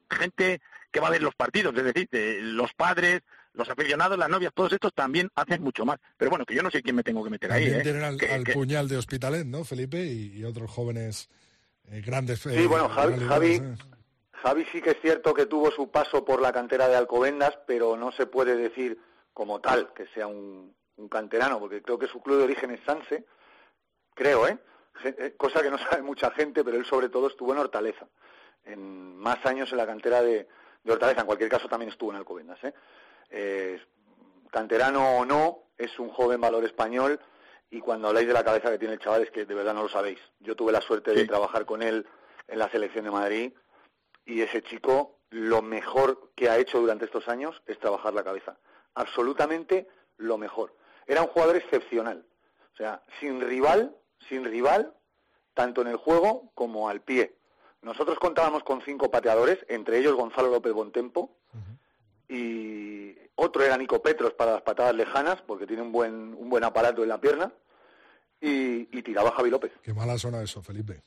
gente 0.09 0.61
que 0.91 0.99
va 0.99 1.07
a 1.07 1.11
ver 1.11 1.21
los 1.21 1.35
partidos, 1.35 1.75
es 1.75 1.83
decir, 1.83 2.09
los 2.41 2.73
padres, 2.73 3.21
los 3.55 3.69
aficionados, 3.69 4.17
las 4.17 4.29
novias, 4.29 4.53
todos 4.53 4.73
estos 4.73 4.93
también 4.93 5.29
hacen 5.35 5.61
mucho 5.61 5.85
más. 5.85 5.99
Pero 6.17 6.29
bueno, 6.29 6.45
que 6.45 6.55
yo 6.55 6.63
no 6.63 6.71
sé 6.71 6.81
quién 6.81 6.95
me 6.95 7.03
tengo 7.03 7.23
que 7.23 7.29
meter 7.29 7.51
ahí. 7.51 7.65
¿eh? 7.65 7.81
Tienen 7.81 8.03
al, 8.03 8.17
puñal 8.53 8.87
de 8.87 8.97
Hospitalet, 8.97 9.45
¿no, 9.45 9.63
Felipe? 9.63 10.03
Y, 10.05 10.43
otros 10.43 10.69
jóvenes 10.69 11.29
eh, 11.89 12.01
grandes. 12.05 12.39
sí, 12.39 12.67
bueno, 12.67 12.89
Javi, 12.89 13.61
Javi, 14.31 14.65
sí 14.71 14.81
que 14.81 14.91
es 14.91 15.01
cierto 15.01 15.33
que 15.33 15.45
tuvo 15.45 15.71
su 15.71 15.89
paso 15.89 16.23
por 16.23 16.41
la 16.41 16.53
cantera 16.53 16.87
de 16.87 16.95
Alcobendas, 16.95 17.57
pero 17.65 17.97
no 17.97 18.11
se 18.11 18.27
puede 18.27 18.55
decir 18.55 18.99
como 19.33 19.59
tal 19.59 19.91
que 19.93 20.05
sea 20.13 20.27
un, 20.27 20.75
un 20.97 21.09
canterano, 21.09 21.59
porque 21.59 21.81
creo 21.81 21.99
que 21.99 22.07
su 22.07 22.21
club 22.21 22.37
de 22.37 22.43
origen 22.43 22.71
es 22.71 22.79
Sanse, 22.85 23.25
creo, 24.13 24.47
¿eh? 24.47 24.57
¿eh? 25.03 25.33
Cosa 25.37 25.61
que 25.61 25.69
no 25.69 25.77
sabe 25.89 26.01
mucha 26.01 26.31
gente, 26.31 26.63
pero 26.63 26.77
él 26.77 26.85
sobre 26.85 27.09
todo 27.09 27.27
estuvo 27.27 27.53
en 27.53 27.59
Hortaleza, 27.59 28.07
en 28.63 29.17
más 29.17 29.45
años 29.45 29.71
en 29.71 29.77
la 29.77 29.85
cantera 29.85 30.21
de, 30.21 30.47
Hortaleza, 30.87 31.21
en 31.21 31.25
cualquier 31.25 31.49
caso 31.49 31.67
también 31.67 31.89
estuvo 31.91 32.11
en 32.11 32.17
Alcobendas, 32.17 32.63
¿eh? 32.63 32.73
¿Eh? 33.29 33.81
canterano 34.51 35.17
o 35.17 35.25
no, 35.25 35.63
es 35.77 35.99
un 35.99 36.09
joven 36.09 36.39
valor 36.39 36.63
español 36.63 37.19
y 37.69 37.79
cuando 37.79 38.07
habláis 38.07 38.27
de 38.27 38.33
la 38.33 38.43
cabeza 38.43 38.71
que 38.71 38.77
tiene 38.77 38.93
el 38.93 38.99
chaval 38.99 39.23
es 39.23 39.31
que 39.31 39.45
de 39.45 39.53
verdad 39.53 39.73
no 39.73 39.83
lo 39.83 39.89
sabéis. 39.89 40.19
Yo 40.39 40.55
tuve 40.55 40.71
la 40.71 40.81
suerte 40.81 41.13
de 41.13 41.25
trabajar 41.25 41.65
con 41.65 41.81
él 41.81 42.07
en 42.47 42.59
la 42.59 42.69
selección 42.69 43.05
de 43.05 43.11
Madrid 43.11 43.53
y 44.25 44.41
ese 44.41 44.61
chico 44.61 45.19
lo 45.29 45.61
mejor 45.61 46.31
que 46.35 46.49
ha 46.49 46.57
hecho 46.57 46.79
durante 46.79 47.05
estos 47.05 47.27
años 47.27 47.61
es 47.65 47.79
trabajar 47.79 48.13
la 48.13 48.23
cabeza. 48.23 48.57
Absolutamente 48.93 49.87
lo 50.17 50.37
mejor. 50.37 50.73
Era 51.07 51.21
un 51.21 51.27
jugador 51.27 51.57
excepcional. 51.57 52.25
O 52.73 52.77
sea, 52.77 53.01
sin 53.19 53.41
rival, 53.41 53.95
sin 54.29 54.45
rival, 54.45 54.93
tanto 55.53 55.81
en 55.81 55.87
el 55.87 55.97
juego 55.97 56.51
como 56.55 56.89
al 56.89 57.01
pie. 57.01 57.35
Nosotros 57.81 58.17
contábamos 58.19 58.63
con 58.63 58.81
cinco 58.81 59.11
pateadores, 59.11 59.59
entre 59.67 59.97
ellos 59.99 60.15
Gonzalo 60.15 60.49
López 60.49 60.73
Bontempo, 60.73 61.37
y 62.27 63.17
otro 63.35 63.63
era 63.63 63.77
Nico 63.77 64.01
Petros 64.01 64.33
para 64.33 64.53
las 64.53 64.61
patadas 64.61 64.95
lejanas, 64.95 65.41
porque 65.41 65.67
tiene 65.67 65.81
un 65.81 65.91
buen, 65.91 66.33
un 66.33 66.49
buen 66.49 66.63
aparato 66.63 67.03
en 67.03 67.09
la 67.09 67.19
pierna, 67.19 67.51
y, 68.41 68.85
tiraba 69.01 69.31
Javi 69.31 69.49
López. 69.49 69.71
Qué 69.81 69.93
mala 69.93 70.17
zona 70.17 70.41
eso, 70.41 70.61
Felipe. 70.61 71.01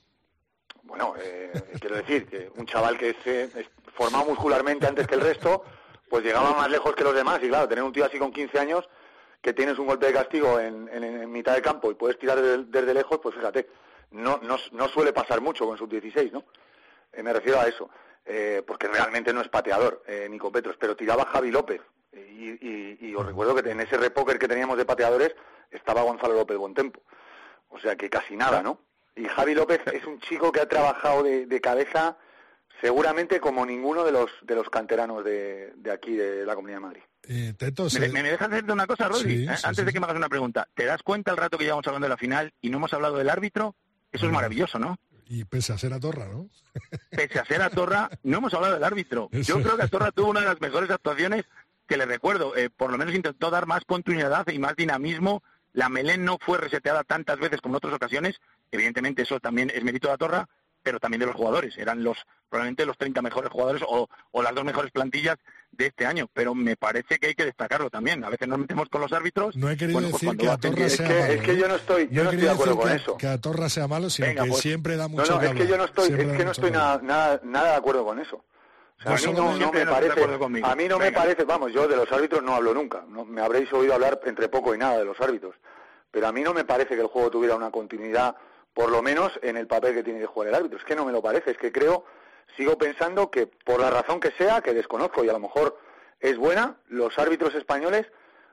Bueno, 0.82 1.14
eh, 1.20 1.52
quiero 1.80 1.96
decir 1.96 2.26
que 2.26 2.50
un 2.56 2.66
chaval 2.66 2.96
que 2.96 3.14
se 3.24 3.48
formado 3.94 4.26
muscularmente 4.26 4.86
antes 4.86 5.06
que 5.06 5.16
el 5.16 5.20
resto, 5.20 5.64
pues 6.08 6.24
llegaba 6.24 6.52
más 6.52 6.70
lejos 6.70 6.94
que 6.94 7.04
los 7.04 7.14
demás, 7.14 7.40
y 7.42 7.48
claro, 7.48 7.68
tener 7.68 7.84
un 7.84 7.92
tío 7.92 8.04
así 8.04 8.18
con 8.18 8.32
15 8.32 8.58
años 8.58 8.88
que 9.40 9.52
tienes 9.52 9.78
un 9.78 9.86
golpe 9.86 10.06
de 10.06 10.12
castigo 10.12 10.58
en, 10.58 11.30
mitad 11.30 11.54
de 11.54 11.62
campo 11.62 11.90
y 11.90 11.94
puedes 11.94 12.18
tirar 12.18 12.40
desde, 12.40 12.94
lejos, 12.94 13.18
pues 13.22 13.34
fíjate, 13.34 13.68
no, 14.10 14.40
no, 14.42 14.88
suele 14.88 15.12
pasar 15.12 15.40
mucho 15.40 15.66
con 15.66 15.78
sub-16, 15.78 16.32
¿no? 16.32 16.44
Eh, 17.12 17.22
me 17.22 17.32
refiero 17.32 17.60
a 17.60 17.68
eso, 17.68 17.88
eh, 18.28 18.62
porque 18.66 18.88
realmente 18.88 19.32
no 19.32 19.40
es 19.40 19.48
pateador 19.48 20.02
eh, 20.06 20.28
Nico 20.28 20.52
Petros, 20.52 20.76
pero 20.78 20.94
tiraba 20.94 21.26
Javi 21.26 21.50
López. 21.50 21.80
Y, 22.12 23.14
os 23.14 23.26
recuerdo 23.26 23.54
que 23.54 23.68
en 23.68 23.80
ese 23.80 23.96
repóker 23.96 24.38
que 24.38 24.46
teníamos 24.46 24.78
de 24.78 24.84
pateadores 24.84 25.34
estaba 25.72 26.02
Gonzalo 26.02 26.34
López 26.34 26.56
Bontempo. 26.56 27.02
O 27.68 27.78
sea 27.80 27.96
que 27.96 28.08
casi 28.08 28.36
nada, 28.36 28.62
¿no? 28.62 28.80
Y 29.16 29.24
Javi 29.24 29.54
López 29.54 29.80
es 29.92 30.04
un 30.06 30.20
chico 30.20 30.52
que 30.52 30.60
ha 30.60 30.68
trabajado 30.68 31.24
de, 31.24 31.60
cabeza 31.60 32.16
seguramente 32.80 33.40
como 33.40 33.66
ninguno 33.66 34.04
de 34.04 34.12
los, 34.12 34.30
de 34.42 34.54
los 34.54 34.70
canteranos 34.70 35.24
de 35.24 35.90
aquí, 35.92 36.14
de 36.14 36.46
la 36.46 36.54
Comunidad 36.54 36.76
de 36.76 36.86
Madrid. 36.86 37.02
Eh, 37.30 37.54
¿Me, 38.10 38.22
dejas 38.22 38.48
hacerte 38.48 38.72
una 38.72 38.86
cosa, 38.86 39.08
Rodri? 39.08 39.44
Eh, 39.44 39.54
antes 39.62 39.84
de 39.84 39.92
que 39.92 40.00
me 40.00 40.06
hagas 40.06 40.16
una 40.16 40.28
pregunta. 40.30 40.66
¿Te 40.74 40.86
das 40.86 41.02
cuenta 41.02 41.30
el 41.30 41.36
rato 41.36 41.58
que 41.58 41.64
llevamos 41.64 41.86
hablando 41.86 42.06
de 42.06 42.10
la 42.10 42.16
final 42.16 42.52
y 42.62 42.70
no 42.70 42.78
hemos 42.78 42.92
hablado 42.94 43.18
del 43.18 43.28
árbitro? 43.28 43.74
Eso 44.10 44.26
es 44.26 44.32
maravilloso, 44.32 44.78
¿no? 44.78 44.98
Y 45.28 45.44
pese 45.44 45.72
a 45.72 45.78
ser 45.78 45.92
a 45.92 46.00
Torra, 46.00 46.26
¿no? 46.26 46.48
Pese 47.10 47.38
a 47.38 47.44
ser 47.44 47.60
a 47.60 47.70
Torra, 47.70 48.08
no 48.22 48.38
hemos 48.38 48.54
hablado 48.54 48.74
del 48.74 48.84
árbitro. 48.84 49.28
Yo 49.32 49.62
creo 49.62 49.76
que 49.76 49.82
a 49.82 49.88
Torra 49.88 50.10
tuvo 50.10 50.30
una 50.30 50.40
de 50.40 50.46
las 50.46 50.60
mejores 50.60 50.90
actuaciones 50.90 51.44
que 51.86 51.96
le 51.96 52.06
recuerdo. 52.06 52.56
Eh, 52.56 52.70
por 52.70 52.90
lo 52.90 52.98
menos 52.98 53.14
intentó 53.14 53.50
dar 53.50 53.66
más 53.66 53.84
continuidad 53.84 54.46
y 54.48 54.58
más 54.58 54.74
dinamismo. 54.76 55.42
La 55.74 55.88
Melén 55.88 56.24
no 56.24 56.38
fue 56.40 56.58
reseteada 56.58 57.04
tantas 57.04 57.38
veces 57.38 57.60
como 57.60 57.74
en 57.74 57.76
otras 57.76 57.94
ocasiones. 57.94 58.40
Evidentemente 58.70 59.22
eso 59.22 59.38
también 59.38 59.70
es 59.74 59.84
mérito 59.84 60.10
de 60.10 60.16
Torra, 60.16 60.48
pero 60.88 61.00
también 61.00 61.20
de 61.20 61.26
los 61.26 61.36
jugadores. 61.36 61.76
Eran 61.76 62.02
los 62.02 62.16
probablemente 62.48 62.86
los 62.86 62.96
30 62.96 63.20
mejores 63.20 63.50
jugadores 63.52 63.82
o, 63.86 64.08
las 64.42 64.54
dos 64.54 64.64
mejores 64.64 64.90
plantillas 64.90 65.36
de 65.70 65.88
este 65.88 66.06
año, 66.06 66.30
pero 66.32 66.54
me 66.54 66.76
parece 66.76 67.18
que 67.18 67.26
hay 67.26 67.34
que 67.34 67.44
destacarlo 67.44 67.90
también. 67.90 68.24
A 68.24 68.30
veces 68.30 68.48
nos 68.48 68.58
metemos 68.58 68.88
con 68.88 69.02
los 69.02 69.12
árbitros. 69.12 69.54
No 69.54 69.68
he 69.68 69.76
querido 69.76 70.00
pues 70.00 70.12
decir 70.12 70.34
que 70.38 70.48
Atorra 70.48 70.88
sea 70.88 71.06
malo. 71.06 71.32
Es 71.34 71.42
que 71.42 71.56
yo 71.58 71.68
no 71.68 71.74
estoy, 71.74 72.08
yo 72.10 72.24
no, 72.24 72.30
estoy 72.30 72.46
de 72.46 72.50
acuerdo 72.50 72.78
con 72.78 72.90
eso. 72.90 73.16
Que 73.18 73.26
Atorra 73.26 73.68
sea 73.68 73.86
malo, 73.86 74.08
sino 74.08 74.28
que 74.28 74.48
pues, 74.48 74.62
siempre 74.62 74.96
da 74.96 75.08
mucho 75.08 75.34
No, 75.34 75.42
no, 75.42 75.48
es 75.48 75.54
que 75.54 75.66
yo 75.66 75.76
no 75.76 75.84
estoy, 75.84 76.08
es 76.08 76.36
que 76.38 76.44
no 76.46 76.52
estoy 76.52 76.70
nada, 76.70 77.00
nada, 77.02 77.40
nada 77.44 77.70
de 77.72 77.76
acuerdo 77.76 78.06
con 78.06 78.18
eso. 78.18 78.42
a 79.04 79.14
mí 79.14 79.32
no, 79.34 79.70
me 79.70 79.84
parece, 79.84 80.24
a 80.62 80.74
mí 80.74 80.88
no 80.88 80.98
me 80.98 81.12
parece, 81.12 81.44
vamos, 81.44 81.70
yo 81.70 81.86
de 81.86 81.96
los 81.96 82.10
árbitros 82.10 82.42
no 82.42 82.54
hablo 82.54 82.72
nunca. 82.72 83.04
No, 83.06 83.26
me 83.26 83.42
habréis 83.42 83.70
oído 83.74 83.92
hablar 83.92 84.18
entre 84.24 84.48
poco 84.48 84.74
y 84.74 84.78
nada 84.78 84.96
de 84.96 85.04
los 85.04 85.20
árbitros. 85.20 85.54
Pero 86.10 86.28
a 86.28 86.32
mí 86.32 86.40
no 86.40 86.54
me 86.54 86.64
parece 86.64 86.94
que 86.94 87.02
el 87.02 87.08
juego 87.08 87.30
tuviera 87.30 87.54
una 87.54 87.70
continuidad 87.70 88.34
por 88.78 88.92
lo 88.92 89.02
menos 89.02 89.32
en 89.42 89.56
el 89.56 89.66
papel 89.66 89.92
que 89.92 90.04
tiene 90.04 90.20
que 90.20 90.26
jugar 90.26 90.50
el 90.50 90.54
árbitro. 90.54 90.78
Es 90.78 90.84
que 90.84 90.94
no 90.94 91.04
me 91.04 91.10
lo 91.10 91.20
parece, 91.20 91.50
es 91.50 91.58
que 91.58 91.72
creo, 91.72 92.04
sigo 92.56 92.78
pensando 92.78 93.28
que 93.28 93.48
por 93.48 93.80
la 93.80 93.90
razón 93.90 94.20
que 94.20 94.30
sea, 94.38 94.60
que 94.60 94.72
desconozco 94.72 95.24
y 95.24 95.28
a 95.28 95.32
lo 95.32 95.40
mejor 95.40 95.76
es 96.20 96.36
buena, 96.36 96.76
los 96.86 97.18
árbitros 97.18 97.56
españoles 97.56 98.06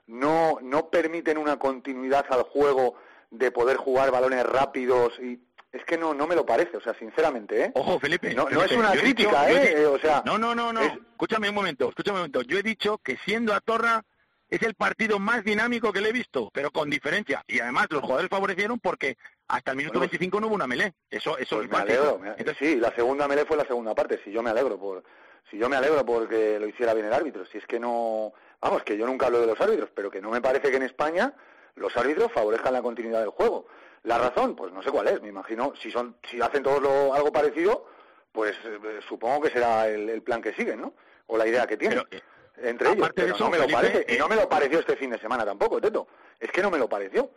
no, 0.07 0.57
no 0.63 0.89
permiten 0.89 1.37
una 1.37 1.59
continuidad 1.59 2.25
al 2.29 2.41
juego 2.41 2.95
de 3.29 3.51
poder 3.51 3.77
jugar 3.77 4.09
balones 4.09 4.43
rápidos 4.47 5.13
y 5.19 5.39
es 5.71 5.85
que 5.85 5.95
no, 5.95 6.15
no 6.15 6.25
me 6.25 6.33
lo 6.33 6.43
parece, 6.43 6.75
o 6.75 6.81
sea, 6.81 6.95
sinceramente, 6.97 7.65
¿eh? 7.65 7.71
Ojo, 7.75 7.99
Felipe. 7.99 8.33
No, 8.33 8.49
es 8.49 8.71
una 8.71 8.93
crítica, 8.93 9.51
¿eh? 9.51 9.85
O 9.85 9.99
sea... 9.99 10.23
No, 10.25 10.39
no, 10.39 10.55
no, 10.55 10.73
no. 10.73 10.81
Escúchame 10.81 11.49
un 11.49 11.55
momento, 11.55 11.89
escúchame 11.89 12.15
un 12.15 12.21
momento. 12.21 12.41
Yo 12.41 12.57
he 12.57 12.63
dicho 12.63 12.97
que 12.97 13.19
siendo 13.25 13.53
a 13.53 13.59
Torra 13.61 14.03
es 14.49 14.61
el 14.61 14.75
partido 14.75 15.19
más 15.19 15.43
dinámico 15.43 15.91
que 15.91 16.01
le 16.01 16.09
he 16.09 16.13
visto, 16.13 16.49
pero 16.53 16.71
con 16.71 16.89
diferencia. 16.89 17.43
Y 17.47 17.59
además 17.59 17.87
los 17.89 18.01
jugadores 18.01 18.29
favorecieron 18.29 18.79
porque 18.79 19.17
hasta 19.47 19.71
el 19.71 19.77
minuto 19.77 19.99
25 19.99 20.39
no 20.39 20.47
hubo 20.47 20.55
una 20.55 20.67
melé. 20.67 20.93
Eso, 21.09 21.37
eso 21.37 21.57
pues 21.57 21.69
me 21.69 21.77
alegro. 21.77 22.21
sí, 22.59 22.75
la 22.75 22.93
segunda 22.93 23.27
melé 23.27 23.45
fue 23.45 23.57
la 23.57 23.65
segunda 23.65 23.95
parte. 23.95 24.19
Si 24.23 24.31
yo 24.31 24.43
me 24.43 24.51
alegro 24.51 24.79
por, 24.79 25.03
si 25.49 25.57
yo 25.57 25.69
me 25.69 25.75
alegro 25.75 26.05
porque 26.05 26.59
lo 26.59 26.67
hiciera 26.67 26.93
bien 26.93 27.07
el 27.07 27.13
árbitro. 27.13 27.45
Si 27.45 27.57
es 27.57 27.65
que 27.65 27.79
no, 27.79 28.33
vamos, 28.61 28.83
que 28.83 28.97
yo 28.97 29.05
nunca 29.05 29.27
hablo 29.27 29.41
de 29.41 29.47
los 29.47 29.59
árbitros, 29.59 29.89
pero 29.93 30.11
que 30.11 30.21
no 30.21 30.29
me 30.29 30.41
parece 30.41 30.69
que 30.69 30.77
en 30.77 30.83
España 30.83 31.33
los 31.75 31.95
árbitros 31.97 32.31
favorezcan 32.31 32.73
la 32.73 32.81
continuidad 32.81 33.19
del 33.19 33.29
juego. 33.29 33.67
La 34.03 34.19
razón, 34.19 34.55
pues 34.55 34.71
no 34.71 34.83
sé 34.83 34.91
cuál 34.91 35.07
es. 35.07 35.21
Me 35.21 35.29
imagino 35.29 35.73
si 35.81 35.89
son, 35.91 36.17
si 36.29 36.39
hacen 36.39 36.61
todos 36.61 36.81
lo, 36.81 37.13
algo 37.13 37.31
parecido, 37.31 37.87
pues 38.31 38.55
eh, 38.63 38.99
supongo 39.07 39.41
que 39.41 39.49
será 39.49 39.87
el, 39.87 40.21
plan 40.21 40.41
que 40.41 40.53
siguen, 40.53 40.81
¿no? 40.81 40.93
O 41.27 41.37
la 41.37 41.47
idea 41.47 41.65
que 41.65 41.77
tienen. 41.77 42.03
Eh, 42.11 42.21
entre 42.57 42.91
ellos. 42.91 43.09
Pero 43.15 43.37
no 43.37 43.49
me 43.49 43.57
lo 43.57 43.67
parece. 43.67 44.05
Y 44.13 44.17
no 44.17 44.27
me 44.27 44.35
lo 44.35 44.47
pareció 44.49 44.79
este 44.79 44.95
fin 44.95 45.09
de 45.09 45.19
semana 45.19 45.45
tampoco, 45.45 45.79
Teto. 45.81 46.07
Es 46.39 46.51
que 46.51 46.61
no 46.61 46.71
me 46.71 46.77
lo 46.77 46.89
pareció. 46.89 47.31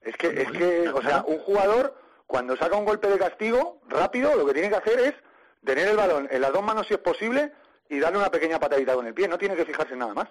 Es 0.00 0.16
que, 0.16 0.28
es 0.28 0.50
que, 0.50 0.88
o 0.88 1.00
sea, 1.00 1.24
un 1.26 1.38
jugador 1.38 1.96
cuando 2.26 2.56
saca 2.56 2.76
un 2.76 2.84
golpe 2.84 3.08
de 3.08 3.18
castigo 3.18 3.80
rápido, 3.88 4.34
lo 4.34 4.46
que 4.46 4.54
tiene 4.54 4.68
que 4.68 4.76
hacer 4.76 4.98
es 4.98 5.14
tener 5.64 5.88
el 5.88 5.96
balón 5.96 6.28
en 6.30 6.40
las 6.40 6.52
dos 6.52 6.62
manos 6.62 6.86
si 6.86 6.94
es 6.94 7.00
posible 7.00 7.52
y 7.88 8.00
darle 8.00 8.18
una 8.18 8.30
pequeña 8.30 8.58
patadita 8.58 8.94
con 8.94 9.06
el 9.06 9.14
pie. 9.14 9.28
No 9.28 9.38
tiene 9.38 9.54
que 9.54 9.64
fijarse 9.64 9.92
en 9.92 10.00
nada 10.00 10.14
más. 10.14 10.28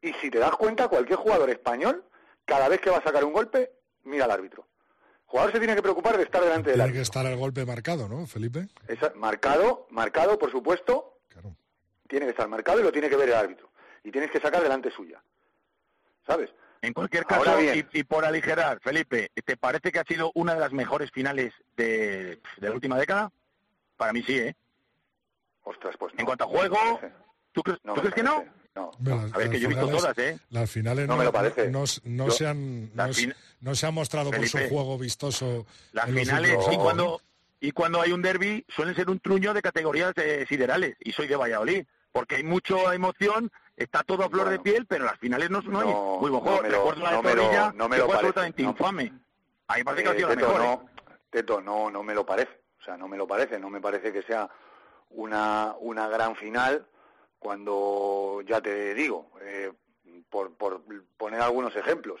Y 0.00 0.12
si 0.14 0.30
te 0.30 0.38
das 0.38 0.52
cuenta, 0.52 0.88
cualquier 0.88 1.18
jugador 1.18 1.50
español, 1.50 2.04
cada 2.44 2.68
vez 2.68 2.80
que 2.80 2.90
va 2.90 2.98
a 2.98 3.02
sacar 3.02 3.24
un 3.24 3.32
golpe, 3.32 3.72
mira 4.04 4.26
al 4.26 4.30
árbitro. 4.30 4.66
El 5.24 5.30
jugador 5.30 5.52
se 5.52 5.58
tiene 5.58 5.74
que 5.74 5.82
preocupar 5.82 6.16
de 6.16 6.22
estar 6.22 6.42
delante 6.42 6.70
del 6.70 6.80
árbitro. 6.80 6.92
Tiene 6.92 6.98
que 6.98 7.02
estar 7.02 7.26
el 7.26 7.36
golpe 7.36 7.66
marcado, 7.66 8.08
¿no, 8.08 8.26
Felipe? 8.26 8.68
marcado, 9.16 9.86
marcado, 9.90 10.38
por 10.38 10.50
supuesto, 10.50 11.18
tiene 12.08 12.26
que 12.26 12.30
estar 12.32 12.48
marcado 12.48 12.80
y 12.80 12.82
lo 12.82 12.92
tiene 12.92 13.08
que 13.08 13.16
ver 13.16 13.28
el 13.28 13.34
árbitro. 13.36 13.70
Y 14.02 14.10
tienes 14.10 14.30
que 14.30 14.40
sacar 14.40 14.62
delante 14.62 14.90
suya. 14.90 15.22
¿Sabes? 16.26 16.50
En 16.80 16.92
cualquier 16.92 17.24
caso, 17.24 17.58
y, 17.92 18.04
por 18.04 18.24
aligerar, 18.24 18.80
Felipe, 18.80 19.32
¿te 19.44 19.56
parece 19.56 19.90
que 19.90 19.98
ha 19.98 20.04
sido 20.04 20.30
una 20.34 20.54
de 20.54 20.60
las 20.60 20.72
mejores 20.72 21.10
finales 21.10 21.52
de, 21.76 22.40
la 22.58 22.70
última 22.70 22.96
década? 22.96 23.32
Para 23.96 24.12
mí 24.12 24.22
sí, 24.22 24.38
¿eh? 24.38 24.56
Ostras, 25.64 25.96
pues 25.98 26.14
En 26.16 26.24
cuanto 26.24 26.44
a 26.44 26.46
juego, 26.46 27.00
¿tú, 27.52 27.62
crees, 27.62 28.14
que 28.14 28.22
no? 28.22 28.44
No. 28.74 28.92
a 29.34 29.38
ver, 29.38 29.50
que 29.50 29.58
yo 29.58 29.66
he 29.66 29.74
visto 29.74 29.88
todas, 29.88 30.16
¿eh? 30.18 30.38
Las 30.50 30.70
finales 30.70 31.08
no, 31.08 31.16
me 31.16 31.24
lo 31.24 31.32
parece. 31.32 31.68
no, 31.68 31.84
se, 31.86 32.46
han, 32.46 32.94
no, 33.60 33.74
se 33.74 33.86
han 33.86 33.94
mostrado 33.94 34.30
por 34.30 34.46
su 34.46 34.58
juego 34.68 34.96
vistoso. 34.98 35.66
Las 35.92 36.06
finales, 36.06 36.58
y 36.70 36.76
cuando, 36.76 37.20
y 37.60 37.72
cuando 37.72 38.00
hay 38.00 38.12
un 38.12 38.22
derby, 38.22 38.64
suelen 38.68 38.94
ser 38.94 39.10
un 39.10 39.18
truño 39.18 39.52
de 39.52 39.62
categorías 39.62 40.12
eh, 40.16 40.46
siderales. 40.48 40.96
Y 41.00 41.10
soy 41.10 41.26
de 41.26 41.34
Valladolid 41.34 41.84
porque 42.12 42.36
hay 42.36 42.42
mucha 42.44 42.94
emoción 42.94 43.50
está 43.76 44.02
todo 44.02 44.24
a 44.24 44.28
flor 44.28 44.48
de 44.48 44.58
piel, 44.58 44.86
pero 44.86 45.04
las 45.04 45.18
finales 45.18 45.50
no, 45.50 45.60
no, 45.62 45.80
hay 45.80 45.86
muy 46.20 46.30
buen 46.30 46.42
juego. 46.42 46.56
No 46.56 46.62
me 46.62 46.68
lo, 46.70 46.78
Recuerdo 46.78 47.02
la 47.04 47.10
de 47.10 47.16
no 47.16 47.22
me 47.22 47.34
lo- 47.34 47.42
Zorrilla, 47.44 47.72
no 47.74 47.88
me 47.88 47.96
que 47.96 48.00
lo 48.02 48.06
fue 48.06 48.14
parece, 48.14 48.28
absolutamente 48.28 48.62
no. 48.62 48.70
infame. 48.70 49.12
A 49.68 49.74
mí 49.74 49.78
me 49.80 49.84
parece 49.84 50.02
que 50.02 50.08
ha 50.08 50.12
Eh, 50.12 50.20
la 50.22 50.28
Teto, 50.28 50.46
mejor. 50.48 50.60
¿eh? 50.60 50.64
no, 50.64 50.90
Teto, 51.30 51.60
no, 51.60 51.90
no 51.90 52.02
me 52.02 52.14
lo 52.14 52.26
parece. 52.26 52.60
O 52.80 52.84
sea, 52.84 52.96
no 52.96 53.06
me 53.08 53.16
lo 53.16 53.26
parece. 53.28 53.58
No 53.60 53.70
me 53.70 53.80
parece 53.80 54.12
que 54.12 54.22
sea 54.22 54.48
una, 55.10 55.74
una 55.78 56.08
gran 56.08 56.34
final 56.36 56.86
cuando, 57.38 58.40
ya 58.46 58.60
te 58.60 58.94
digo, 58.94 59.30
eh, 59.42 59.72
por, 60.28 60.54
por 60.56 60.82
poner 61.16 61.40
algunos 61.40 61.74
ejemplos, 61.76 62.20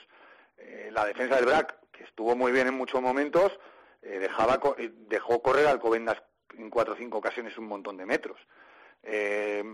eh, 0.58 0.90
la 0.92 1.04
defensa 1.04 1.36
del 1.36 1.46
BRAC, 1.46 1.74
que 1.90 2.04
estuvo 2.04 2.36
muy 2.36 2.52
bien 2.52 2.68
en 2.68 2.74
muchos 2.74 3.02
momentos, 3.02 3.52
dejaba, 4.00 4.60
dejó 5.08 5.42
correr 5.42 5.66
al 5.66 5.72
Alcobendas 5.74 6.22
en 6.56 6.70
cuatro 6.70 6.94
o 6.94 6.96
cinco 6.96 7.18
ocasiones 7.18 7.58
un 7.58 7.66
montón 7.66 7.96
de 7.96 8.06
metros. 8.06 8.38
Eh, 9.10 9.64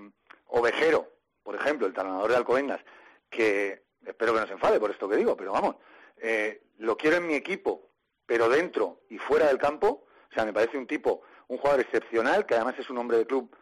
Ovejero, 0.47 1.11
por 1.43 1.57
ejemplo, 1.57 1.87
el 1.87 1.91
entrenador 1.91 2.31
de 2.31 2.37
Alcobendas, 2.37 2.81
que 3.29 3.83
espero 4.07 4.33
que 4.33 4.41
no 4.41 4.47
se 4.47 4.53
enfade 4.53 4.79
por 4.79 4.91
esto 4.91 5.09
que 5.09 5.17
digo, 5.17 5.37
pero 5.37 5.53
vamos, 5.53 5.77
eh, 6.19 6.63
lo 6.79 6.97
quiero 6.97 7.17
en 7.17 7.27
mi 7.27 7.35
equipo, 7.35 7.91
pero 8.27 8.49
dentro 8.49 9.01
y 9.09 9.19
fuera 9.19 9.47
del 9.49 9.59
campo, 9.59 10.07
o 10.31 10.35
sea, 10.35 10.45
me 10.45 10.53
parece 10.53 10.79
un 10.79 10.87
tipo, 10.87 11.23
un 11.49 11.59
jugador 11.59 11.81
excepcional, 11.81 12.47
que 12.47 12.55
además 12.55 12.77
es 12.79 12.89
un 12.89 12.99
hombre 12.99 13.19
de 13.19 13.27
club 13.27 13.55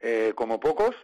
eh, 0.00 0.32
como 0.34 0.58
pocos, 0.58 0.94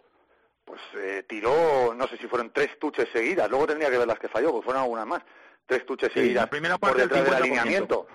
pues 0.63 0.81
eh, 0.95 1.23
tiró, 1.29 1.93
no 1.93 2.07
sé 2.07 2.17
si 2.17 2.27
fueron 2.27 2.51
tres 2.51 2.79
tuches 2.79 3.07
seguidas, 3.13 3.49
luego 3.49 3.67
tendría 3.67 3.91
que 3.91 3.99
ver 3.99 4.07
las 4.07 4.17
que 4.19 4.27
falló, 4.29 4.51
pues 4.51 4.65
fueron 4.65 4.81
algunas 4.81 5.05
más, 5.05 5.21
tres 5.67 5.85
tuches 5.85 6.11
Sí, 6.13 6.19
seguidas 6.21 6.45
la 6.45 6.49
primera 6.49 6.77
por 6.79 6.89
parte 6.89 7.01
del 7.01 7.09
detrás 7.09 7.25
del 7.25 7.33
50%. 7.33 7.41
alineamiento. 7.43 8.07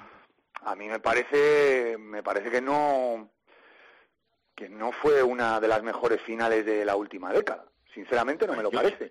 A 0.62 0.74
mí 0.74 0.88
me 0.88 0.98
parece, 0.98 1.96
me 1.98 2.22
parece 2.22 2.50
que 2.50 2.60
no, 2.60 3.30
que 4.60 4.68
no 4.68 4.92
fue 4.92 5.22
una 5.22 5.58
de 5.58 5.68
las 5.68 5.82
mejores 5.82 6.20
finales 6.20 6.66
de 6.66 6.84
la 6.84 6.94
última 6.94 7.32
década. 7.32 7.64
Sinceramente 7.94 8.46
no 8.46 8.52
me 8.52 8.62
lo 8.62 8.70
parece. 8.70 9.10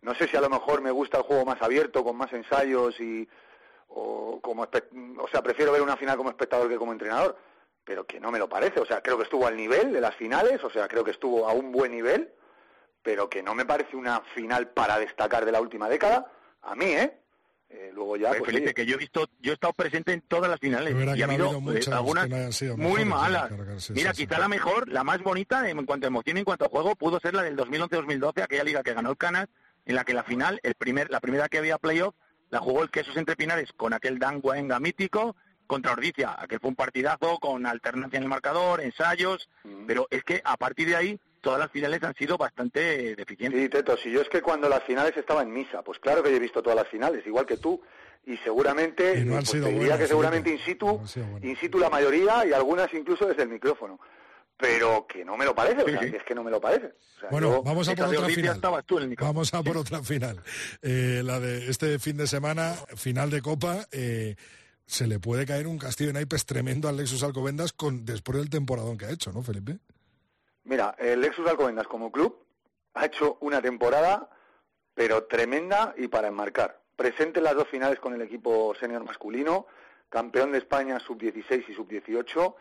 No 0.00 0.14
sé 0.14 0.26
si 0.28 0.34
a 0.34 0.40
lo 0.40 0.48
mejor 0.48 0.80
me 0.80 0.90
gusta 0.90 1.18
el 1.18 1.24
juego 1.24 1.44
más 1.44 1.60
abierto, 1.60 2.02
con 2.02 2.16
más 2.16 2.32
ensayos 2.32 2.98
y 2.98 3.28
o 3.88 4.40
como 4.40 4.62
o 4.62 5.28
sea, 5.28 5.42
prefiero 5.42 5.72
ver 5.72 5.82
una 5.82 5.98
final 5.98 6.16
como 6.16 6.30
espectador 6.30 6.70
que 6.70 6.78
como 6.78 6.92
entrenador, 6.92 7.36
pero 7.84 8.06
que 8.06 8.18
no 8.18 8.30
me 8.30 8.38
lo 8.38 8.48
parece, 8.48 8.80
o 8.80 8.86
sea, 8.86 9.02
creo 9.02 9.18
que 9.18 9.24
estuvo 9.24 9.46
al 9.46 9.58
nivel 9.58 9.92
de 9.92 10.00
las 10.00 10.14
finales, 10.14 10.64
o 10.64 10.70
sea, 10.70 10.88
creo 10.88 11.04
que 11.04 11.10
estuvo 11.10 11.46
a 11.46 11.52
un 11.52 11.70
buen 11.70 11.92
nivel, 11.92 12.32
pero 13.02 13.28
que 13.28 13.42
no 13.42 13.54
me 13.54 13.66
parece 13.66 13.94
una 13.94 14.22
final 14.34 14.68
para 14.68 14.98
destacar 14.98 15.44
de 15.44 15.52
la 15.52 15.60
última 15.60 15.90
década, 15.90 16.32
a 16.62 16.74
mí, 16.74 16.86
¿eh? 16.86 17.18
Eh, 17.70 17.90
luego 17.94 18.16
ya 18.16 18.30
Oye, 18.30 18.38
pues, 18.38 18.46
Felipe, 18.50 18.64
oye, 18.68 18.74
que 18.74 18.86
yo 18.86 18.94
he 18.94 18.98
visto, 18.98 19.28
yo 19.40 19.50
he 19.52 19.54
estado 19.54 19.74
presente 19.74 20.12
en 20.14 20.22
todas 20.22 20.50
las 20.50 20.58
finales 20.58 20.94
y 20.94 20.96
ha 21.22 21.24
habido, 21.26 21.48
habido 21.50 21.58
eh, 21.58 21.60
muchas 21.60 21.94
algunas 21.94 22.28
no 22.28 22.50
sido 22.52 22.76
muy 22.78 23.04
malas. 23.04 23.50
sí, 23.76 23.92
Mira, 23.92 24.14
sí, 24.14 24.22
quizá 24.24 24.36
sí. 24.36 24.40
la 24.40 24.48
mejor, 24.48 24.88
la 24.88 25.04
más 25.04 25.22
bonita 25.22 25.68
en 25.68 25.84
cuanto 25.84 26.06
a 26.06 26.08
emoción 26.08 26.36
y 26.38 26.40
en 26.40 26.44
cuanto 26.46 26.64
a 26.64 26.68
juego 26.70 26.96
pudo 26.96 27.20
ser 27.20 27.34
la 27.34 27.42
del 27.42 27.56
2011-2012, 27.58 28.42
aquella 28.42 28.64
liga 28.64 28.82
que 28.82 28.94
ganó 28.94 29.10
el 29.10 29.16
Canas, 29.18 29.48
en 29.84 29.94
la 29.96 30.04
que 30.04 30.14
la 30.14 30.22
final, 30.24 30.60
el 30.62 30.74
primer, 30.74 31.10
la 31.10 31.20
primera 31.20 31.48
que 31.48 31.58
había 31.58 31.76
playoff, 31.78 32.14
la 32.50 32.60
jugó 32.60 32.82
el 32.82 32.90
Quesos 32.90 33.16
entre 33.18 33.36
Pinares 33.36 33.70
con 33.76 33.92
aquel 33.92 34.18
Dan 34.18 34.40
Guaenga 34.40 34.80
mítico 34.80 35.36
contra 35.66 35.92
Ordicia, 35.92 36.34
aquel 36.38 36.60
fue 36.60 36.70
un 36.70 36.76
partidazo 36.76 37.38
con 37.38 37.66
alternancia 37.66 38.16
en 38.16 38.22
el 38.22 38.28
marcador, 38.30 38.80
ensayos, 38.80 39.50
Mm. 39.64 39.84
pero 39.86 40.06
es 40.10 40.24
que 40.24 40.40
a 40.42 40.56
partir 40.56 40.88
de 40.88 40.96
ahí 40.96 41.20
todas 41.40 41.58
las 41.58 41.70
finales 41.70 42.02
han 42.02 42.14
sido 42.14 42.36
bastante 42.36 43.14
deficientes. 43.16 43.60
Sí, 43.60 43.68
Teto, 43.68 43.96
si 43.96 44.10
yo 44.10 44.20
es 44.20 44.28
que 44.28 44.42
cuando 44.42 44.68
las 44.68 44.82
finales 44.84 45.16
estaba 45.16 45.42
en 45.42 45.52
misa, 45.52 45.82
pues 45.82 45.98
claro 45.98 46.22
que 46.22 46.30
yo 46.30 46.36
he 46.36 46.40
visto 46.40 46.62
todas 46.62 46.76
las 46.76 46.88
finales, 46.88 47.26
igual 47.26 47.46
que 47.46 47.56
tú, 47.56 47.80
y 48.26 48.36
seguramente, 48.38 49.18
Y 49.20 49.24
no 49.24 49.32
han 49.36 49.38
pues 49.40 49.50
sido 49.50 49.64
te 49.64 49.70
diría 49.70 49.78
buenas, 49.86 49.98
que 50.00 50.06
seguramente 50.06 50.50
in 50.50 50.58
situ, 50.58 51.00
No 51.16 51.38
in 51.48 51.56
situ 51.56 51.78
la 51.78 51.88
mayoría 51.90 52.44
y 52.46 52.52
algunas 52.52 52.92
incluso 52.94 53.26
desde 53.26 53.42
el 53.44 53.48
micrófono. 53.48 53.98
Pero 54.60 55.06
que 55.06 55.24
no 55.24 55.36
me 55.36 55.44
lo 55.44 55.54
parece, 55.54 55.84
Sí, 55.84 55.90
o 55.94 56.00
sea, 56.00 56.02
sí. 56.02 56.16
es 56.16 56.24
que 56.24 56.34
no 56.34 56.42
me 56.42 56.50
lo 56.50 56.60
parece. 56.60 56.86
O 56.86 57.20
sea, 57.20 57.28
Bueno, 57.30 57.48
yo- 57.52 57.62
vamos 57.62 57.88
a 57.88 57.94
por 57.94 58.06
otra 58.08 58.26
final. 58.28 58.56
estabas 58.56 58.84
tú 58.84 58.96
en 58.96 59.04
el 59.04 59.08
micrófono. 59.10 59.32
Vamos 59.34 59.54
a 59.54 59.62
por 59.62 59.76
otra 59.76 60.02
final. 60.02 60.42
Eh, 60.82 61.22
la 61.24 61.38
de 61.38 61.70
este 61.70 61.98
fin 62.00 62.16
de 62.16 62.26
semana, 62.26 62.74
final 62.96 63.30
de 63.30 63.40
Copa. 63.40 63.86
eh, 63.92 64.34
se 64.84 65.06
le 65.06 65.20
puede 65.20 65.44
caer 65.46 65.66
un 65.66 65.76
castillo 65.78 66.08
de 66.08 66.14
naipes 66.14 66.44
tremendo 66.46 66.88
al 66.88 66.96
Lexus 66.96 67.22
Alcobendas 67.22 67.72
con, 67.74 68.04
después 68.06 68.38
del 68.38 68.48
temporadón 68.50 68.96
que 68.98 69.04
ha 69.04 69.10
hecho, 69.10 69.30
¿no, 69.32 69.42
Felipe? 69.42 69.78
Mira, 70.68 70.94
el 70.98 71.22
Lexus 71.22 71.48
Alcobendas 71.48 71.88
como 71.88 72.12
club 72.12 72.44
ha 72.92 73.06
hecho 73.06 73.38
una 73.40 73.62
temporada, 73.62 74.28
pero 74.92 75.24
tremenda 75.24 75.94
y 75.96 76.08
para 76.08 76.28
enmarcar. 76.28 76.78
Presente 76.94 77.40
en 77.40 77.44
las 77.44 77.54
dos 77.54 77.68
finales 77.68 77.98
con 77.98 78.12
el 78.12 78.20
equipo 78.20 78.74
senior 78.74 79.02
masculino, 79.02 79.66
campeón 80.10 80.52
de 80.52 80.58
España 80.58 81.00
sub-16 81.00 81.64
y 81.68 81.74
sub-18 81.74 82.54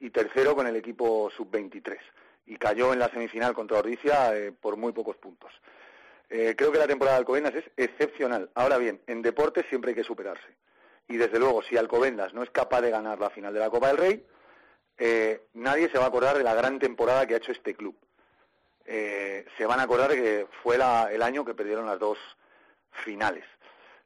y 0.00 0.10
tercero 0.10 0.54
con 0.54 0.66
el 0.66 0.76
equipo 0.76 1.30
sub-23. 1.34 1.96
Y 2.44 2.56
cayó 2.56 2.92
en 2.92 2.98
la 2.98 3.08
semifinal 3.08 3.54
contra 3.54 3.78
Ordicia 3.78 4.36
eh, 4.36 4.52
por 4.52 4.76
muy 4.76 4.92
pocos 4.92 5.16
puntos. 5.16 5.50
Eh, 6.28 6.54
creo 6.58 6.70
que 6.70 6.78
la 6.78 6.86
temporada 6.86 7.16
de 7.16 7.20
Alcobendas 7.20 7.54
es 7.54 7.64
excepcional. 7.78 8.50
Ahora 8.54 8.76
bien, 8.76 9.00
en 9.06 9.22
deporte 9.22 9.64
siempre 9.70 9.92
hay 9.92 9.94
que 9.94 10.04
superarse. 10.04 10.54
Y 11.08 11.16
desde 11.16 11.38
luego, 11.38 11.62
si 11.62 11.78
Alcobendas 11.78 12.34
no 12.34 12.42
es 12.42 12.50
capaz 12.50 12.82
de 12.82 12.90
ganar 12.90 13.18
la 13.20 13.30
final 13.30 13.54
de 13.54 13.60
la 13.60 13.70
Copa 13.70 13.88
del 13.88 13.96
Rey, 13.96 14.26
eh, 14.98 15.46
nadie 15.54 15.90
se 15.90 15.98
va 15.98 16.04
a 16.04 16.08
acordar 16.08 16.36
de 16.38 16.44
la 16.44 16.54
gran 16.54 16.78
temporada 16.78 17.26
que 17.26 17.34
ha 17.34 17.38
hecho 17.38 17.52
este 17.52 17.74
club. 17.74 17.96
Eh, 18.86 19.46
se 19.56 19.66
van 19.66 19.80
a 19.80 19.84
acordar 19.84 20.10
que 20.10 20.46
fue 20.62 20.76
el 20.76 21.22
año 21.22 21.44
que 21.44 21.54
perdieron 21.54 21.86
las 21.86 21.98
dos 21.98 22.18
finales. 22.90 23.44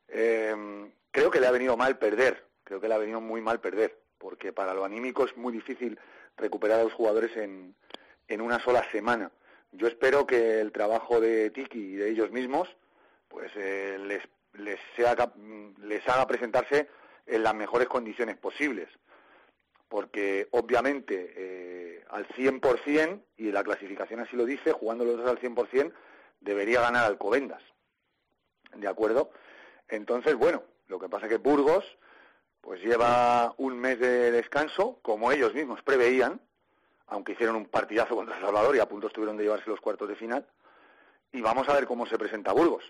Eh, 0.09 0.55
creo 1.11 1.31
que 1.31 1.41
le 1.41 1.47
ha 1.47 1.51
venido 1.51 1.77
mal 1.77 1.99
perder, 1.99 2.47
creo 2.65 2.81
que 2.81 2.89
le 2.89 2.95
ha 2.95 2.99
venido 2.99 3.21
muy 3.21 3.41
mal 3.41 3.61
perder, 3.61 3.99
porque 4.19 4.53
para 4.53 4.73
lo 4.73 4.85
anímico 4.85 5.25
es 5.25 5.37
muy 5.37 5.53
difícil 5.53 5.99
recuperar 6.37 6.81
a 6.81 6.85
los 6.85 6.93
jugadores 6.93 7.37
en, 7.37 7.75
en 8.29 8.41
una 8.41 8.61
sola 8.61 8.89
semana. 8.91 9.31
Yo 9.73 9.87
espero 9.89 10.27
que 10.27 10.61
el 10.61 10.73
trabajo 10.73 11.21
de 11.21 11.51
Tiki 11.51 11.79
y 11.79 11.97
de 11.97 12.09
ellos 12.09 12.31
mismos 12.31 12.75
pues 13.29 13.55
les, 13.55 14.23
les, 14.55 14.79
les 14.95 16.09
haga 16.09 16.27
presentarse 16.27 16.89
en 17.27 17.43
las 17.43 17.55
mejores 17.55 17.89
condiciones 17.89 18.39
posibles 18.39 18.89
porque 19.89 20.49
obviamente 20.51 21.33
eh, 21.37 22.05
al 22.11 22.27
100%, 22.29 23.23
y 23.37 23.51
la 23.51 23.65
clasificación 23.65 24.21
así 24.21 24.37
lo 24.37 24.45
dice, 24.45 24.73
jugando 24.73 25.05
los 25.05 25.19
dos 25.19 25.29
al 25.29 25.41
100%, 25.41 25.93
debería 26.41 26.81
ganar 26.81 27.07
Alcobendas. 27.07 27.63
¿De 28.75 28.87
acuerdo? 28.87 29.31
Entonces, 29.89 30.35
bueno, 30.37 30.63
lo 30.89 30.99
que 30.99 31.09
pasa 31.09 31.27
es 31.27 31.33
que 31.33 31.39
Burgos 31.39 31.85
pues 32.61 32.83
lleva 32.83 33.55
un 33.57 33.79
mes 33.79 33.99
de 33.99 34.31
descanso, 34.31 34.99
como 35.01 35.33
ellos 35.33 35.55
mismos 35.55 35.81
preveían, 35.83 36.41
aunque 37.07 37.33
hicieron 37.33 37.57
un 37.57 37.67
partidazo 37.67 38.15
contra 38.15 38.37
El 38.37 38.45
Salvador 38.45 38.77
y 38.77 38.81
a 38.81 38.89
punto 38.89 39.07
estuvieron 39.07 39.37
de 39.37 39.45
llevarse 39.45 39.71
los 39.71 39.81
cuartos 39.81 40.09
de 40.09 40.17
final, 40.17 40.47
y 41.33 41.41
vamos 41.41 41.69
a 41.69 41.75
ver 41.75 41.87
cómo 41.87 42.07
se 42.07 42.19
presenta 42.19 42.53
Burgos. 42.53 42.85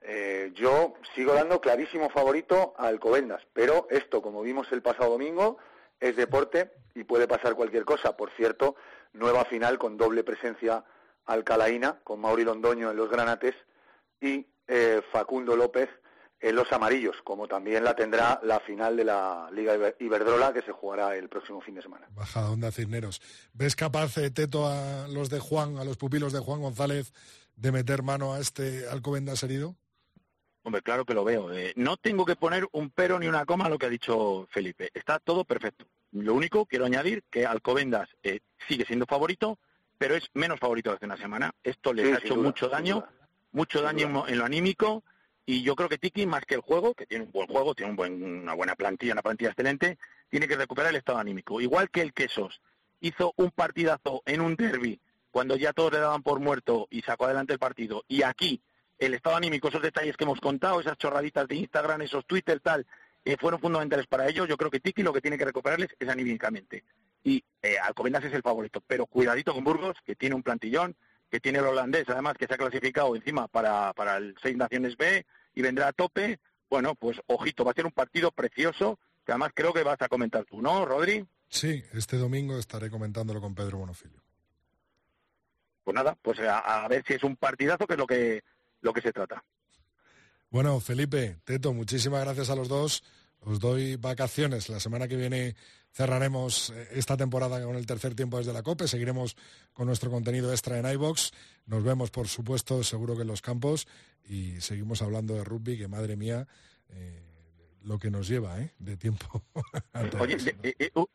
Eh, 0.00 0.50
yo 0.54 0.94
sigo 1.14 1.32
dando 1.32 1.60
clarísimo 1.60 2.10
favorito 2.10 2.74
a 2.76 2.88
Alcobendas, 2.88 3.42
pero 3.52 3.86
esto, 3.90 4.20
como 4.20 4.42
vimos 4.42 4.70
el 4.72 4.82
pasado 4.82 5.10
domingo, 5.10 5.58
es 6.02 6.16
deporte 6.16 6.72
y 6.94 7.04
puede 7.04 7.26
pasar 7.26 7.54
cualquier 7.54 7.84
cosa. 7.86 8.16
Por 8.16 8.30
cierto, 8.36 8.76
nueva 9.14 9.44
final 9.46 9.78
con 9.78 9.96
doble 9.96 10.24
presencia 10.24 10.84
alcalaína, 11.26 12.00
con 12.04 12.20
Mauri 12.20 12.44
Londoño 12.44 12.90
en 12.90 12.96
los 12.96 13.08
granates 13.10 13.54
y 14.20 14.46
eh, 14.68 15.00
Facundo 15.12 15.56
López 15.56 15.88
en 16.40 16.56
los 16.56 16.72
amarillos, 16.72 17.14
como 17.22 17.46
también 17.46 17.84
la 17.84 17.94
tendrá 17.94 18.40
la 18.42 18.58
final 18.58 18.96
de 18.96 19.04
la 19.04 19.48
Liga 19.52 19.76
Iber- 19.76 19.96
Iberdrola 20.00 20.52
que 20.52 20.62
se 20.62 20.72
jugará 20.72 21.14
el 21.16 21.28
próximo 21.28 21.60
fin 21.60 21.76
de 21.76 21.82
semana. 21.82 22.08
Bajada 22.10 22.50
onda 22.50 22.72
Cisneros. 22.72 23.20
¿Ves 23.52 23.76
capaz, 23.76 24.18
eh, 24.18 24.30
Teto, 24.32 24.66
a 24.66 25.06
los 25.08 25.30
de 25.30 25.38
Juan, 25.38 25.78
a 25.78 25.84
los 25.84 25.96
pupilos 25.96 26.32
de 26.32 26.40
Juan 26.40 26.60
González, 26.60 27.12
de 27.54 27.70
meter 27.70 28.02
mano 28.02 28.34
a 28.34 28.40
este 28.40 28.88
Alcobendas 28.88 29.44
herido? 29.44 29.76
Hombre, 30.64 30.82
claro 30.82 31.04
que 31.04 31.14
lo 31.14 31.24
veo. 31.24 31.52
Eh, 31.52 31.72
no 31.76 31.96
tengo 31.96 32.24
que 32.24 32.36
poner 32.36 32.66
un 32.72 32.90
pero 32.90 33.18
ni 33.18 33.26
una 33.26 33.44
coma 33.44 33.66
a 33.66 33.68
lo 33.68 33.78
que 33.78 33.86
ha 33.86 33.90
dicho 33.90 34.46
Felipe. 34.50 34.90
Está 34.94 35.18
todo 35.18 35.44
perfecto. 35.44 35.86
Lo 36.12 36.34
único, 36.34 36.66
quiero 36.66 36.84
añadir 36.84 37.24
que 37.30 37.46
Alcobendas 37.46 38.08
eh, 38.22 38.40
sigue 38.68 38.84
siendo 38.84 39.06
favorito, 39.06 39.58
pero 39.98 40.14
es 40.14 40.28
menos 40.34 40.60
favorito 40.60 40.90
de 40.90 40.96
hace 40.96 41.06
una 41.06 41.16
semana. 41.16 41.52
Esto 41.64 41.92
les 41.92 42.06
Sí, 42.06 42.12
ha 42.12 42.18
hecho 42.18 42.34
duda, 42.34 42.46
mucho 42.46 42.68
daño, 42.68 42.94
duda. 42.96 43.10
mucho 43.52 43.78
Sin 43.78 43.86
daño 43.86 44.08
duda. 44.08 44.24
en 44.28 44.38
lo 44.38 44.44
anímico. 44.44 45.02
Y 45.44 45.62
yo 45.62 45.74
creo 45.74 45.88
que 45.88 45.98
Tiki, 45.98 46.24
más 46.26 46.44
que 46.44 46.54
el 46.54 46.60
juego, 46.60 46.94
que 46.94 47.06
tiene 47.06 47.24
un 47.24 47.32
buen 47.32 47.48
juego, 47.48 47.74
tiene 47.74 47.90
un 47.90 47.96
buen, 47.96 48.22
una 48.22 48.54
buena 48.54 48.76
plantilla, 48.76 49.12
una 49.14 49.22
plantilla 49.22 49.50
excelente, 49.50 49.98
tiene 50.30 50.46
que 50.46 50.54
recuperar 50.56 50.90
el 50.90 50.96
estado 50.96 51.18
anímico. 51.18 51.60
Igual 51.60 51.90
que 51.90 52.00
el 52.02 52.12
Quesos 52.12 52.60
hizo 53.00 53.32
un 53.36 53.50
partidazo 53.50 54.22
en 54.26 54.40
un 54.40 54.54
derby 54.54 55.00
cuando 55.32 55.56
ya 55.56 55.72
todos 55.72 55.92
le 55.92 55.98
daban 55.98 56.22
por 56.22 56.38
muerto 56.38 56.86
y 56.90 57.02
sacó 57.02 57.24
adelante 57.24 57.52
el 57.54 57.58
partido. 57.58 58.04
Y 58.06 58.22
aquí 58.22 58.60
el 59.06 59.14
estado 59.14 59.36
anímico, 59.36 59.68
esos 59.68 59.82
detalles 59.82 60.16
que 60.16 60.24
hemos 60.24 60.40
contado, 60.40 60.80
esas 60.80 60.96
chorraditas 60.98 61.48
de 61.48 61.56
Instagram, 61.56 62.02
esos 62.02 62.24
Twitter, 62.26 62.60
tal, 62.60 62.86
eh, 63.24 63.36
fueron 63.38 63.60
fundamentales 63.60 64.06
para 64.06 64.28
ellos. 64.28 64.48
Yo 64.48 64.56
creo 64.56 64.70
que 64.70 64.80
Tiki 64.80 65.02
lo 65.02 65.12
que 65.12 65.20
tiene 65.20 65.38
que 65.38 65.44
recuperarles 65.44 65.90
es 65.98 66.08
anímicamente. 66.08 66.84
Y 67.24 67.44
eh, 67.62 67.78
Alcobendas 67.78 68.24
es 68.24 68.32
el 68.32 68.42
favorito, 68.42 68.82
pero 68.86 69.06
cuidadito 69.06 69.54
con 69.54 69.64
Burgos, 69.64 69.96
que 70.04 70.16
tiene 70.16 70.34
un 70.34 70.42
plantillón, 70.42 70.96
que 71.30 71.40
tiene 71.40 71.58
el 71.58 71.66
holandés, 71.66 72.08
además 72.08 72.36
que 72.36 72.46
se 72.46 72.54
ha 72.54 72.58
clasificado 72.58 73.16
encima 73.16 73.48
para, 73.48 73.92
para 73.94 74.18
el 74.18 74.34
Seis 74.42 74.56
Naciones 74.56 74.96
B 74.96 75.24
y 75.54 75.62
vendrá 75.62 75.88
a 75.88 75.92
tope. 75.92 76.38
Bueno, 76.68 76.94
pues 76.94 77.20
ojito, 77.26 77.64
va 77.64 77.72
a 77.72 77.74
ser 77.74 77.86
un 77.86 77.92
partido 77.92 78.30
precioso, 78.32 78.98
que 79.24 79.32
además 79.32 79.52
creo 79.54 79.72
que 79.72 79.82
vas 79.82 80.00
a 80.00 80.08
comentar 80.08 80.44
tú, 80.44 80.60
¿no, 80.60 80.84
Rodri? 80.84 81.24
Sí, 81.48 81.84
este 81.92 82.16
domingo 82.16 82.58
estaré 82.58 82.90
comentándolo 82.90 83.40
con 83.40 83.54
Pedro 83.54 83.78
Bonofilio. 83.78 84.22
pues 85.84 85.94
nada, 85.94 86.16
pues 86.20 86.38
a, 86.40 86.86
ver 86.88 87.04
si 87.06 87.14
es 87.14 87.22
un 87.22 87.36
partidazo, 87.36 87.86
que 87.86 87.92
es 87.92 87.98
lo 87.98 88.06
que, 88.06 88.42
lo 88.82 88.92
que 88.92 89.00
se 89.00 89.12
trata. 89.12 89.42
Bueno, 90.50 90.78
Felipe, 90.80 91.38
Teto, 91.44 91.72
muchísimas 91.72 92.22
gracias 92.24 92.50
a 92.50 92.54
los 92.54 92.68
dos. 92.68 93.02
Os 93.40 93.58
doy 93.58 93.96
vacaciones. 93.96 94.68
La 94.68 94.78
semana 94.78 95.08
que 95.08 95.16
viene 95.16 95.56
cerraremos 95.92 96.70
eh, 96.70 96.88
esta 96.92 97.16
temporada 97.16 97.64
con 97.64 97.76
el 97.76 97.86
tercer 97.86 98.14
tiempo 98.14 98.38
desde 98.38 98.52
la 98.52 98.62
COPE. 98.62 98.86
Seguiremos 98.86 99.36
con 99.72 99.86
nuestro 99.86 100.10
contenido 100.10 100.52
extra 100.52 100.78
en 100.78 100.86
iBox. 100.86 101.32
Nos 101.66 101.82
vemos, 101.82 102.10
por 102.10 102.28
supuesto, 102.28 102.84
seguro 102.84 103.16
que 103.16 103.22
en 103.22 103.28
los 103.28 103.40
campos. 103.40 103.88
Y 104.28 104.60
seguimos 104.60 105.02
hablando 105.02 105.34
de 105.34 105.42
rugby, 105.42 105.78
que 105.78 105.88
madre 105.88 106.16
mía, 106.16 106.46
eh, 106.90 107.22
lo 107.82 107.98
que 107.98 108.10
nos 108.10 108.28
lleva 108.28 108.60
¿eh? 108.60 108.74
de 108.78 108.96
tiempo. 108.96 109.42
Oye, 110.20 110.36
uh, 110.94 111.06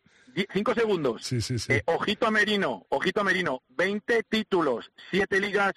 cinco 0.51 0.73
segundos. 0.73 1.23
Sí, 1.23 1.41
sí, 1.41 1.59
sí. 1.59 1.73
ojito 1.85 2.25
a 2.25 2.31
Merino, 2.31 2.85
ojito 2.89 3.21
a 3.21 3.23
Merino. 3.23 3.61
20 3.69 4.23
títulos, 4.23 4.91
siete 5.11 5.39
ligas 5.39 5.73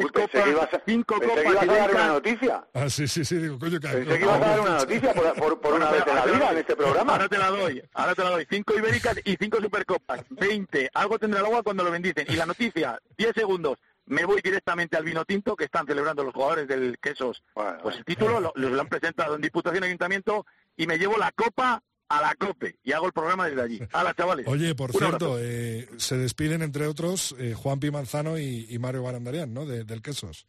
tres 0.00 0.12
copas, 0.12 0.82
cinco 0.86 1.14
copas. 1.14 1.42
Que 1.42 1.48
ibas 1.48 1.62
a 1.62 1.66
dar 1.66 1.90
una 1.90 2.06
noticia. 2.08 2.64
Ah, 2.74 2.88
sí, 2.88 3.08
sí, 3.08 3.24
sí, 3.24 3.36
digo, 3.36 3.58
coño, 3.58 3.80
que... 3.80 3.88
Pensé 3.88 4.18
que 4.18 4.24
ibas 4.24 4.36
a 4.36 4.46
dar 4.46 4.60
una 4.60 4.70
noticia 4.78 5.12
por, 5.14 5.60
por, 5.60 5.74
una 5.74 5.90
vez 5.90 6.04
en 6.06 6.14
la 6.14 6.26
vida 6.26 6.50
en 6.52 6.58
este 6.58 6.76
programa. 6.76 7.12
Ahora 7.12 7.28
te 7.28 7.38
la 7.38 7.48
doy, 7.50 7.82
ahora 7.94 8.14
te 8.14 8.24
la 8.24 8.30
doy. 8.30 8.46
Cinco 8.50 8.74
ibéricas 8.74 9.16
y 9.24 9.36
cinco 9.36 9.60
supercopas. 9.60 10.24
Veinte. 10.30 10.90
Algo 10.94 11.18
tendrá 11.18 11.40
el 11.40 11.46
agua 11.46 11.62
cuando 11.62 11.84
lo 11.84 11.90
bendicen. 11.90 12.26
Y 12.28 12.36
la 12.36 12.46
noticia, 12.46 12.98
diez 13.16 13.32
segundos. 13.34 13.78
Me 14.06 14.26
voy 14.26 14.42
directamente 14.42 14.98
al 14.98 15.04
vino 15.04 15.24
tinto 15.24 15.56
que 15.56 15.64
están 15.64 15.86
celebrando 15.86 16.24
los 16.24 16.34
jugadores 16.34 16.68
del 16.68 16.98
Quesos. 17.00 17.42
pues 17.82 17.96
el 17.96 18.04
título 18.04 18.38
lo, 18.38 18.52
lo 18.54 18.80
han 18.80 18.88
presentado 18.88 19.34
en 19.34 19.40
Diputación 19.40 19.82
y 19.82 19.86
Ayuntamiento 19.86 20.44
y 20.76 20.86
me 20.86 20.98
llevo 20.98 21.16
la 21.16 21.32
copa 21.32 21.82
a 22.18 22.20
la 22.20 22.34
COPE 22.34 22.76
y 22.82 22.92
hago 22.92 23.06
el 23.06 23.12
programa 23.12 23.46
desde 23.46 23.62
allí. 23.62 23.80
Hola, 23.92 24.14
chavales. 24.14 24.46
Oye, 24.46 24.74
por 24.74 24.92
cierto, 24.92 25.36
eh, 25.38 25.88
se 25.96 26.16
despiden 26.16 26.62
entre 26.62 26.86
otros 26.86 27.34
eh, 27.38 27.54
Juan 27.54 27.80
Pimanzano 27.80 28.38
y, 28.38 28.78
Mario 28.78 29.02
Barandarian, 29.02 29.52
¿no? 29.52 29.66
del 29.66 30.02
Quesos. 30.02 30.46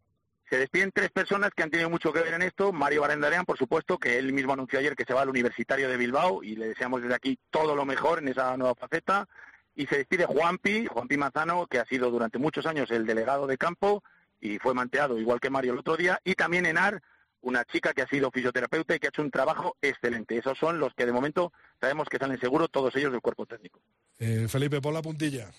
Se 0.50 0.60
despiden 0.60 0.92
tres 0.94 1.10
personas 1.10 1.52
que 1.56 1.64
han 1.64 1.72
tenido 1.72 1.90
mucho 1.90 2.14
que 2.14 2.20
ver 2.20 2.34
en 2.36 2.44
esto. 2.44 2.72
Mario 2.72 3.02
Barandarian, 3.02 3.46
por 3.46 3.58
supuesto, 3.58 3.98
que 3.98 4.20
él 4.20 4.32
mismo 4.32 4.54
anunció 4.54 4.78
ayer 4.78 4.96
que 4.96 5.04
se 5.04 5.14
va 5.14 5.24
al 5.24 5.30
Universitario 5.30 5.90
de 5.90 5.98
Bilbao 5.98 6.44
y 6.44 6.56
le 6.56 6.68
deseamos 6.68 7.02
desde 7.02 7.16
aquí 7.16 7.40
todo 7.50 7.76
lo 7.76 7.84
mejor 7.86 8.20
en 8.20 8.28
esa 8.28 8.56
nueva 8.56 8.76
faceta. 8.76 9.28
Y 9.74 9.88
se 9.88 9.98
despide 9.98 10.26
Juanpi, 10.26 10.86
Juanpi 10.86 11.18
Manzano, 11.18 11.66
que 11.66 11.80
ha 11.80 11.86
sido 11.86 12.12
durante 12.12 12.38
muchos 12.38 12.66
años 12.68 12.92
el 12.92 13.08
delegado 13.08 13.48
de 13.48 13.58
campo 13.58 14.04
y 14.40 14.60
fue 14.60 14.74
manteado 14.74 15.18
igual 15.20 15.40
que 15.40 15.50
Mario 15.50 15.74
el 15.74 15.80
otro 15.80 15.98
día. 15.98 16.20
Y 16.24 16.36
también 16.36 16.68
Enar, 16.68 17.02
una 17.46 17.64
chica 17.64 17.94
que 17.94 18.02
ha 18.02 18.08
sido 18.08 18.32
fisioterapeuta 18.32 18.96
y 18.96 19.00
que 19.00 19.08
ha 19.08 19.10
hecho 19.10 19.22
un 19.22 19.30
trabajo 19.30 19.78
excelente. 19.80 20.36
Esos 20.36 20.58
son 20.58 20.80
los 20.80 20.94
que 20.96 21.06
de 21.06 21.12
momento 21.12 21.54
sabemos 21.80 22.10
que 22.10 22.18
salen 22.18 22.40
seguros, 22.40 22.72
todos 22.72 22.96
ellos 22.96 23.12
del 23.12 23.22
cuerpo 23.22 23.46
técnico. 23.46 23.80
Eh, 24.20 24.48
Felipe, 24.50 24.82
por 24.82 24.94
la 24.94 25.04
puntilla. 25.04 25.52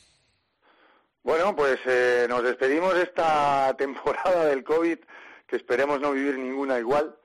Bueno, 1.23 1.55
pues 1.55 1.79
eh, 1.87 2.27
nos 2.29 2.43
despedimos 2.43 2.97
esta 2.97 3.73
temporada 3.79 4.47
del 4.47 4.65
COVID, 4.65 4.99
que 5.47 5.57
esperemos 5.57 6.01
no 6.01 6.11
vivir 6.11 6.37
ninguna 6.37 6.77
igual 6.81 7.17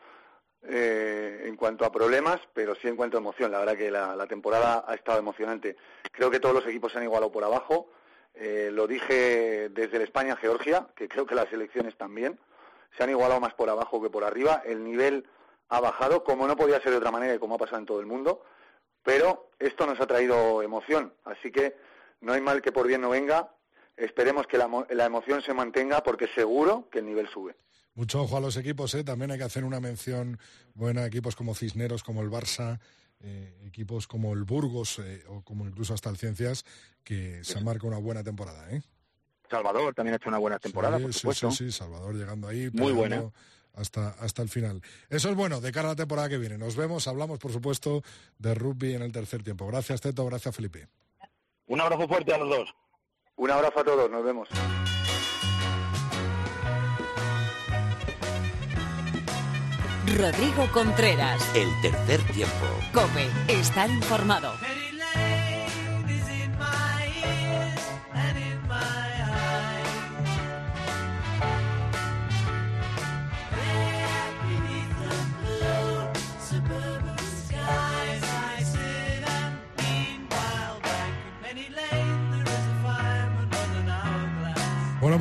eh, 0.68 1.46
en 1.48 1.56
cuanto 1.56 1.84
a 1.84 1.92
problemas, 1.92 2.40
pero 2.54 2.76
sí 2.76 2.88
en 2.88 2.96
cuanto 2.96 3.18
a 3.18 3.20
emoción. 3.20 3.52
La 3.52 3.60
verdad 3.60 3.76
que 3.76 3.90
la, 3.90 4.28
temporada 4.28 4.86
ha 4.88 4.94
estado 4.94 5.18
emocionante. 5.18 5.76
Creo 6.12 6.30
que 6.30 6.40
todos 6.40 6.54
los 6.54 6.68
equipos 6.68 6.92
se 6.92 7.00
han 7.00 7.06
igualado 7.06 7.32
por 7.32 7.44
abajo. 7.44 7.90
lo 8.36 8.86
dije 8.86 9.70
desde 9.70 9.98
el 9.98 10.04
España-Georgia, 10.04 10.88
que 10.96 11.08
creo 11.08 11.26
que 11.26 11.34
las 11.34 11.52
elecciones 11.52 11.98
también 11.98 12.38
se 12.98 13.04
han 13.04 13.10
igualado 13.10 13.40
más 13.40 13.54
por 13.54 13.70
abajo 13.70 14.02
que 14.02 14.10
por 14.10 14.24
arriba, 14.24 14.62
el 14.66 14.84
nivel 14.84 15.28
ha 15.70 15.80
bajado, 15.80 16.24
como 16.24 16.48
no 16.48 16.56
podía 16.56 16.82
ser 16.82 16.92
de 16.92 16.98
otra 16.98 17.12
manera 17.12 17.34
y 17.34 17.40
como 17.40 17.56
ha 17.56 17.58
pasado 17.58 17.80
en 17.80 17.86
todo 17.86 18.00
el 18.00 18.06
mundo, 18.06 18.44
pero 19.04 19.50
esto 19.60 19.86
nos 19.86 20.00
ha 20.00 20.08
traído 20.08 20.62
emoción, 20.62 21.14
así 21.24 21.52
que 21.52 21.76
no 22.20 22.34
hay 22.34 22.42
mal 22.42 22.62
que 22.62 22.72
por 22.72 22.88
bien 22.88 23.02
no 23.02 23.10
venga, 23.10 23.52
esperemos 23.98 24.48
que 24.48 24.58
la, 24.58 25.06
emoción 25.06 25.42
se 25.42 25.54
mantenga 25.54 26.04
porque 26.04 26.28
seguro 26.36 26.88
que 26.92 27.00
el 27.00 27.06
nivel 27.06 27.28
sube. 27.30 27.56
Mucho 27.96 28.22
ojo 28.22 28.38
a 28.38 28.40
los 28.40 28.58
equipos, 28.58 28.94
¿eh? 28.96 29.04
también 29.04 29.32
hay 29.32 29.38
que 29.38 29.44
hacer 29.44 29.64
una 29.64 29.80
mención 29.80 30.40
buena 30.74 31.02
a 31.02 31.06
equipos 31.08 31.36
como 31.36 31.56
Cisneros, 31.56 32.04
como 32.04 32.22
el 32.22 32.30
Barça, 32.30 32.80
eh, 33.20 33.54
equipos 33.66 34.08
como 34.08 34.34
el 34.34 34.44
Burgos 34.44 35.00
eh, 35.00 35.24
o 35.28 35.42
como 35.42 35.68
incluso 35.68 35.94
hasta 35.94 36.10
el 36.10 36.18
Ciencias, 36.18 36.66
que 37.04 37.44
se 37.44 37.58
han 37.58 37.66
marcado 37.66 37.90
una 37.90 37.98
buena 37.98 38.24
temporada. 38.24 38.68
Salvador 39.52 39.94
también 39.94 40.14
ha 40.14 40.18
hecho 40.18 40.30
una 40.30 40.40
buena 40.40 40.58
temporada, 40.58 40.98
por 40.98 41.14
supuesto. 41.14 41.52
Sí, 41.52 41.66
sí, 41.66 41.72
Salvador 41.72 42.16
llegando 42.16 42.48
ahí. 42.48 42.70
Muy 42.74 42.94
buena. 42.94 43.24
Hasta, 43.74 44.10
hasta 44.20 44.42
el 44.42 44.50
final. 44.50 44.82
Eso 45.10 45.30
es 45.30 45.36
bueno 45.36 45.62
de 45.62 45.72
cara 45.72 45.90
a 45.90 45.92
la 45.92 45.96
temporada 45.96 46.28
que 46.28 46.38
viene. 46.38 46.58
Nos 46.58 46.76
vemos, 46.76 47.08
hablamos 47.08 47.40
por 47.40 47.54
supuesto 47.54 48.04
de 48.38 48.54
rugby 48.54 48.96
en 48.96 49.02
el 49.02 49.12
tercer 49.14 49.44
tiempo. 49.44 49.66
Gracias 49.68 50.02
Teto, 50.02 50.26
gracias 50.26 50.54
Felipe. 50.56 50.88
Un 51.68 51.80
abrazo 51.80 52.06
fuerte 52.08 52.34
a 52.34 52.38
los 52.38 52.50
dos. 52.50 52.76
Un 53.38 53.50
abrazo 53.50 53.80
a 53.80 53.84
todos, 53.84 54.12
nos 54.12 54.26
vemos. 54.26 54.50
Rodrigo 60.18 60.68
Contreras. 60.74 61.42
El 61.56 61.70
tercer 61.82 62.22
tiempo. 62.34 62.68
Come, 62.94 63.28
estar 63.48 63.90
informado. 63.90 64.52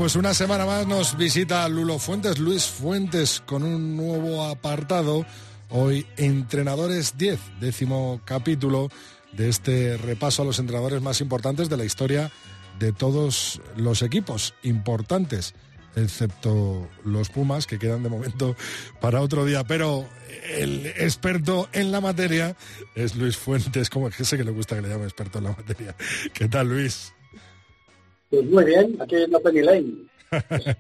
Pues 0.01 0.17
una 0.17 0.33
semana 0.33 0.65
más 0.65 0.87
nos 0.87 1.19
visita 1.19 1.69
Lulo 1.69 1.99
Fuentes, 1.99 2.39
Luis 2.39 2.65
Fuentes, 2.65 3.43
con 3.45 3.63
un 3.63 3.99
nuevo 3.99 4.45
apartado. 4.45 5.27
Hoy, 5.69 6.07
Entrenadores 6.17 7.19
10, 7.19 7.39
décimo 7.61 8.23
capítulo 8.25 8.89
de 9.33 9.51
este 9.51 9.99
repaso 9.99 10.41
a 10.41 10.47
los 10.47 10.59
entrenadores 10.59 11.03
más 11.03 11.21
importantes 11.21 11.69
de 11.69 11.77
la 11.77 11.85
historia 11.85 12.33
de 12.79 12.95
todos 12.95 13.61
los 13.77 14.01
equipos 14.01 14.55
importantes, 14.63 15.55
excepto 15.95 16.89
los 17.05 17.29
Pumas, 17.29 17.67
que 17.67 17.79
quedan 17.79 18.03
de 18.03 18.09
momento 18.09 18.57
para 19.03 19.21
otro 19.21 19.45
día. 19.45 19.65
Pero 19.65 20.09
el 20.57 20.87
experto 20.87 21.69
en 21.75 21.93
la 21.93 22.01
materia 22.01 22.57
es 22.95 23.17
Luis 23.17 23.37
Fuentes, 23.37 23.91
como 23.91 24.09
es 24.09 24.17
que 24.17 24.25
sé 24.25 24.39
que 24.39 24.45
le 24.45 24.51
gusta 24.51 24.77
que 24.77 24.81
le 24.81 24.89
llame 24.89 25.05
experto 25.05 25.37
en 25.37 25.45
la 25.45 25.51
materia. 25.51 25.95
¿Qué 26.33 26.49
tal, 26.49 26.71
Luis? 26.71 27.13
Pues 28.31 28.45
muy 28.45 28.65
bien, 28.65 28.97
aquí 29.01 29.17
en 29.17 29.33
la 29.33 29.41
Penny 29.41 29.63
Lane. 29.63 29.93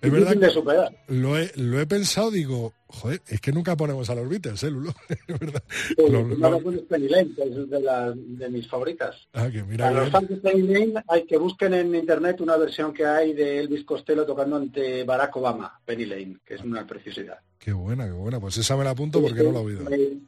es 0.00 0.12
verdad 0.12 0.36
de 0.36 0.50
superar. 0.50 0.96
Lo 1.08 1.36
he, 1.36 1.50
lo 1.56 1.80
he 1.80 1.86
pensado, 1.86 2.30
digo, 2.30 2.72
joder, 2.86 3.20
es 3.26 3.40
que 3.40 3.50
nunca 3.50 3.76
ponemos 3.76 4.08
a 4.08 4.14
los 4.14 4.28
Beatles, 4.28 4.62
¿eh, 4.62 4.70
Lulo? 4.70 4.94
es 5.08 5.38
verdad. 5.40 5.62
Sí, 5.68 5.94
lo, 5.98 6.22
lo... 6.22 6.86
Penny 6.86 7.08
Lane, 7.08 7.30
que 7.34 7.42
es 7.42 7.68
de, 7.68 7.80
la, 7.80 8.12
de 8.14 8.48
mis 8.50 8.68
favoritas. 8.68 9.16
Ah, 9.32 9.50
que 9.50 9.64
mira. 9.64 9.88
A 9.88 9.90
los 9.90 10.10
fans 10.10 10.28
de 10.28 10.36
Penny 10.36 10.62
Lane 10.62 10.94
hay 11.08 11.26
que 11.26 11.36
busquen 11.36 11.74
en 11.74 11.92
internet 11.94 12.40
una 12.40 12.56
versión 12.56 12.94
que 12.94 13.04
hay 13.04 13.32
de 13.32 13.58
Elvis 13.58 13.84
Costello 13.84 14.24
tocando 14.24 14.56
ante 14.56 15.02
Barack 15.02 15.36
Obama, 15.36 15.80
Penny 15.84 16.04
Lane, 16.06 16.38
que 16.44 16.54
es 16.54 16.60
una 16.60 16.86
preciosidad. 16.86 17.38
Qué 17.58 17.72
buena, 17.72 18.06
qué 18.06 18.12
buena. 18.12 18.38
Pues 18.38 18.56
esa 18.58 18.76
me 18.76 18.84
la 18.84 18.90
apunto 18.90 19.20
porque 19.20 19.42
no 19.42 19.50
la 19.50 19.58
he 19.58 19.64
oído. 19.64 19.84
Muy, 19.84 20.22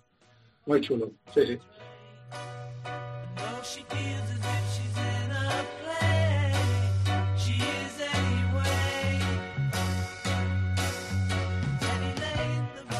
muy 0.67 0.81
chulo, 0.81 1.13
sí, 1.33 1.43
sí. 1.47 1.59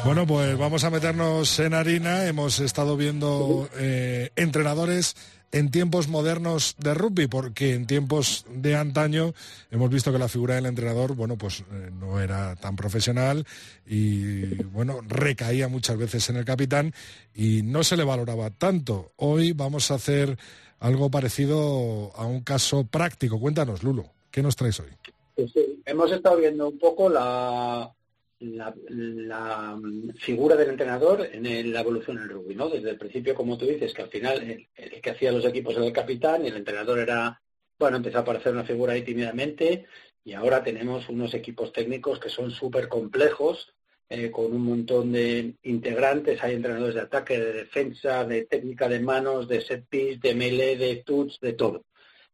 Bueno, 0.07 0.25
pues 0.25 0.57
vamos 0.57 0.85
a 0.85 0.89
meternos 0.89 1.59
en 1.59 1.73
harina. 1.73 2.27
Hemos 2.27 2.61
estado 2.61 2.95
viendo 2.95 3.67
eh, 3.77 4.29
entrenadores 4.37 5.17
en 5.51 5.69
tiempos 5.69 6.07
modernos 6.07 6.77
de 6.79 6.93
rugby, 6.93 7.27
porque 7.27 7.73
en 7.73 7.85
tiempos 7.87 8.45
de 8.49 8.77
antaño 8.77 9.33
hemos 9.69 9.89
visto 9.89 10.13
que 10.13 10.17
la 10.17 10.29
figura 10.29 10.55
del 10.55 10.67
entrenador, 10.67 11.13
bueno, 11.13 11.37
pues 11.37 11.59
eh, 11.59 11.91
no 11.91 12.21
era 12.21 12.55
tan 12.55 12.77
profesional 12.77 13.45
y, 13.85 14.45
bueno, 14.63 15.01
recaía 15.05 15.67
muchas 15.67 15.97
veces 15.97 16.29
en 16.29 16.37
el 16.37 16.45
capitán 16.45 16.93
y 17.35 17.63
no 17.63 17.83
se 17.83 17.97
le 17.97 18.05
valoraba 18.05 18.49
tanto. 18.49 19.11
Hoy 19.17 19.51
vamos 19.51 19.91
a 19.91 19.95
hacer 19.95 20.37
algo 20.79 21.11
parecido 21.11 22.13
a 22.15 22.25
un 22.25 22.43
caso 22.43 22.85
práctico. 22.85 23.41
Cuéntanos, 23.41 23.83
Lulo, 23.83 24.05
¿qué 24.31 24.41
nos 24.41 24.55
traes 24.55 24.79
hoy? 24.79 24.87
Pues 25.35 25.51
hemos 25.85 26.09
estado 26.13 26.37
viendo 26.37 26.69
un 26.69 26.79
poco 26.79 27.09
la, 27.09 27.93
la, 28.39 29.77
figura 30.17 30.55
del 30.55 30.69
entrenador 30.69 31.27
en 31.31 31.73
la 31.73 31.81
evolución 31.81 32.17
del 32.17 32.29
rugby, 32.29 32.55
¿no? 32.55 32.69
Desde 32.69 32.91
el 32.91 32.97
principio, 32.97 33.35
como 33.35 33.57
tú 33.57 33.65
dices, 33.65 33.93
que 33.93 34.01
al 34.01 34.09
final 34.09 34.67
el, 34.75 35.01
que 35.01 35.09
hacía 35.09 35.31
los 35.31 35.45
equipos 35.45 35.75
era 35.75 35.85
el 35.85 35.93
capitán 35.93 36.45
y 36.45 36.49
el 36.49 36.57
entrenador 36.57 36.99
era, 36.99 37.41
bueno, 37.79 37.97
empezó 37.97 38.19
a 38.19 38.21
aparecer 38.21 38.53
una 38.53 38.63
figura 38.63 38.93
ahí 38.93 39.03
tímidamente 39.03 39.85
y 40.23 40.33
ahora 40.33 40.63
tenemos 40.63 41.09
unos 41.09 41.33
equipos 41.33 41.71
técnicos 41.71 42.19
que 42.19 42.29
son 42.29 42.51
súper 42.51 42.87
complejos, 42.87 43.73
eh, 44.09 44.31
con 44.31 44.53
un 44.53 44.63
montón 44.63 45.11
de 45.11 45.55
integrantes, 45.63 46.41
hay 46.41 46.55
entrenadores 46.55 46.95
de 46.95 47.01
ataque, 47.01 47.39
de 47.39 47.53
defensa, 47.53 48.23
de 48.23 48.45
técnica 48.45 48.87
de 48.87 49.01
manos, 49.01 49.47
de 49.49 49.61
set 49.61 49.85
piece, 49.87 50.19
de 50.19 50.33
melee, 50.33 50.77
de 50.77 50.97
touch, 50.97 51.39
de 51.41 51.53
todo. 51.53 51.83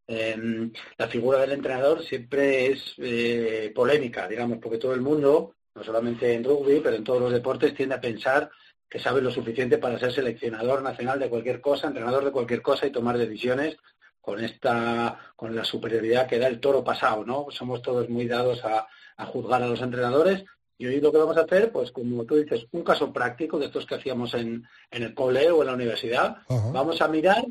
Em, 0.06 0.72
la 0.98 1.08
figura 1.08 1.40
del 1.40 1.54
entrenador 1.54 2.04
siempre 2.04 2.68
es 2.68 2.94
eh, 2.98 3.72
polémica, 3.74 4.28
digamos, 4.28 4.60
porque 4.60 4.78
todo 4.78 4.94
el 4.94 5.02
mundo, 5.02 5.56
no 5.76 5.84
solamente 5.84 6.34
en 6.34 6.44
rugby, 6.44 6.80
pero 6.82 6.96
en 6.96 7.04
todos 7.04 7.22
los 7.22 7.32
deportes, 7.32 7.74
tiende 7.74 7.96
a 7.96 8.02
pensar 8.02 8.50
que 8.90 9.00
sabe 9.00 9.22
lo 9.22 9.32
suficiente 9.32 9.80
para 9.80 9.98
ser 9.98 10.12
seleccionador 10.12 10.84
nacional 10.84 11.20
de 11.20 11.30
cualquier 11.30 11.60
cosa, 11.62 11.88
entrenador 11.88 12.26
de 12.26 12.32
cualquier 12.32 12.62
cosa 12.62 12.86
y 12.86 12.92
tomar 12.92 13.18
decisiones 13.18 13.78
con 14.22 14.44
esta, 14.44 15.20
con 15.36 15.56
la 15.56 15.66
superioridad 15.66 16.28
que 16.28 16.40
da 16.40 16.48
el 16.48 16.60
toro 16.60 16.84
pasado, 16.84 17.26
¿no? 17.26 17.48
Somos 17.50 17.82
todos 17.82 18.08
muy 18.08 18.28
dados 18.28 18.64
a, 18.64 18.88
juzgar 19.26 19.64
a 19.64 19.68
los 19.68 19.82
entrenadores 19.82 20.44
y 20.78 20.86
hoy 20.86 21.00
lo 21.00 21.12
que 21.12 21.18
vamos 21.18 21.38
a 21.38 21.42
hacer, 21.42 21.72
pues 21.72 21.92
como 21.92 22.26
tú 22.26 22.36
dices, 22.36 22.68
un 22.72 22.84
caso 22.84 23.12
práctico 23.12 23.58
de 23.58 23.68
estos 23.68 23.86
que 23.86 23.96
hacíamos 23.96 24.34
en, 24.34 24.68
en 24.92 25.04
el 25.04 25.14
cole 25.14 25.50
o 25.50 25.62
en 25.62 25.68
la 25.68 25.74
universidad, 25.74 26.38
vamos 26.48 27.02
a 27.02 27.08
mirar 27.08 27.46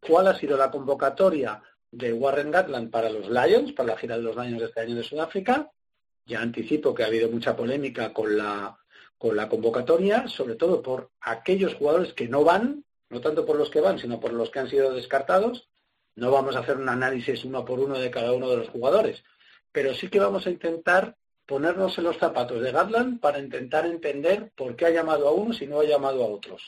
cuál 0.00 0.28
ha 0.28 0.38
sido 0.38 0.56
la 0.56 0.70
convocatoria 0.70 1.62
de 1.90 2.12
Warren 2.12 2.50
Gatland 2.50 2.90
para 2.90 3.10
los 3.10 3.28
Lions, 3.28 3.72
para 3.72 3.90
la 3.90 3.98
gira 3.98 4.16
de 4.16 4.22
los 4.22 4.36
Lions 4.36 4.60
de 4.60 4.66
este 4.66 4.80
año 4.80 4.94
de 4.94 5.02
Sudáfrica. 5.02 5.70
Ya 6.26 6.40
anticipo 6.40 6.94
que 6.94 7.02
ha 7.02 7.06
habido 7.06 7.28
mucha 7.28 7.56
polémica 7.56 8.12
con 8.12 8.36
la, 8.36 8.78
con 9.18 9.36
la 9.36 9.48
convocatoria, 9.48 10.28
sobre 10.28 10.54
todo 10.54 10.80
por 10.80 11.10
aquellos 11.20 11.74
jugadores 11.74 12.14
que 12.14 12.28
no 12.28 12.44
van, 12.44 12.84
no 13.10 13.20
tanto 13.20 13.44
por 13.44 13.56
los 13.56 13.68
que 13.70 13.80
van, 13.80 13.98
sino 13.98 14.20
por 14.20 14.32
los 14.32 14.50
que 14.50 14.60
han 14.60 14.70
sido 14.70 14.94
descartados. 14.94 15.68
No 16.14 16.30
vamos 16.30 16.56
a 16.56 16.60
hacer 16.60 16.76
un 16.76 16.88
análisis 16.88 17.44
uno 17.44 17.64
por 17.64 17.80
uno 17.80 17.98
de 17.98 18.10
cada 18.10 18.32
uno 18.32 18.48
de 18.48 18.56
los 18.56 18.68
jugadores, 18.68 19.22
pero 19.72 19.94
sí 19.94 20.08
que 20.08 20.20
vamos 20.20 20.46
a 20.46 20.50
intentar 20.50 21.16
ponernos 21.46 21.98
en 21.98 22.04
los 22.04 22.16
zapatos 22.16 22.62
de 22.62 22.70
Gatland 22.70 23.20
para 23.20 23.40
intentar 23.40 23.84
entender 23.84 24.52
por 24.54 24.76
qué 24.76 24.86
ha 24.86 24.90
llamado 24.90 25.28
a 25.28 25.32
unos 25.32 25.60
y 25.60 25.66
no 25.66 25.80
ha 25.80 25.84
llamado 25.84 26.22
a 26.22 26.28
otros. 26.28 26.62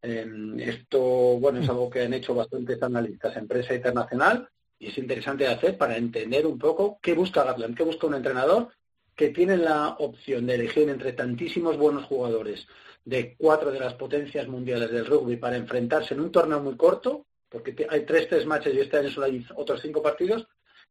Em, 0.00 0.58
esto, 0.60 1.00
bueno, 1.00 1.60
es 1.60 1.68
algo 1.68 1.90
que 1.90 2.02
han 2.02 2.14
hecho 2.14 2.34
bastantes 2.34 2.82
analistas 2.82 3.36
en 3.36 3.48
prensa 3.48 3.74
internacional 3.74 4.48
y 4.78 4.88
es 4.88 4.98
interesante 4.98 5.44
de 5.44 5.50
hacer 5.50 5.76
para 5.76 5.96
entender 5.96 6.46
un 6.46 6.58
poco 6.58 6.98
qué 7.02 7.14
busca 7.14 7.44
Gatland, 7.44 7.76
qué 7.76 7.84
busca 7.84 8.06
un 8.06 8.14
entrenador 8.14 8.68
que 9.14 9.28
tiene 9.30 9.56
la 9.56 9.88
opción 9.98 10.46
de 10.46 10.54
elegir 10.54 10.88
entre 10.88 11.12
tantísimos 11.12 11.76
buenos 11.76 12.04
jugadores 12.04 12.66
de 13.04 13.34
cuatro 13.36 13.70
de 13.70 13.80
las 13.80 13.94
potencias 13.94 14.46
mundiales 14.48 14.90
del 14.90 15.06
rugby 15.06 15.36
para 15.36 15.56
enfrentarse 15.56 16.14
en 16.14 16.20
un 16.20 16.32
torneo 16.32 16.60
muy 16.60 16.76
corto, 16.76 17.26
porque 17.48 17.86
hay 17.90 18.06
tres 18.06 18.28
tres 18.28 18.46
matches 18.46 18.74
y 18.74 18.80
este 18.80 18.98
año 18.98 19.10
solo 19.10 19.26
otros 19.56 19.80
cinco 19.82 20.02
partidos. 20.02 20.46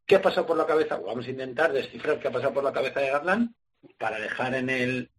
¿Qué 0.05 0.15
ha 0.15 0.22
pasado 0.22 0.45
por 0.45 0.57
la 0.57 0.65
cabeza? 0.65 0.97
vamos 0.97 1.26
a 1.26 1.30
intentar 1.30 1.72
descifrar 1.72 2.19
qué 2.19 2.28
ha 2.28 2.32
pasado 2.32 2.53
por 2.53 2.63
la 2.63 2.74
cabeza 2.74 2.99
de 2.99 3.11
Gatland 3.11 3.53
para 3.97 4.19
dejar 4.19 4.55
en 4.55 4.69
el 4.69 5.09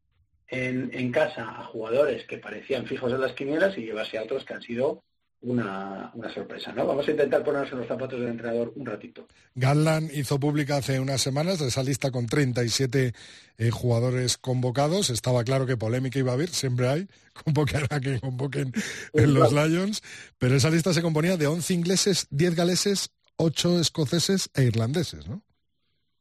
en, 0.49 1.11
casa 1.13 1.49
a 1.49 1.65
jugadores 1.65 2.27
que 2.27 2.37
parecían 2.37 2.87
fijos 2.87 3.11
en 3.13 3.23
las 3.23 3.33
quinielas 3.33 3.77
y 3.79 3.85
llevarse 3.87 4.19
a 4.19 4.23
otros 4.23 4.45
que 4.45 4.53
han 4.53 4.63
sido 4.63 5.03
una, 5.43 6.13
sorpresa, 6.33 6.73
¿no? 6.73 6.87
Vamos 6.87 7.07
a 7.07 7.11
intentar 7.11 7.43
ponernos 7.43 7.73
en 7.73 7.79
los 7.79 7.89
zapatos 7.89 8.21
del 8.21 8.31
entrenador 8.31 8.73
un 8.77 8.87
ratito. 8.87 9.27
Gatland 9.55 10.11
hizo 10.15 10.39
pública 10.39 10.77
hace 10.77 11.01
unas 11.01 11.21
semanas 11.21 11.61
esa 11.61 11.83
lista 11.83 12.11
con 12.11 12.27
37 12.27 13.13
eh, 13.59 13.71
jugadores 13.71 14.39
convocados. 14.39 15.11
Estaba 15.11 15.45
claro 15.45 15.67
que 15.67 15.77
polémica 15.77 16.19
iba 16.19 16.31
a 16.31 16.35
haber, 16.35 16.49
siempre 16.49 16.89
hay, 16.89 17.09
convocar 17.45 17.87
a 17.91 18.01
que 18.01 18.21
convoquen 18.21 18.73
en 19.13 19.35
los 19.35 19.53
Lions, 19.53 20.03
pero 20.39 20.57
esa 20.57 20.71
lista 20.71 20.93
se 20.93 21.03
componía 21.03 21.37
de 21.37 21.47
11 21.47 21.75
ingleses, 21.75 22.29
10 22.31 22.55
galeses, 22.55 23.11
8 23.37 23.81
escoceses 23.81 24.51
e 24.55 24.63
irlandeses, 24.63 25.27
¿no? 25.27 25.43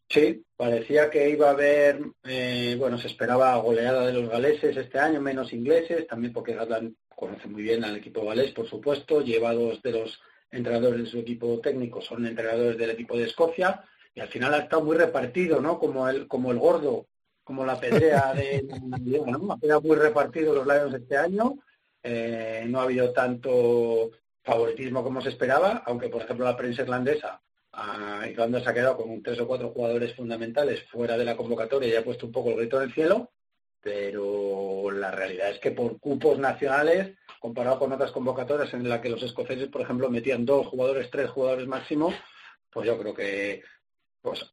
Sí, 0.09 0.43
parecía 0.57 1.09
que 1.09 1.30
iba 1.30 1.47
a 1.47 1.51
haber, 1.51 2.01
eh, 2.26 2.76
bueno, 2.78 2.97
se 2.97 3.07
esperaba 3.07 3.55
goleada 3.57 4.05
de 4.05 4.11
los 4.11 4.30
galeses 4.30 4.76
este 4.76 4.99
año, 4.99 5.22
menos 5.22 5.53
ingleses, 5.53 6.05
también 6.05 6.34
porque 6.34 6.53
Gatland 6.53 6.95
conoce 7.22 7.47
muy 7.47 7.61
bien 7.61 7.84
al 7.84 7.97
equipo 7.97 8.26
galés, 8.26 8.51
por 8.51 8.67
supuesto, 8.67 9.22
lleva 9.22 9.53
dos 9.53 9.80
de 9.84 9.91
los 9.91 10.19
entrenadores 10.49 11.03
de 11.03 11.05
su 11.05 11.19
equipo 11.19 11.59
técnico, 11.59 12.01
son 12.01 12.26
entrenadores 12.26 12.80
del 12.80 12.89
equipo 12.89 13.15
de 13.15 13.26
Escocia, 13.26 13.86
y 14.15 14.22
al 14.22 14.28
final 14.28 14.55
ha 14.55 14.57
estado 14.57 14.84
muy 14.84 14.97
repartido, 14.97 15.61
¿no? 15.61 15.78
Como 15.78 16.09
el, 16.09 16.28
como 16.28 16.51
el 16.51 16.57
gordo, 16.57 17.05
como 17.43 17.63
la 17.63 17.80
pedrea 17.80 18.34
de 18.34 18.65
¿no? 19.28 19.53
Ha 19.53 19.59
quedado 19.59 19.82
muy 19.82 19.97
repartido 19.97 20.55
los 20.55 20.65
Lions 20.65 20.95
este 20.95 21.15
año, 21.15 21.59
eh, 22.01 22.65
no 22.67 22.80
ha 22.80 22.84
habido 22.84 23.13
tanto 23.13 24.09
favoritismo 24.41 25.03
como 25.03 25.22
se 25.22 25.30
esperaba, 25.30 25.84
aunque 25.86 26.09
por 26.09 26.24
ejemplo 26.24 26.43
la 26.43 26.57
prensa 26.57 26.82
irlandesa 26.82 27.39
a 27.74 28.28
Irlanda 28.28 28.61
se 28.61 28.69
ha 28.69 28.74
quedado 28.74 28.97
con 28.97 29.22
tres 29.22 29.39
o 29.39 29.47
cuatro 29.47 29.69
jugadores 29.69 30.15
fundamentales 30.15 30.84
fuera 30.89 31.17
de 31.17 31.26
la 31.26 31.38
convocatoria 31.38 31.89
y 31.89 31.95
ha 31.95 32.03
puesto 32.03 32.26
un 32.26 32.32
poco 32.32 32.49
el 32.49 32.57
grito 32.57 32.78
en 32.78 32.89
el 32.89 32.93
cielo, 32.93 33.32
pero 33.80 34.70
la 34.91 35.11
realidad 35.11 35.49
es 35.49 35.59
que 35.59 35.71
por 35.71 35.99
cupos 35.99 36.37
nacionales, 36.39 37.17
comparado 37.39 37.79
con 37.79 37.91
otras 37.91 38.11
convocatorias 38.11 38.73
en 38.73 38.87
las 38.87 39.01
que 39.01 39.09
los 39.09 39.23
escoceses, 39.23 39.67
por 39.69 39.81
ejemplo, 39.81 40.09
metían 40.09 40.45
dos 40.45 40.67
jugadores, 40.67 41.09
tres 41.09 41.29
jugadores 41.29 41.67
máximo, 41.67 42.13
pues 42.69 42.87
yo 42.87 42.97
creo 42.97 43.13
que, 43.13 43.63
pues, 44.21 44.45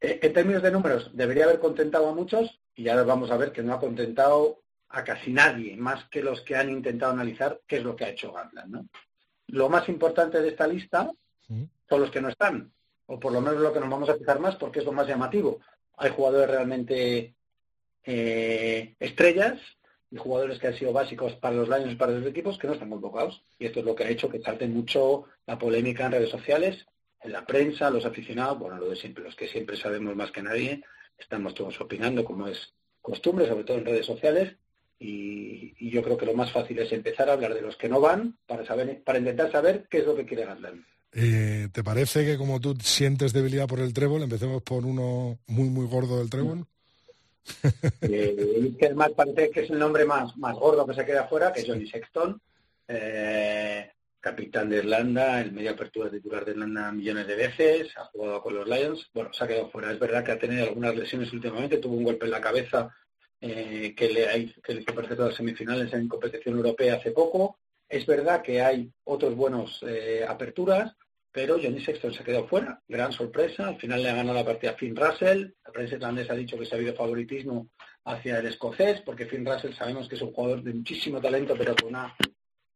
en 0.00 0.32
términos 0.32 0.62
de 0.62 0.70
números, 0.70 1.10
debería 1.14 1.44
haber 1.44 1.58
contentado 1.58 2.08
a 2.08 2.14
muchos 2.14 2.60
y 2.74 2.88
ahora 2.88 3.04
vamos 3.04 3.30
a 3.30 3.36
ver 3.36 3.52
que 3.52 3.62
no 3.62 3.74
ha 3.74 3.80
contentado 3.80 4.62
a 4.88 5.04
casi 5.04 5.32
nadie, 5.32 5.76
más 5.76 6.04
que 6.06 6.22
los 6.22 6.42
que 6.42 6.56
han 6.56 6.70
intentado 6.70 7.12
analizar 7.12 7.60
qué 7.66 7.76
es 7.76 7.84
lo 7.84 7.96
que 7.96 8.04
ha 8.04 8.10
hecho 8.10 8.32
Gatland. 8.32 8.70
¿no? 8.70 8.86
Lo 9.48 9.68
más 9.68 9.88
importante 9.88 10.40
de 10.40 10.48
esta 10.48 10.66
lista 10.66 11.10
son 11.88 12.00
los 12.00 12.10
que 12.10 12.20
no 12.20 12.28
están, 12.28 12.72
o 13.06 13.18
por 13.18 13.32
lo 13.32 13.40
menos 13.40 13.60
lo 13.60 13.72
que 13.72 13.80
nos 13.80 13.90
vamos 13.90 14.08
a 14.08 14.14
fijar 14.16 14.38
más 14.38 14.56
porque 14.56 14.78
es 14.80 14.84
lo 14.84 14.92
más 14.92 15.06
llamativo. 15.06 15.60
Hay 15.96 16.10
jugadores 16.10 16.50
realmente 16.50 17.34
eh, 18.04 18.94
estrellas 19.00 19.60
y 20.10 20.16
jugadores 20.16 20.58
que 20.58 20.68
han 20.68 20.78
sido 20.78 20.92
básicos 20.92 21.34
para 21.36 21.56
los 21.56 21.68
Lions 21.68 21.92
y 21.92 21.96
para 21.96 22.12
los 22.12 22.26
equipos 22.26 22.58
que 22.58 22.66
no 22.66 22.74
están 22.74 22.90
convocados. 22.90 23.42
Y 23.58 23.66
esto 23.66 23.80
es 23.80 23.86
lo 23.86 23.94
que 23.94 24.04
ha 24.04 24.10
hecho 24.10 24.28
que 24.28 24.40
salte 24.40 24.66
mucho 24.66 25.24
la 25.46 25.58
polémica 25.58 26.06
en 26.06 26.12
redes 26.12 26.30
sociales, 26.30 26.86
en 27.22 27.32
la 27.32 27.46
prensa, 27.46 27.90
los 27.90 28.04
aficionados, 28.04 28.58
bueno, 28.58 28.78
lo 28.78 28.90
de 28.90 28.96
siempre, 28.96 29.24
los 29.24 29.36
que 29.36 29.48
siempre 29.48 29.76
sabemos 29.76 30.14
más 30.16 30.30
que 30.30 30.42
nadie, 30.42 30.82
estamos 31.18 31.54
todos 31.54 31.80
opinando 31.80 32.24
como 32.24 32.48
es 32.48 32.74
costumbre, 33.00 33.46
sobre 33.46 33.64
todo 33.64 33.78
en 33.78 33.84
redes 33.84 34.06
sociales, 34.06 34.56
y, 34.98 35.90
yo 35.90 36.02
creo 36.02 36.16
que 36.16 36.26
lo 36.26 36.34
más 36.34 36.52
fácil 36.52 36.78
es 36.78 36.92
empezar 36.92 37.28
a 37.28 37.34
hablar 37.34 37.54
de 37.54 37.60
los 37.60 37.76
que 37.76 37.88
no 37.88 38.00
van 38.00 38.38
para 38.46 38.64
saber, 38.64 39.02
para 39.02 39.18
intentar 39.18 39.50
saber 39.50 39.86
qué 39.90 39.98
es 39.98 40.06
lo 40.06 40.14
que 40.14 40.24
quiere 40.24 40.46
Gatland. 40.46 40.84
Eh, 41.12 41.68
¿Te 41.72 41.84
parece 41.84 42.24
que 42.24 42.38
como 42.38 42.60
tú 42.60 42.74
sientes 42.80 43.32
debilidad 43.32 43.66
por 43.66 43.80
el 43.80 43.92
trébol, 43.92 44.22
empecemos 44.22 44.62
por 44.62 44.86
uno 44.86 45.38
muy, 45.46 45.68
muy 45.68 45.86
gordo 45.86 46.18
del 46.18 46.30
trébol? 46.30 46.66
Eh, 48.02 48.72
que 48.78 48.94
parece 49.16 49.50
que 49.50 49.60
es 49.60 49.70
el 49.70 49.78
nombre 49.78 50.04
más, 50.04 50.36
más 50.36 50.54
gordo 50.56 50.86
que 50.86 50.94
se 50.94 51.04
queda 51.04 51.22
afuera, 51.22 51.52
que 51.52 51.60
es 51.60 51.66
Johnny 51.66 51.86
Sexton, 51.86 52.40
eh, 52.88 53.90
capitán 54.20 54.68
de 54.68 54.78
Irlanda, 54.78 55.40
el 55.40 55.52
medio 55.52 55.72
apertura 55.72 56.10
titular 56.10 56.44
de 56.44 56.52
Irlanda 56.52 56.92
millones 56.92 57.26
de 57.26 57.34
veces, 57.36 57.96
ha 57.96 58.04
jugado 58.06 58.42
con 58.42 58.54
los 58.54 58.68
Lions, 58.68 59.10
bueno, 59.12 59.32
se 59.32 59.44
ha 59.44 59.48
quedado 59.48 59.70
fuera. 59.70 59.92
Es 59.92 59.98
verdad 59.98 60.24
que 60.24 60.32
ha 60.32 60.38
tenido 60.38 60.64
algunas 60.64 60.94
lesiones 60.94 61.32
últimamente, 61.32 61.78
tuvo 61.78 61.96
un 61.96 62.04
golpe 62.04 62.26
en 62.26 62.30
la 62.32 62.40
cabeza 62.40 62.94
que, 63.40 63.94
le, 63.96 64.54
que 64.62 64.74
le 64.74 64.82
hizo 64.82 64.94
perder 64.94 65.18
las 65.18 65.34
semifinales 65.34 65.92
en 65.92 66.06
competición 66.06 66.56
europea 66.56 66.94
hace 66.94 67.10
poco. 67.10 67.58
Es 67.88 68.06
verdad 68.06 68.40
que 68.40 68.62
hay 68.62 68.88
otros 69.04 69.34
buenos 69.34 69.84
aperturas, 70.28 70.94
pero 71.32 71.56
Johnny 71.60 71.80
Sexton 71.80 72.12
se 72.12 72.22
quedó 72.22 72.46
fuera. 72.46 72.80
Gran 72.86 73.10
sorpresa. 73.12 73.68
Al 73.68 73.78
final 73.78 74.02
le 74.02 74.10
ha 74.10 74.14
ganado 74.14 74.36
la 74.36 74.44
partida 74.44 74.72
a 74.72 74.74
Finn 74.74 74.94
Russell. 74.94 75.50
La 75.64 75.72
prensa 75.72 75.94
irlandesa 75.94 76.34
ha 76.34 76.36
dicho 76.36 76.58
que 76.58 76.66
se 76.66 76.74
ha 76.74 76.78
habido 76.78 76.94
favoritismo 76.94 77.68
hacia 78.04 78.38
el 78.38 78.46
escocés, 78.46 79.00
porque 79.00 79.26
Finn 79.26 79.46
Russell 79.46 79.72
sabemos 79.72 80.08
que 80.08 80.16
es 80.16 80.22
un 80.22 80.32
jugador 80.32 80.62
de 80.62 80.74
muchísimo 80.74 81.20
talento, 81.20 81.54
pero 81.56 81.74
con 81.74 81.88
una 81.88 82.14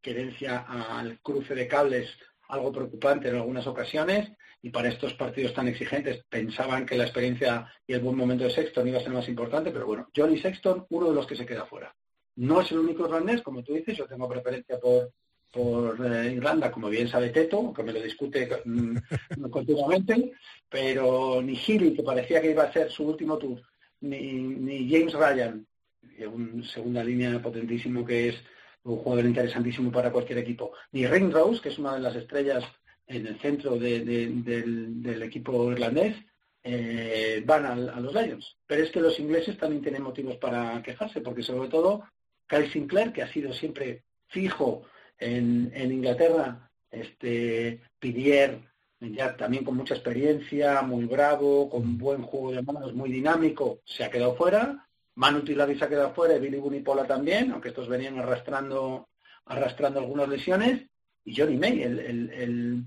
querencia 0.01 0.65
al 0.69 1.21
cruce 1.21 1.55
de 1.55 1.69
cables 1.69 2.17
algo 2.49 2.73
preocupante 2.73 3.29
en 3.29 3.37
algunas 3.37 3.67
ocasiones. 3.67 4.33
Y 4.63 4.71
para 4.71 4.89
estos 4.89 5.15
partidos 5.15 5.53
tan 5.53 5.69
exigentes 5.69 6.25
pensaban 6.29 6.87
que 6.87 6.97
la 6.97 7.05
experiencia 7.05 7.71
y 7.87 7.93
el 7.93 8.01
buen 8.01 8.17
momento 8.17 8.45
de 8.45 8.51
Sexton 8.51 8.89
iba 8.89 8.99
a 8.99 9.03
ser 9.03 9.13
más 9.13 9.29
importante, 9.29 9.71
pero 9.71 9.87
bueno, 9.87 10.09
Johnny 10.17 10.39
Sexton, 10.39 10.87
uno 10.89 11.11
de 11.11 11.15
los 11.15 11.27
que 11.27 11.37
se 11.37 11.47
queda 11.47 11.67
fuera. 11.67 11.95
No 12.37 12.61
es 12.61 12.71
el 12.73 12.79
único 12.79 13.05
irlandés, 13.05 13.43
como 13.43 13.63
tú 13.63 13.75
dices, 13.75 13.97
yo 13.97 14.07
tengo 14.07 14.29
preferencia 14.29 14.79
por 14.79 15.11
por 15.53 16.05
eh, 16.05 16.33
Irlanda, 16.33 16.71
como 16.71 16.89
bien 16.89 17.09
sabe 17.09 17.31
Teto, 17.31 17.73
que 17.73 17.83
me 17.83 17.93
lo 17.93 18.03
discute 18.03 18.49
mm, 18.65 18.97
continuamente, 19.51 20.33
pero 20.69 21.41
ni 21.43 21.57
Healy, 21.57 21.95
que 21.95 22.03
parecía 22.03 22.41
que 22.41 22.51
iba 22.51 22.65
a 22.65 22.73
ser 22.73 22.91
su 22.91 23.05
último 23.05 23.39
tour, 23.39 23.61
ni, 24.01 24.89
James 24.91 25.15
Ryan, 25.15 25.67
un 26.33 26.65
segunda 26.65 27.03
línea 27.05 27.41
potentísimo 27.43 28.05
que 28.05 28.29
es 28.31 28.37
un 28.85 28.99
jugador 28.99 29.27
interesantísimo 29.27 29.91
para 29.91 30.13
cualquier 30.13 30.39
equipo, 30.39 30.73
ni 30.93 31.07
Rose, 31.07 31.61
que 31.61 31.71
es 31.71 31.79
una 31.79 31.95
de 31.95 32.01
las 32.01 32.17
estrellas 32.17 32.65
en 33.07 33.27
el 33.27 33.39
centro 33.39 33.77
del, 33.77 35.23
equipo 35.23 35.71
irlandés, 35.73 36.17
eh, 36.63 37.43
van 37.47 37.65
a, 37.67 37.73
a, 37.73 38.01
los 38.01 38.13
Lions. 38.15 38.57
Pero 38.67 38.83
es 38.83 38.91
que 38.91 39.01
los 39.01 39.19
ingleses 39.21 39.57
también 39.57 39.83
tienen 39.83 40.03
motivos 40.03 40.37
para 40.37 40.83
quejarse, 40.83 41.21
porque 41.21 41.43
sobre 41.43 41.69
todo 41.69 42.05
Kyle 42.47 42.71
Sinclair, 42.71 43.13
que 43.13 43.23
ha 43.23 43.33
sido 43.33 43.53
siempre 43.53 44.03
fijo 44.29 44.83
en, 45.19 45.93
Inglaterra, 45.93 46.71
este 46.91 47.81
Pidier, 47.99 48.61
ya 49.01 49.37
también 49.37 49.65
con 49.65 49.77
mucha 49.77 49.95
experiencia, 49.95 50.83
muy 50.83 51.05
bravo, 51.05 51.69
con 51.69 51.99
buen 51.99 52.23
juego 52.23 52.53
de 52.53 52.63
manos, 52.63 52.95
muy 52.95 53.11
dinámico, 53.11 53.81
se 53.85 54.05
ha 54.05 54.11
quedado 54.11 54.37
fuera. 54.37 54.87
Manu 55.15 55.43
Tilavi 55.43 55.79
se 55.79 55.85
ha 55.85 55.89
quedado 55.89 56.15
fuera 56.15 56.37
y 56.37 56.41
Billy 56.41 56.59
Bunipola 56.59 57.07
también, 57.07 57.53
aunque 57.53 57.69
estos 57.69 57.89
venían 57.89 58.19
arrastrando, 58.19 59.09
arrastrando 59.47 60.01
algunas 60.01 60.29
lesiones. 60.29 60.83
Y 61.25 61.35
Johnny 61.35 61.57
May, 61.57 61.83
el, 61.83 62.87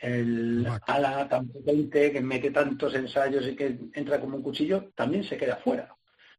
el 0.00 0.66
ala 0.86 1.28
tan 1.28 1.48
potente 1.48 2.12
que 2.12 2.20
mete 2.20 2.50
tantos 2.50 2.94
ensayos 2.94 3.46
y 3.46 3.56
que 3.56 3.78
entra 3.92 4.20
como 4.20 4.36
un 4.36 4.42
cuchillo, 4.42 4.90
también 4.94 5.24
se 5.24 5.36
queda 5.36 5.56
fuera. 5.56 5.94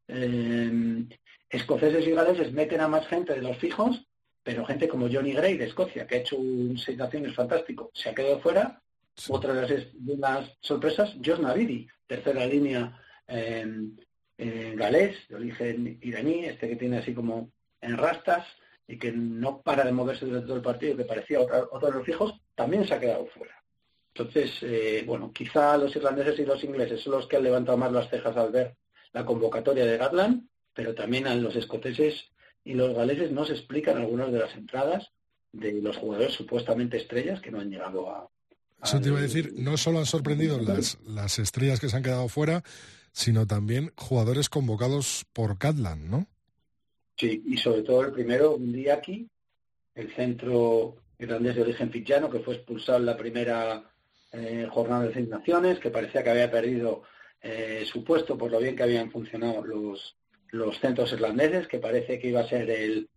Eh, 0.08 1.06
escoceses 1.50 2.08
y 2.08 2.12
galeses 2.12 2.52
meten 2.54 2.82
a 2.82 2.88
más 2.88 3.08
gente 3.08 3.34
de 3.34 3.42
los 3.42 3.58
fijos, 3.58 4.07
pero 4.48 4.64
gente 4.64 4.88
como 4.88 5.10
Johnny 5.12 5.34
Gray 5.34 5.58
de 5.58 5.66
Escocia, 5.66 6.08
que 6.08 6.16
ha 6.16 6.20
hecho 6.20 6.38
un 6.38 6.78
seis 6.78 6.98
naciones 6.98 7.36
fantástico, 7.36 7.92
se 7.94 8.08
ha 8.08 8.16
quedado 8.16 8.40
fuera. 8.40 8.82
Otra 9.28 9.54
de 9.54 9.92
las, 10.18 10.58
sorpresas, 10.62 11.16
Josh 11.16 11.40
Navidi, 11.40 11.86
tercera 12.08 12.46
línea 12.46 12.98
en, 13.28 14.00
galés, 14.38 15.18
de 15.28 15.36
origen 15.36 16.00
iraní, 16.02 16.46
este 16.46 16.70
que 16.70 16.78
tiene 16.78 17.00
así 17.00 17.14
como 17.14 17.52
en 17.82 17.98
rastas 17.98 18.48
y 18.88 18.98
que 18.98 19.12
no 19.12 19.62
para 19.62 19.84
de 19.84 19.92
moverse 19.92 20.26
durante 20.26 20.48
todo 20.48 20.56
el 20.56 20.64
partido, 20.64 20.96
que 20.96 21.04
parecía 21.04 21.42
otro, 21.42 21.68
de 21.82 21.92
los 21.92 22.06
fijos, 22.06 22.40
también 22.56 22.88
se 22.88 22.94
ha 22.94 23.02
quedado 23.02 23.26
fuera. 23.26 23.62
Entonces, 24.14 24.60
eh, 24.62 25.04
bueno, 25.06 25.34
quizá 25.34 25.78
los 25.78 25.94
irlandeses 25.94 26.40
y 26.40 26.46
los 26.46 26.64
ingleses 26.64 27.02
son 27.02 27.16
los 27.16 27.28
que 27.28 27.36
han 27.36 27.44
levantado 27.44 27.78
más 27.78 27.92
las 27.92 28.10
cejas 28.10 28.38
al 28.38 28.54
ver 28.54 28.78
la 29.12 29.26
convocatoria 29.26 29.86
de 29.86 29.98
Gatland, 29.98 30.48
pero 30.74 30.96
también 30.96 31.28
a 31.28 31.36
los 31.36 31.58
escoceses 31.58 32.32
y 32.68 32.74
los 32.74 32.94
galeses 32.94 33.32
no 33.32 33.46
se 33.46 33.54
explican 33.54 33.98
algunas 33.98 34.30
de 34.30 34.40
las 34.40 34.54
entradas 34.54 35.10
de 35.54 35.82
los 35.82 35.96
jugadores 35.96 36.34
supuestamente 36.34 36.98
estrellas 36.98 37.40
que 37.40 37.50
no 37.50 37.62
han 37.62 37.70
llegado 37.70 38.10
a... 38.10 38.30
Eso 38.84 39.00
te 39.00 39.08
iba 39.08 39.20
a 39.20 39.22
decir, 39.22 39.54
no 39.56 39.78
solo 39.78 40.00
han 40.00 40.06
sorprendido 40.06 40.60
las, 40.60 41.00
las 41.08 41.40
estrellas 41.40 41.80
que 41.80 41.88
se 41.88 41.96
han 41.96 42.04
quedado 42.04 42.28
fuera, 42.28 42.64
sino 43.14 43.48
también 43.48 43.94
jugadores 43.96 44.50
convocados 44.50 45.26
por 45.32 45.58
Gatland, 45.58 46.10
¿no? 46.10 46.28
Sí, 47.18 47.42
y 47.46 47.58
sobre 47.58 47.84
todo 47.84 48.02
el 48.02 48.12
primero, 48.12 48.60
aquí 48.94 49.30
el 49.96 50.14
centro 50.14 50.98
irlandés 51.18 51.56
de 51.56 51.62
origen 51.62 51.90
fitjano, 51.90 52.30
que 52.30 52.42
fue 52.42 52.56
expulsado 52.56 53.00
en 53.00 53.06
la 53.06 53.18
primera 53.18 53.90
eh, 54.34 54.68
jornada 54.70 55.06
de 55.06 55.14
seis 55.14 55.30
naciones, 55.30 55.80
que 55.80 55.90
parecía 55.90 56.22
que 56.22 56.30
había 56.32 56.52
perdido 56.52 57.04
eh, 57.42 57.86
su 57.86 58.04
puesto 58.04 58.38
por 58.38 58.52
lo 58.52 58.60
bien 58.60 58.76
que 58.76 58.84
habían 58.84 59.10
funcionado 59.10 59.66
los, 59.66 60.18
los 60.58 60.80
centros 60.80 61.12
irlandeses, 61.12 61.68
que 61.68 61.80
parece 61.80 62.20
que 62.20 62.30
iba 62.30 62.42
a 62.42 62.48
ser 62.48 62.70
el 62.70 63.10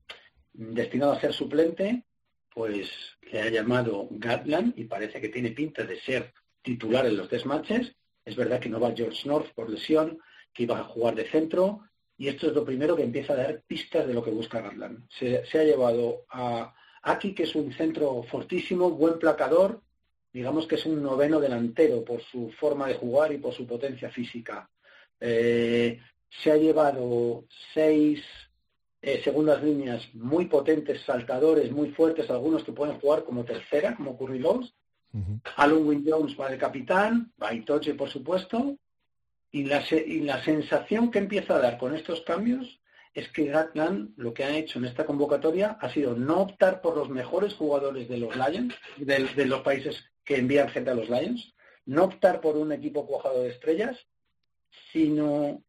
destinado 0.53 1.13
a 1.13 1.21
ser 1.21 1.33
suplente, 1.33 2.05
pues 2.53 2.91
le 3.31 3.41
ha 3.41 3.49
llamado 3.49 4.09
Gatland 4.11 4.75
y 4.77 4.85
parece 4.85 5.21
que 5.21 5.29
tiene 5.29 5.53
pinta 5.53 5.85
de 5.85 6.01
ser 6.01 6.33
titular 6.63 7.07
en 7.07 7.17
los 7.17 7.29
tres 7.29 7.47
matches. 7.47 7.95
Es 8.25 8.37
verdad 8.37 8.61
que 8.61 8.69
no 8.69 8.81
va 8.81 8.95
George 8.95 9.27
North 9.27 9.53
por 9.55 9.71
lesión, 9.71 10.19
que 10.53 10.65
iba 10.65 10.79
a 10.79 10.85
jugar 10.85 11.15
de 11.15 11.29
centro, 11.29 11.83
y 12.17 12.29
esto 12.29 12.49
es 12.49 12.53
lo 12.53 12.65
primero 12.65 12.97
que 12.97 13.03
empieza 13.03 13.33
a 13.33 13.37
dar 13.37 13.63
pistas 13.67 14.07
de 14.07 14.13
lo 14.13 14.23
que 14.23 14.31
busca 14.31 14.61
Gatland. 14.61 15.09
Se, 15.09 15.39
ha 15.39 15.65
llevado 15.65 16.27
a 16.29 16.75
Aki, 17.03 17.35
que 17.35 17.45
es 17.45 17.55
un 17.55 17.73
centro 17.73 18.23
fortísimo, 18.25 18.91
buen 18.91 19.19
placador, 19.19 19.81
digamos 20.33 20.67
que 20.67 20.75
es 20.75 20.85
un 20.85 21.03
noveno 21.03 21.41
delantero 21.41 22.05
por 22.05 22.21
su 22.23 22.51
forma 22.51 22.89
de 22.89 22.95
jugar 22.95 23.33
y 23.33 23.39
por 23.39 23.55
su 23.55 23.67
potencia 23.67 24.11
física. 24.11 24.69
Eh, 25.19 25.99
se 26.31 26.51
ha 26.51 26.57
llevado 26.57 27.45
seis 27.75 28.23
eh, 29.03 29.21
segundas 29.23 29.63
líneas 29.63 30.09
muy 30.15 30.47
potentes, 30.47 31.03
saltadores 31.03 31.71
muy 31.73 31.91
fuertes, 31.91 32.31
algunos 32.31 32.65
que 32.65 32.73
pueden 32.73 32.99
jugar 33.01 33.25
como 33.25 33.45
tercera, 33.45 33.95
como 33.97 34.17
Curry 34.17 34.39
Lowe's. 34.39 34.75
Alan 35.57 35.85
Wynne 35.85 36.09
Jones 36.09 36.37
va 36.39 36.49
de 36.49 36.57
capitán, 36.57 37.33
va 37.43 37.53
Itoche, 37.53 37.95
por 37.95 38.09
supuesto, 38.09 38.77
y 39.51 39.65
la, 39.65 39.83
y 39.91 40.21
la 40.21 40.43
sensación 40.45 41.11
que 41.11 41.19
empieza 41.19 41.57
a 41.57 41.59
dar 41.59 41.79
con 41.79 41.97
estos 41.97 42.21
cambios 42.21 42.81
es 43.15 43.29
que 43.31 43.47
Gatland 43.47 44.13
lo 44.17 44.33
que 44.33 44.45
ha 44.45 44.57
hecho 44.57 44.79
en 44.79 44.85
esta 44.85 45.05
convocatoria 45.05 45.79
ha 45.81 45.91
sido 45.91 46.15
no 46.15 46.43
optar 46.43 46.81
por 46.81 46.97
los 46.97 47.09
mejores 47.09 47.55
jugadores 47.55 48.09
de 48.09 48.19
los 48.19 48.37
Lions, 48.37 48.75
de, 48.99 49.47
los 49.47 49.63
países 49.63 50.05
que 50.25 50.37
envían 50.37 50.69
gente 50.69 50.91
a 50.91 50.95
los 50.95 51.11
Lions, 51.11 51.55
no 51.87 52.05
optar 52.05 52.41
por 52.41 52.57
un 52.57 52.73
equipo 52.73 53.07
cuajado 53.07 53.43
de 53.43 53.51
estrellas, 53.51 53.99
sino 54.93 55.65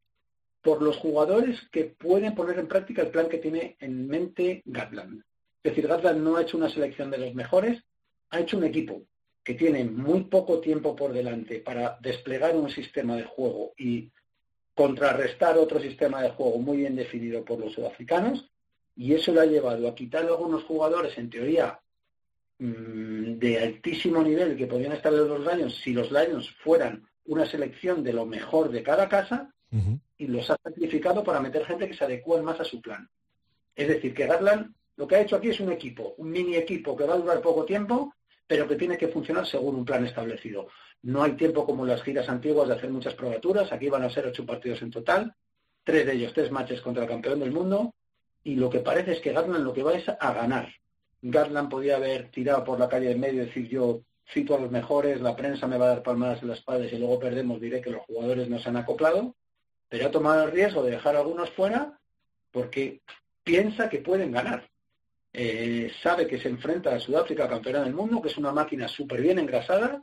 por 0.62 0.82
los 0.82 0.97
jugadores 0.97 1.59
que 1.72 1.86
pueden 1.86 2.36
poner 2.36 2.59
en 2.59 2.68
práctica 2.68 3.01
el 3.01 3.09
plan 3.09 3.30
que 3.30 3.39
tiene 3.39 3.78
en 3.80 4.07
mente 4.07 4.62
Gatland. 4.66 5.24
Es 5.64 5.72
decir, 5.72 5.88
Gatland 5.88 6.22
no 6.22 6.38
ha 6.38 6.43
hecho 6.43 6.57
una 6.57 6.70
selección 6.70 7.09
de 7.12 7.18
los 7.18 7.34
mejores, 7.34 7.84
ha 8.30 8.39
hecho 8.39 8.57
un 8.57 8.64
equipo 8.64 9.01
que 9.43 9.55
tiene 9.55 9.84
muy 9.86 10.26
poco 10.26 10.59
tiempo 10.59 10.95
por 10.95 11.14
delante 11.14 11.59
para 11.59 11.97
desplegar 11.99 12.55
un 12.55 12.70
sistema 12.70 13.16
de 13.16 13.24
juego 13.24 13.74
y 13.78 14.12
contrarrestar 14.76 15.57
otro 15.57 15.80
sistema 15.80 16.22
de 16.22 16.30
juego 16.30 16.57
muy 16.59 16.78
bien 16.78 16.95
definido 16.95 17.43
por 17.43 17.59
los 17.59 17.74
sudafricanos, 17.74 18.49
y 18.95 19.14
eso 19.14 19.34
le 19.34 19.41
ha 19.41 19.45
llevado 19.45 19.88
a 19.88 19.95
quitar 19.95 20.26
a 20.26 20.30
algunos 20.30 20.64
jugadores, 20.64 21.18
en 21.18 21.30
teoría, 21.30 21.80
mm, 22.59 23.39
de 23.39 23.59
altísimo 23.59 24.22
nivel 24.22 24.55
que 24.55 24.68
podían 24.68 24.91
estar 24.91 25.14
en 25.14 25.28
los 25.28 25.39
Lions 25.39 25.76
si 25.76 25.93
los 25.93 26.12
Lions 26.12 26.49
fueran 26.64 27.07
una 27.26 27.45
selección 27.45 28.03
de 28.03 28.14
lo 28.14 28.26
mejor 28.26 28.72
de 28.72 28.84
cada 28.84 29.09
casa, 29.09 29.53
y 30.17 30.28
los 30.28 30.49
ha 30.49 30.57
sacrificado 30.61 31.24
para 31.24 31.39
meter 31.39 31.65
gente 31.65 31.88
que 31.88 31.95
se 31.95 32.03
adecue 32.03 32.41
más 32.41 32.59
a 32.59 32.65
su 32.65 32.82
plan. 32.82 33.09
Es 33.76 33.88
decir, 33.88 34.13
que 34.13 34.28
Gatland 34.28 34.74
lo 34.97 35.07
que 35.07 35.15
ha 35.15 35.22
hecho 35.22 35.38
aquí 35.38 35.49
es 35.49 35.59
un 35.59 35.72
equipo, 35.72 36.13
un 36.17 36.30
mini 36.30 36.55
equipo 36.55 36.95
que 36.95 37.05
va 37.05 37.13
a 37.13 37.17
durar 37.17 37.41
poco 37.41 37.65
tiempo, 37.65 38.13
pero 38.45 38.67
que 38.67 38.76
tiene 38.76 38.97
que 38.97 39.07
funcionar 39.07 39.47
según 39.47 39.76
un 39.76 39.86
plan 39.86 40.05
establecido. 40.05 40.67
No 41.03 41.24
hay 41.24 41.32
tiempo 41.32 41.65
como 41.65 41.84
en 41.84 41.89
las 41.89 42.03
giras 42.03 42.30
antiguas 42.30 42.67
de 42.67 42.76
hacer 42.76 42.91
muchas 42.91 43.15
probaturas, 43.15 43.72
aquí 43.72 43.89
van 43.89 44.03
a 44.03 44.09
ser 44.09 44.28
ocho 44.28 44.45
partidos 44.45 44.82
en 44.82 44.91
total, 44.91 45.34
tres 45.84 46.05
de 46.05 46.13
ellos, 46.13 46.34
tres 46.34 46.51
matches 46.51 46.82
contra 46.82 47.03
el 47.03 47.09
campeón 47.09 47.39
del 47.39 47.51
mundo, 47.51 47.95
y 48.43 48.55
lo 48.55 48.69
que 48.69 48.80
parece 48.80 49.13
es 49.13 49.22
que 49.22 49.32
Gatland 49.32 49.63
lo 49.63 49.74
que 49.74 49.84
va 49.84 49.93
es 49.93 50.07
a 50.07 50.34
ganar. 50.34 50.69
Gatland 51.22 51.69
podía 51.69 51.95
haber 51.95 52.30
tirado 52.30 52.63
por 52.63 52.78
la 52.78 52.89
calle 52.89 53.11
en 53.11 53.19
medio 53.19 53.41
y 53.41 53.45
decir 53.45 53.69
yo 53.69 54.01
cito 54.32 54.55
a 54.55 54.59
los 54.59 54.69
mejores, 54.69 55.22
la 55.22 55.36
prensa 55.36 55.67
me 55.67 55.78
va 55.78 55.86
a 55.86 55.89
dar 55.95 56.03
palmadas 56.03 56.41
en 56.41 56.49
las 56.49 56.59
espaldas 56.59 56.91
y 56.93 56.97
luego 56.97 57.19
perdemos, 57.19 57.59
diré 57.59 57.82
que 57.82 57.89
los 57.89 58.03
jugadores 58.03 58.49
no 58.49 58.59
se 58.59 58.69
han 58.69 58.78
acoplado, 58.78 59.36
pero 59.92 60.08
ha 60.08 60.12
tomado 60.12 60.46
el 60.46 60.52
riesgo 60.52 60.84
de 60.84 60.92
dejar 60.92 61.18
a 61.18 61.20
algunos 61.20 61.50
fuera 61.50 62.00
porque 62.50 63.02
piensa 63.44 63.89
que 63.89 63.98
pueden 63.98 64.32
ganar. 64.32 64.70
Eh, 65.34 65.92
sabe 66.02 66.28
que 66.28 66.39
se 66.39 66.48
enfrenta 66.48 66.96
a 66.96 67.00
Sudáfrica, 67.02 67.50
campeona 67.50 67.84
del 67.84 67.94
mundo, 67.94 68.22
que 68.22 68.30
es 68.30 68.38
una 68.38 68.54
máquina 68.54 68.88
súper 68.88 69.20
bien 69.20 69.38
engrasada. 69.38 70.02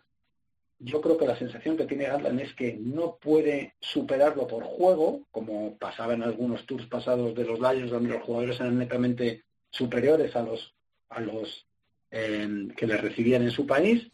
Yo 0.79 1.01
creo 1.01 1.17
que 1.17 1.27
la 1.27 1.39
sensación 1.39 1.79
que 1.79 1.87
tiene 1.87 2.05
Gatland 2.05 2.39
es 2.39 2.53
que 2.53 2.75
no 2.79 3.17
puede 3.17 3.77
superarlo 3.81 4.47
por 4.47 4.63
juego, 4.65 5.23
como 5.31 5.79
pasaba 5.79 6.13
en 6.13 6.23
algunos 6.23 6.67
tours 6.67 6.87
pasados 6.87 7.35
de 7.35 7.47
los 7.47 7.59
Lions, 7.59 7.91
donde 7.91 8.11
los 8.11 8.23
jugadores 8.23 8.61
eran 8.61 8.77
netamente 8.77 9.45
superiores 9.71 10.37
a 10.37 10.43
los, 10.43 10.75
a 11.09 11.21
los 11.21 11.67
em, 12.11 12.69
que 12.73 12.87
le 12.87 12.99
recibían 12.99 13.43
en 13.43 13.53
su 13.53 13.67
país. 13.67 14.07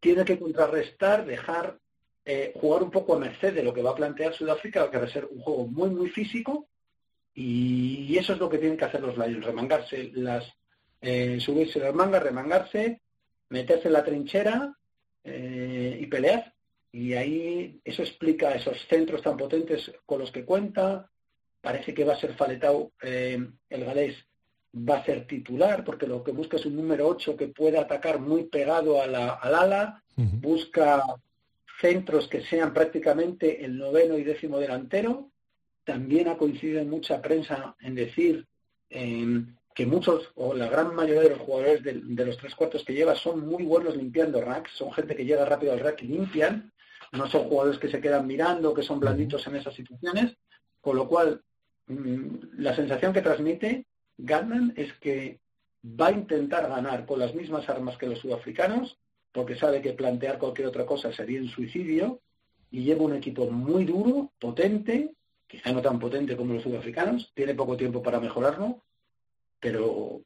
Tiene 0.00 0.26
que 0.26 0.38
contrarrestar, 0.38 1.24
dejar 1.24 1.78
eh, 2.24 2.52
jugar 2.54 2.82
un 2.82 2.90
poco 2.90 3.14
a 3.14 3.18
merced 3.18 3.54
de 3.54 3.62
lo 3.62 3.74
que 3.74 3.82
va 3.82 3.90
a 3.90 3.96
plantear 3.96 4.34
Sudáfrica, 4.34 4.90
que 4.90 4.98
va 4.98 5.04
a 5.04 5.10
ser 5.10 5.26
un 5.30 5.40
juego 5.40 5.66
muy, 5.66 5.90
muy 5.90 6.08
físico, 6.08 6.68
y 7.34 8.16
eso 8.16 8.32
es 8.32 8.38
lo 8.38 8.48
que 8.48 8.58
tienen 8.58 8.78
que 8.78 8.84
hacer 8.84 9.00
los 9.00 9.18
Lions, 9.18 9.44
remangarse 9.44 10.10
las, 10.14 10.44
eh, 11.00 11.38
subirse 11.38 11.80
las 11.80 11.94
mangas, 11.94 12.22
remangarse, 12.22 13.02
meterse 13.50 13.88
en 13.88 13.92
la 13.92 14.04
trinchera 14.04 14.74
eh, 15.22 15.98
y 16.00 16.06
pelear. 16.06 16.54
Y 16.92 17.12
ahí 17.14 17.80
eso 17.84 18.02
explica 18.02 18.54
esos 18.54 18.86
centros 18.88 19.20
tan 19.20 19.36
potentes 19.36 19.92
con 20.06 20.20
los 20.20 20.30
que 20.30 20.44
cuenta. 20.44 21.10
Parece 21.60 21.92
que 21.92 22.04
va 22.04 22.14
a 22.14 22.20
ser 22.20 22.34
Faletau, 22.34 22.92
eh, 23.02 23.38
el 23.68 23.84
galés 23.84 24.16
va 24.74 24.96
a 24.96 25.04
ser 25.04 25.26
titular, 25.26 25.84
porque 25.84 26.06
lo 26.06 26.22
que 26.22 26.32
busca 26.32 26.56
es 26.56 26.66
un 26.66 26.76
número 26.76 27.06
8 27.08 27.36
que 27.36 27.48
pueda 27.48 27.82
atacar 27.82 28.18
muy 28.18 28.44
pegado 28.44 29.02
a 29.02 29.06
la, 29.06 29.34
al 29.34 29.54
ala, 29.54 30.02
busca 30.16 31.02
centros 31.80 32.28
que 32.28 32.42
sean 32.42 32.72
prácticamente 32.72 33.64
el 33.64 33.76
noveno 33.76 34.16
y 34.18 34.24
décimo 34.24 34.58
delantero, 34.58 35.30
también 35.84 36.28
ha 36.28 36.36
coincidido 36.36 36.80
en 36.80 36.90
mucha 36.90 37.20
prensa 37.20 37.76
en 37.80 37.94
decir 37.94 38.46
em, 38.90 39.54
que 39.74 39.86
muchos 39.86 40.30
o 40.36 40.54
la 40.54 40.68
gran 40.68 40.94
mayoría 40.94 41.22
de 41.22 41.30
los 41.30 41.40
jugadores 41.40 41.82
de, 41.82 42.24
los 42.24 42.38
tres 42.38 42.54
cuartos 42.54 42.84
que 42.84 42.94
lleva 42.94 43.14
son 43.14 43.46
muy 43.46 43.64
buenos 43.64 43.96
limpiando 43.96 44.40
racks, 44.40 44.70
son 44.72 44.92
gente 44.92 45.16
que 45.16 45.24
llega 45.24 45.44
rápido 45.44 45.72
al 45.72 45.80
rack 45.80 46.02
y 46.02 46.08
limpian, 46.08 46.72
no 47.12 47.28
son 47.28 47.44
jugadores 47.48 47.78
que 47.78 47.90
se 47.90 48.00
quedan 48.00 48.26
mirando, 48.26 48.72
que 48.72 48.82
son 48.82 49.00
blanditos 49.00 49.46
en 49.46 49.56
esas 49.56 49.74
situaciones, 49.74 50.36
con 50.80 50.96
lo 50.96 51.08
cual 51.08 51.42
mm, 51.88 52.58
la 52.58 52.74
sensación 52.74 53.12
que 53.12 53.22
transmite 53.22 53.86
Gatman 54.16 54.72
es 54.76 54.92
que 54.94 55.40
va 55.84 56.06
a 56.06 56.12
intentar 56.12 56.68
ganar 56.68 57.04
con 57.04 57.18
las 57.18 57.34
mismas 57.34 57.68
armas 57.68 57.98
que 57.98 58.06
los 58.06 58.20
sudafricanos, 58.20 58.96
porque 59.34 59.56
sabe 59.56 59.82
que 59.82 59.94
plantear 59.94 60.38
cualquier 60.38 60.68
otra 60.68 60.86
cosa 60.86 61.12
sería 61.12 61.40
un 61.40 61.48
suicidio, 61.48 62.20
y 62.70 62.84
lleva 62.84 63.02
un 63.02 63.14
equipo 63.14 63.50
muy 63.50 63.84
duro, 63.84 64.32
potente, 64.38 65.12
quizá 65.46 65.72
no 65.72 65.82
tan 65.82 65.98
potente 65.98 66.36
como 66.36 66.54
los 66.54 66.62
sudafricanos, 66.62 67.32
tiene 67.34 67.54
poco 67.54 67.76
tiempo 67.76 68.00
para 68.00 68.20
mejorarlo, 68.20 68.84
pero 69.58 70.20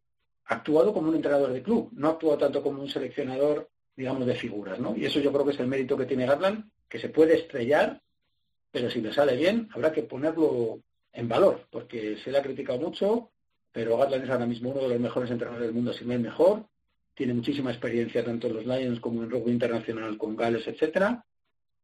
ha 0.44 0.56
actuado 0.56 0.92
como 0.92 1.08
un 1.08 1.16
entrenador 1.16 1.52
de 1.52 1.62
club, 1.62 1.88
no 1.92 2.08
ha 2.08 2.10
actuado 2.12 2.36
tanto 2.36 2.62
como 2.62 2.82
un 2.82 2.88
seleccionador, 2.88 3.70
digamos, 3.96 4.26
de 4.26 4.34
figuras, 4.34 4.78
¿no? 4.78 4.94
Y 4.94 5.06
eso 5.06 5.20
yo 5.20 5.32
creo 5.32 5.44
que 5.46 5.52
es 5.52 5.60
el 5.60 5.68
mérito 5.68 5.96
que 5.96 6.06
tiene 6.06 6.26
Gatland, 6.26 6.70
que 6.86 6.98
se 6.98 7.08
puede 7.08 7.34
estrellar, 7.34 8.02
pero 8.70 8.90
si 8.90 9.00
le 9.00 9.12
sale 9.12 9.36
bien, 9.36 9.70
habrá 9.72 9.90
que 9.90 10.02
ponerlo 10.02 10.80
en 11.14 11.28
valor, 11.28 11.66
porque 11.70 12.18
se 12.22 12.30
le 12.30 12.38
ha 12.38 12.42
criticado 12.42 12.78
mucho, 12.78 13.30
pero 13.72 13.96
Gatland 13.96 14.24
es 14.24 14.30
ahora 14.30 14.46
mismo 14.46 14.70
uno 14.70 14.82
de 14.82 14.88
los 14.90 15.00
mejores 15.00 15.30
entrenadores 15.30 15.66
del 15.66 15.74
mundo, 15.74 15.94
si 15.94 16.04
no 16.04 16.12
el 16.12 16.20
mejor, 16.20 16.66
tiene 17.18 17.34
muchísima 17.34 17.72
experiencia 17.72 18.24
tanto 18.24 18.46
en 18.46 18.54
los 18.54 18.64
Lions 18.64 19.00
como 19.00 19.24
en 19.24 19.30
rugby 19.30 19.50
internacional 19.50 20.16
con 20.16 20.36
Gales, 20.36 20.68
etcétera. 20.68 21.24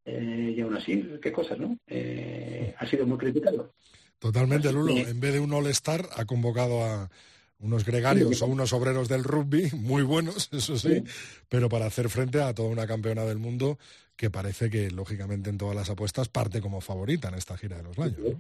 Eh, 0.05 0.55
y 0.57 0.61
aún 0.61 0.77
así, 0.77 1.19
qué 1.21 1.33
cosas, 1.33 1.59
¿no? 1.59 1.77
Eh, 1.89 2.73
ha 2.79 2.87
sido 2.87 3.05
muy 3.05 3.19
criticado. 3.19 3.75
Totalmente, 4.21 4.73
Lulo. 4.73 4.97
En 4.97 5.19
vez 5.19 5.33
de 5.33 5.41
un 5.41 5.53
All-Star, 5.53 6.09
ha 6.15 6.25
convocado 6.25 6.85
a 6.85 7.11
unos 7.59 7.85
gregarios 7.85 8.43
o 8.43 8.47
unos 8.47 8.73
obreros 8.73 9.09
del 9.09 9.25
rugby, 9.25 9.71
muy 9.77 10.05
buenos, 10.05 10.51
eso 10.53 10.77
sí, 10.77 11.03
pero 11.49 11.69
para 11.69 11.87
hacer 11.87 12.09
frente 12.09 12.41
a 12.41 12.55
toda 12.55 12.69
una 12.69 12.87
campeona 12.87 13.25
del 13.25 13.39
mundo 13.39 13.79
que 14.15 14.31
parece 14.31 14.71
que, 14.71 14.93
lógicamente, 14.93 15.51
en 15.51 15.59
todas 15.59 15.75
las 15.75 15.91
apuestas 15.91 16.29
parte 16.29 16.61
como 16.61 16.81
favorita 16.81 17.29
en 17.29 17.35
esta 17.35 17.57
gira 17.57 17.79
de 17.79 17.83
los 17.83 17.99
Lions. 17.99 18.39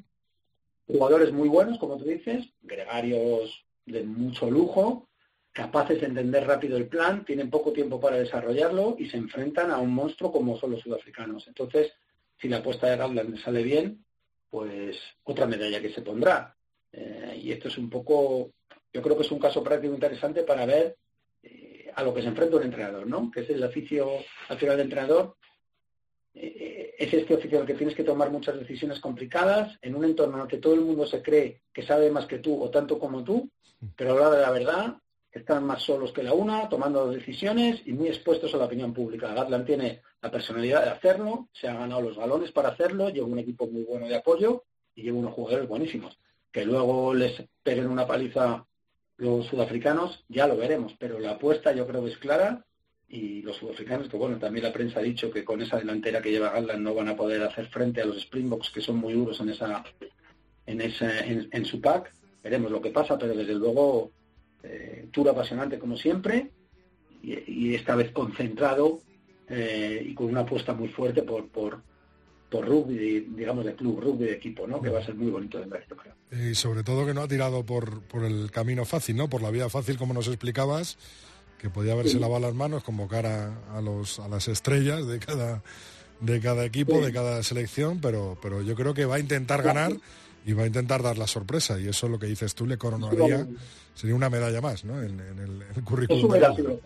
Jugadores 0.86 1.32
muy 1.32 1.48
buenos, 1.48 1.78
como 1.78 1.96
tú 1.96 2.04
dices, 2.04 2.46
gregarios 2.62 3.64
de 3.84 4.04
mucho 4.04 4.48
lujo, 4.48 5.08
capaces 5.54 6.00
de 6.00 6.08
entender 6.08 6.44
rápido 6.46 6.76
el 6.76 6.88
plan, 6.88 7.24
tienen 7.24 7.48
poco 7.48 7.72
tiempo 7.72 8.00
para 8.00 8.16
desarrollarlo 8.16 8.96
y 8.98 9.08
se 9.08 9.16
enfrentan 9.16 9.70
a 9.70 9.78
un 9.78 9.94
monstruo 9.94 10.32
como 10.32 10.58
son 10.58 10.72
los 10.72 10.80
sudafricanos. 10.80 11.46
Entonces, 11.46 11.92
si 12.40 12.48
la 12.48 12.56
apuesta 12.58 12.88
de 12.88 12.96
Gatland 12.96 13.38
sale 13.38 13.62
bien, 13.62 14.04
pues 14.50 14.98
otra 15.22 15.46
medalla 15.46 15.80
que 15.80 15.92
se 15.92 16.02
pondrá. 16.02 16.56
Eh, 16.90 17.40
y 17.40 17.52
esto 17.52 17.68
es 17.68 17.78
un 17.78 17.88
poco, 17.88 18.50
yo 18.92 19.00
creo 19.00 19.16
que 19.16 19.22
es 19.22 19.30
un 19.30 19.38
caso 19.38 19.62
práctico 19.62 19.94
interesante 19.94 20.42
para 20.42 20.66
ver 20.66 20.96
eh, 21.40 21.88
a 21.94 22.02
lo 22.02 22.12
que 22.12 22.22
se 22.22 22.28
enfrenta 22.28 22.56
un 22.56 22.64
entrenador, 22.64 23.06
¿no? 23.06 23.30
Que 23.30 23.40
es 23.40 23.50
el 23.50 23.62
oficio 23.62 24.10
al 24.48 24.58
final 24.58 24.76
del 24.76 24.86
entrenador. 24.86 25.36
Eh, 26.34 26.96
es 26.98 27.14
este 27.14 27.32
oficio 27.32 27.58
en 27.58 27.62
el 27.62 27.66
que 27.68 27.74
tienes 27.74 27.94
que 27.94 28.02
tomar 28.02 28.32
muchas 28.32 28.58
decisiones 28.58 28.98
complicadas 28.98 29.78
en 29.82 29.94
un 29.94 30.04
entorno 30.04 30.34
en 30.36 30.42
el 30.42 30.48
que 30.48 30.58
todo 30.58 30.74
el 30.74 30.80
mundo 30.80 31.06
se 31.06 31.22
cree 31.22 31.62
que 31.72 31.86
sabe 31.86 32.10
más 32.10 32.26
que 32.26 32.40
tú 32.40 32.60
o 32.60 32.70
tanto 32.70 32.98
como 32.98 33.22
tú, 33.22 33.48
pero 33.94 34.10
a 34.10 34.14
la 34.14 34.28
hora 34.28 34.36
de 34.36 34.42
la 34.42 34.50
verdad 34.50 34.96
están 35.38 35.64
más 35.64 35.82
solos 35.82 36.12
que 36.12 36.22
la 36.22 36.32
una, 36.32 36.68
tomando 36.68 37.10
decisiones 37.10 37.82
y 37.84 37.92
muy 37.92 38.08
expuestos 38.08 38.54
a 38.54 38.56
la 38.56 38.66
opinión 38.66 38.92
pública. 38.92 39.34
Gatland 39.34 39.66
tiene 39.66 40.02
la 40.22 40.30
personalidad 40.30 40.84
de 40.84 40.90
hacerlo, 40.90 41.48
se 41.52 41.68
ha 41.68 41.74
ganado 41.74 42.02
los 42.02 42.16
galones 42.16 42.52
para 42.52 42.70
hacerlo, 42.70 43.08
lleva 43.08 43.26
un 43.26 43.38
equipo 43.38 43.66
muy 43.66 43.82
bueno 43.82 44.06
de 44.06 44.16
apoyo 44.16 44.64
y 44.94 45.02
lleva 45.02 45.18
unos 45.18 45.34
jugadores 45.34 45.68
buenísimos. 45.68 46.18
Que 46.52 46.64
luego 46.64 47.14
les 47.14 47.42
peguen 47.62 47.88
una 47.88 48.06
paliza 48.06 48.64
los 49.16 49.46
sudafricanos, 49.46 50.24
ya 50.28 50.46
lo 50.46 50.56
veremos, 50.56 50.94
pero 50.98 51.18
la 51.18 51.32
apuesta 51.32 51.72
yo 51.72 51.86
creo 51.86 52.04
que 52.04 52.10
es 52.10 52.18
clara 52.18 52.64
y 53.08 53.42
los 53.42 53.56
sudafricanos, 53.56 54.08
que 54.08 54.16
bueno, 54.16 54.38
también 54.38 54.64
la 54.64 54.72
prensa 54.72 55.00
ha 55.00 55.02
dicho 55.02 55.30
que 55.30 55.44
con 55.44 55.60
esa 55.60 55.78
delantera 55.78 56.22
que 56.22 56.30
lleva 56.30 56.50
Gatland 56.50 56.82
no 56.82 56.94
van 56.94 57.08
a 57.08 57.16
poder 57.16 57.42
hacer 57.42 57.66
frente 57.66 58.00
a 58.00 58.06
los 58.06 58.18
Springboks 58.18 58.70
que 58.70 58.80
son 58.80 58.96
muy 58.96 59.12
duros 59.12 59.40
en 59.40 59.50
esa 59.50 59.84
en, 60.66 61.64
su 61.64 61.80
pack. 61.80 62.12
Veremos 62.42 62.70
lo 62.70 62.80
que 62.80 62.90
pasa, 62.90 63.18
pero 63.18 63.34
desde 63.34 63.54
luego 63.54 64.12
eh, 64.64 65.08
tour 65.12 65.28
apasionante 65.28 65.78
como 65.78 65.96
siempre 65.96 66.50
y, 67.22 67.74
esta 67.74 67.94
vez 67.94 68.10
concentrado 68.12 69.00
eh, 69.48 70.04
y 70.04 70.14
con 70.14 70.26
una 70.26 70.40
apuesta 70.40 70.74
muy 70.74 70.88
fuerte 70.88 71.22
por, 71.22 71.48
por, 71.48 71.82
por 72.50 72.66
rugby, 72.66 73.28
digamos, 73.34 73.64
de 73.64 73.74
club, 73.74 74.00
rugby 74.00 74.26
de 74.26 74.32
equipo, 74.32 74.66
¿no? 74.66 74.80
Que 74.80 74.90
va 74.90 75.00
a 75.00 75.04
ser 75.04 75.14
muy 75.14 75.30
bonito 75.30 75.58
de 75.58 75.66
ver, 75.66 75.86
creo. 75.86 76.14
Y 76.50 76.54
sobre 76.54 76.82
todo 76.82 77.06
que 77.06 77.14
no 77.14 77.22
ha 77.22 77.28
tirado 77.28 77.64
por, 77.64 78.02
por 78.02 78.24
el 78.24 78.50
camino 78.50 78.84
fácil, 78.84 79.16
¿no? 79.16 79.28
Por 79.28 79.42
la 79.42 79.50
vía 79.50 79.68
fácil, 79.68 79.96
como 79.96 80.12
nos 80.12 80.28
explicabas, 80.28 80.98
que 81.58 81.70
podía 81.70 81.92
haberse 81.92 82.20
lavado 82.20 82.40
las 82.40 82.54
manos, 82.54 82.84
convocar 82.84 83.26
a, 83.26 83.76
a, 83.76 83.80
los, 83.80 84.18
a 84.20 84.28
las 84.28 84.48
estrellas 84.48 85.06
de 85.06 85.18
cada, 85.18 85.62
de 86.20 86.40
cada 86.40 86.64
equipo, 86.64 87.00
de 87.00 87.12
cada 87.12 87.42
selección, 87.42 88.00
pero, 88.00 88.38
pero 88.42 88.62
yo 88.62 88.74
creo 88.74 88.94
que 88.94 89.06
va 89.06 89.16
a 89.16 89.20
intentar 89.20 89.62
ganar 89.62 89.92
y 90.44 90.52
va 90.52 90.64
a 90.64 90.66
intentar 90.66 91.02
dar 91.02 91.16
la 91.16 91.26
sorpresa 91.26 91.78
y 91.80 91.88
eso 91.88 92.06
es 92.06 92.12
lo 92.12 92.18
que 92.18 92.26
dices 92.26 92.54
tú 92.54 92.66
le 92.66 92.76
coronaría 92.76 93.46
sería 93.94 94.14
una 94.14 94.28
medalla 94.28 94.60
más 94.60 94.84
¿no? 94.84 95.02
en, 95.02 95.20
el, 95.20 95.84
currículum. 95.84 96.18
Eso 96.18 96.28
hubiera 96.28 96.54
sido, 96.54 96.80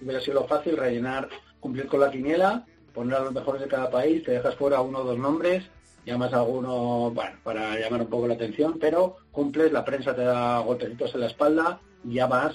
hubiera 0.00 0.20
sido 0.20 0.46
fácil 0.46 0.76
rellenar 0.76 1.28
cumplir 1.60 1.86
con 1.86 2.00
la 2.00 2.10
quiniela 2.10 2.64
poner 2.92 3.16
a 3.16 3.24
los 3.24 3.32
mejores 3.32 3.60
de 3.62 3.68
cada 3.68 3.90
país 3.90 4.24
te 4.24 4.32
dejas 4.32 4.54
fuera 4.54 4.80
uno 4.80 5.00
o 5.00 5.04
dos 5.04 5.18
nombres 5.18 5.64
llamas 6.06 6.32
a 6.32 6.38
alguno 6.38 7.10
bueno, 7.10 7.38
para 7.42 7.78
llamar 7.78 8.02
un 8.02 8.08
poco 8.08 8.28
la 8.28 8.34
atención 8.34 8.78
pero 8.80 9.16
cumples 9.30 9.72
la 9.72 9.84
prensa 9.84 10.14
te 10.14 10.24
da 10.24 10.60
golpecitos 10.60 11.14
en 11.14 11.20
la 11.20 11.26
espalda 11.26 11.80
y 12.04 12.14
ya 12.14 12.26
vas 12.26 12.54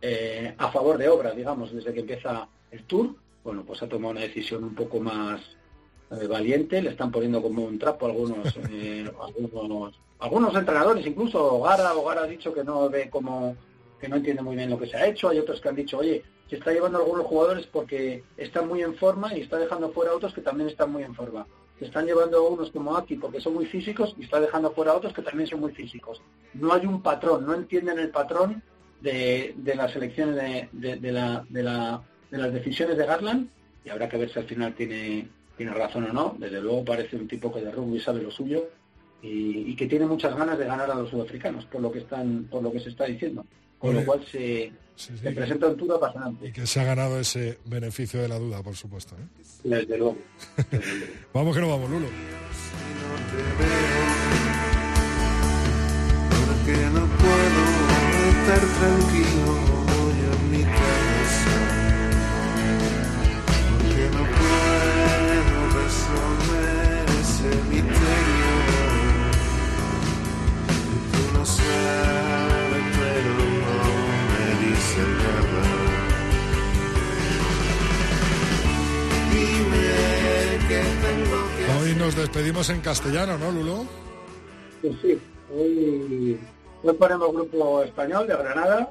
eh, 0.00 0.54
a 0.56 0.70
favor 0.70 0.96
de 0.96 1.08
obra 1.08 1.32
digamos 1.32 1.72
desde 1.72 1.92
que 1.92 2.00
empieza 2.00 2.48
el 2.70 2.84
tour. 2.84 3.14
Bueno 3.44 3.64
pues 3.64 3.82
ha 3.82 3.88
tomado 3.88 4.12
una 4.12 4.20
decisión 4.20 4.64
un 4.64 4.74
poco 4.74 5.00
más 5.00 5.40
eh, 6.10 6.26
valiente, 6.26 6.82
le 6.82 6.90
están 6.90 7.10
poniendo 7.10 7.42
como 7.42 7.64
un 7.64 7.78
trapo 7.78 8.06
algunos, 8.06 8.56
eh, 8.70 9.10
algunos, 9.20 9.94
algunos 10.18 10.54
entrenadores, 10.54 11.06
incluso 11.06 11.60
Gara, 11.60 11.92
Gara 11.94 12.22
ha 12.22 12.26
dicho 12.26 12.52
que 12.52 12.64
no 12.64 12.88
ve 12.88 13.08
como 13.08 13.56
que 14.00 14.08
no 14.08 14.16
entiende 14.16 14.42
muy 14.42 14.56
bien 14.56 14.70
lo 14.70 14.78
que 14.78 14.86
se 14.86 14.96
ha 14.96 15.06
hecho, 15.06 15.28
hay 15.28 15.38
otros 15.38 15.60
que 15.60 15.68
han 15.68 15.76
dicho, 15.76 15.98
oye, 15.98 16.24
se 16.48 16.56
está 16.56 16.72
llevando 16.72 16.98
a 16.98 17.02
algunos 17.02 17.26
jugadores 17.26 17.66
porque 17.66 18.24
están 18.36 18.66
muy 18.66 18.82
en 18.82 18.96
forma 18.96 19.36
y 19.36 19.42
está 19.42 19.58
dejando 19.58 19.92
fuera 19.92 20.10
a 20.10 20.16
otros 20.16 20.34
que 20.34 20.40
también 20.40 20.68
están 20.68 20.90
muy 20.90 21.02
en 21.04 21.14
forma. 21.14 21.46
Se 21.78 21.84
están 21.84 22.06
llevando 22.06 22.38
a 22.38 22.48
unos 22.48 22.70
como 22.70 22.96
Aki 22.96 23.16
porque 23.16 23.40
son 23.40 23.54
muy 23.54 23.66
físicos 23.66 24.14
y 24.18 24.24
está 24.24 24.40
dejando 24.40 24.72
fuera 24.72 24.92
a 24.92 24.96
otros 24.96 25.12
que 25.12 25.22
también 25.22 25.48
son 25.48 25.60
muy 25.60 25.72
físicos. 25.72 26.20
No 26.54 26.72
hay 26.72 26.86
un 26.86 27.02
patrón, 27.02 27.46
no 27.46 27.54
entienden 27.54 27.98
el 27.98 28.10
patrón 28.10 28.62
de, 29.00 29.54
de 29.56 29.74
las 29.74 29.94
elecciones 29.94 30.34
de, 30.34 30.68
de, 30.72 30.96
de, 30.96 31.12
la, 31.12 31.46
de, 31.48 31.62
la, 31.62 32.02
de 32.30 32.38
las 32.38 32.52
decisiones 32.52 32.96
de 32.96 33.06
Garland 33.06 33.48
y 33.84 33.90
habrá 33.90 34.08
que 34.08 34.18
ver 34.18 34.30
si 34.30 34.38
al 34.38 34.46
final 34.46 34.74
tiene 34.74 35.28
tiene 35.60 35.74
razón 35.74 36.04
o 36.04 36.12
no, 36.14 36.36
desde 36.38 36.58
luego 36.58 36.82
parece 36.82 37.16
un 37.16 37.28
tipo 37.28 37.52
que 37.52 37.60
de 37.60 37.70
rugby 37.70 38.00
sabe 38.00 38.22
lo 38.22 38.30
suyo 38.30 38.70
y, 39.20 39.76
que 39.76 39.86
tiene 39.86 40.06
muchas 40.06 40.34
ganas 40.34 40.58
de 40.58 40.64
ganar 40.64 40.90
a 40.90 40.94
los 40.94 41.10
sudafricanos, 41.10 41.66
por 41.66 41.82
lo 41.82 41.92
que 41.92 41.98
están, 41.98 42.44
por 42.50 42.62
lo 42.62 42.72
que 42.72 42.80
se 42.80 42.88
está 42.88 43.04
diciendo. 43.04 43.44
Con 43.78 43.94
lo 43.94 44.02
cual 44.06 44.24
se, 44.24 44.72
presenta 45.34 45.66
un 45.66 45.76
tour 45.76 45.96
apasionante. 45.96 46.48
Y 46.48 46.52
que 46.52 46.66
se 46.66 46.80
ha 46.80 46.84
ganado 46.84 47.20
ese 47.20 47.58
beneficio 47.66 48.22
de 48.22 48.28
la 48.28 48.38
duda, 48.38 48.62
por 48.62 48.74
supuesto. 48.74 49.14
¿eh? 49.16 49.42
Desde 49.64 49.98
luego. 49.98 50.16
vamos 51.34 51.54
que 51.54 51.60
no 51.60 51.68
vamos, 51.68 51.90
Lulo. 51.90 52.08
Porque 56.30 56.72
no 56.86 57.06
puedo 57.18 58.30
estar 58.30 58.60
tranquilo 58.78 59.69
en 82.68 82.82
castellano, 82.82 83.38
¿no, 83.38 83.50
Lulo? 83.50 83.86
Sí, 84.82 85.18
hoy, 85.50 86.38
hoy 86.82 86.94
ponemos 86.94 87.32
grupo 87.32 87.82
español 87.82 88.26
de 88.26 88.36
Granada 88.36 88.90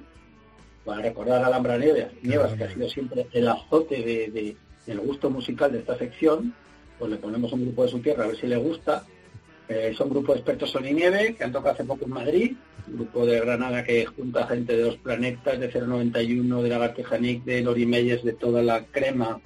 para 0.83 1.03
recordar 1.03 1.43
a 1.43 1.47
Alhambra 1.47 1.77
Nieves, 1.77 2.07
Nievas, 2.23 2.53
que 2.53 2.63
ha 2.63 2.73
sido 2.73 2.89
siempre 2.89 3.27
el 3.31 3.47
azote 3.47 4.01
de, 4.01 4.55
del 4.87 4.99
gusto 5.01 5.29
musical 5.29 5.71
de 5.71 5.79
esta 5.79 5.95
sección, 5.99 6.55
pues 6.97 7.11
le 7.11 7.17
ponemos 7.17 7.53
un 7.53 7.65
grupo 7.65 7.83
de 7.83 7.91
su 7.91 7.99
tierra 7.99 8.23
a 8.23 8.27
ver 8.27 8.37
si 8.37 8.47
le 8.47 8.57
gusta. 8.57 9.05
Eh, 9.67 9.93
son 9.95 10.09
grupos 10.09 10.33
de 10.33 10.39
expertos 10.39 10.71
Sol 10.71 10.87
y 10.87 10.93
Nieve 10.93 11.35
que 11.35 11.43
han 11.43 11.51
tocado 11.51 11.75
hace 11.75 11.83
poco 11.83 12.05
en 12.05 12.11
Madrid, 12.11 12.53
un 12.87 12.95
grupo 12.95 13.23
de 13.23 13.39
Granada 13.39 13.83
que 13.83 14.03
junta 14.03 14.47
gente 14.47 14.75
de 14.75 14.85
los 14.85 14.97
planetas, 14.97 15.59
de 15.59 15.69
091, 15.71 16.63
de 16.63 16.69
la 16.69 16.93
Nick, 17.19 17.43
de 17.43 17.61
Lori 17.61 17.85
Meyers, 17.85 18.23
de 18.23 18.33
toda 18.33 18.63
la 18.63 18.83
crema 18.85 19.39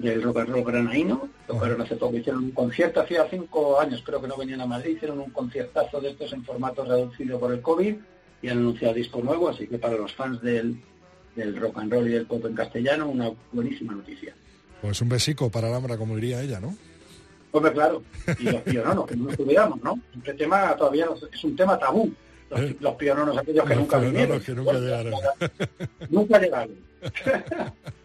del 0.00 0.22
rock 0.22 0.38
and 0.38 0.48
roll 0.48 0.64
granaíno. 0.64 1.28
Tocaron 1.46 1.80
hace 1.80 1.96
poco, 1.96 2.16
hicieron 2.16 2.44
un 2.44 2.50
concierto, 2.52 3.00
hacía 3.00 3.26
cinco 3.28 3.78
años 3.80 4.02
creo 4.04 4.20
que 4.20 4.28
no 4.28 4.36
venían 4.36 4.60
a 4.60 4.66
Madrid, 4.66 4.96
hicieron 4.96 5.20
un 5.20 5.30
conciertazo 5.30 6.00
de 6.00 6.10
estos 6.10 6.32
en 6.32 6.44
formato 6.44 6.84
reducido 6.84 7.38
por 7.38 7.52
el 7.52 7.60
COVID 7.60 7.94
y 8.42 8.48
han 8.48 8.58
anunciado 8.58 8.94
disco 8.94 9.20
nuevo, 9.20 9.48
así 9.48 9.66
que 9.66 9.78
para 9.78 9.96
los 9.96 10.14
fans 10.14 10.40
del, 10.40 10.80
del 11.36 11.56
rock 11.60 11.78
and 11.78 11.92
roll 11.92 12.08
y 12.08 12.12
del 12.12 12.26
pop 12.26 12.44
en 12.46 12.54
castellano, 12.54 13.08
una 13.08 13.30
buenísima 13.52 13.94
noticia. 13.94 14.34
Pues 14.80 15.00
un 15.02 15.10
besico 15.10 15.50
para 15.50 15.68
Alhambra, 15.68 15.98
como 15.98 16.14
diría 16.14 16.42
ella, 16.42 16.58
¿no? 16.58 16.74
Hombre, 17.52 17.72
claro, 17.72 18.02
y 18.38 18.44
los 18.44 18.62
piononos, 18.62 19.06
que 19.06 19.16
no 19.16 19.24
nos 19.24 19.36
tuviéramos, 19.36 19.82
¿no? 19.82 20.00
Este 20.16 20.34
tema 20.34 20.74
todavía 20.76 21.06
es 21.30 21.44
un 21.44 21.56
tema 21.56 21.78
tabú. 21.78 22.12
Los, 22.48 22.60
¿Eh? 22.60 22.76
los 22.80 22.94
piononos, 22.94 23.36
aquellos 23.36 23.64
que 23.64 23.76
nunca 23.76 23.98
vinieron. 23.98 24.40
Que 24.40 24.54
nunca 24.54 24.72
llegaron. 24.72 25.14
nunca 26.08 26.38
llegaron. 26.40 26.76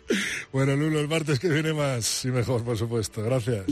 bueno, 0.52 0.76
Lulo, 0.76 1.00
el 1.00 1.08
martes 1.08 1.40
que 1.40 1.50
viene 1.50 1.74
más 1.74 2.26
y 2.26 2.30
mejor, 2.30 2.64
por 2.64 2.78
supuesto. 2.78 3.24
Gracias. 3.24 3.66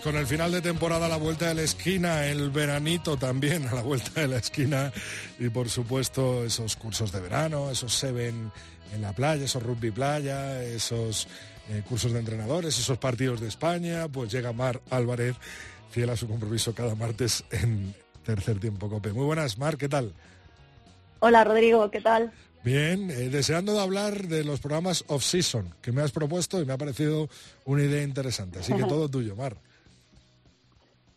Pues 0.00 0.14
con 0.14 0.16
el 0.16 0.26
final 0.26 0.52
de 0.52 0.60
temporada 0.60 1.06
a 1.06 1.08
la 1.08 1.16
vuelta 1.16 1.48
de 1.48 1.54
la 1.54 1.62
esquina, 1.62 2.26
el 2.26 2.50
veranito 2.50 3.16
también 3.16 3.66
a 3.66 3.74
la 3.74 3.82
vuelta 3.82 4.20
de 4.20 4.28
la 4.28 4.36
esquina 4.38 4.92
y 5.38 5.48
por 5.48 5.68
supuesto 5.68 6.44
esos 6.44 6.76
cursos 6.76 7.12
de 7.12 7.20
verano, 7.20 7.70
esos 7.70 7.92
seven 7.92 8.50
en 8.94 9.02
la 9.02 9.12
playa, 9.12 9.44
esos 9.44 9.62
rugby 9.62 9.90
playa, 9.90 10.62
esos 10.62 11.28
eh, 11.70 11.82
cursos 11.88 12.12
de 12.12 12.18
entrenadores, 12.18 12.78
esos 12.78 12.98
partidos 12.98 13.40
de 13.40 13.48
España, 13.48 14.08
pues 14.08 14.30
llega 14.30 14.52
Mar 14.52 14.80
Álvarez, 14.90 15.36
fiel 15.90 16.10
a 16.10 16.16
su 16.16 16.28
compromiso 16.28 16.74
cada 16.74 16.94
martes 16.94 17.44
en 17.50 17.94
tercer 18.24 18.58
tiempo 18.58 18.88
Cope. 18.88 19.12
Muy 19.12 19.24
buenas, 19.24 19.58
Mar, 19.58 19.76
¿qué 19.76 19.88
tal? 19.88 20.14
Hola 21.20 21.44
Rodrigo, 21.44 21.90
¿qué 21.90 22.00
tal? 22.00 22.32
Bien, 22.62 23.10
eh, 23.10 23.28
deseando 23.30 23.72
de 23.72 23.80
hablar 23.80 24.28
de 24.28 24.44
los 24.44 24.60
programas 24.60 25.04
off-season 25.08 25.74
que 25.80 25.92
me 25.92 26.02
has 26.02 26.12
propuesto 26.12 26.60
y 26.60 26.64
me 26.64 26.72
ha 26.72 26.78
parecido 26.78 27.28
una 27.64 27.82
idea 27.82 28.02
interesante. 28.02 28.60
Así 28.60 28.72
que 28.74 28.84
todo 28.88 29.08
tuyo, 29.08 29.34
Mar. 29.34 29.56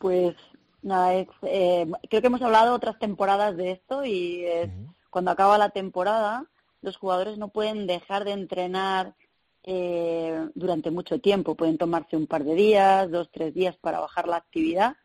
Pues 0.04 0.36
nada, 0.82 1.14
eh, 1.14 1.88
creo 2.10 2.22
que 2.22 2.28
hemos 2.28 2.42
hablado 2.42 2.76
otras 2.76 3.00
temporadas 3.00 3.56
de 3.56 3.72
esto 3.72 4.04
y 4.04 4.44
cuando 5.10 5.32
acaba 5.32 5.58
la 5.58 5.70
temporada 5.70 6.46
los 6.82 6.98
jugadores 6.98 7.38
no 7.38 7.48
pueden 7.48 7.88
dejar 7.88 8.26
de 8.26 8.34
entrenar 8.34 9.16
eh, 9.64 10.50
durante 10.56 10.92
mucho 10.92 11.22
tiempo. 11.22 11.56
Pueden 11.56 11.78
tomarse 11.78 12.18
un 12.18 12.28
par 12.28 12.44
de 12.44 12.54
días, 12.54 13.10
dos, 13.12 13.30
tres 13.32 13.54
días 13.54 13.78
para 13.78 14.02
bajar 14.02 14.28
la 14.28 14.36
actividad, 14.36 14.98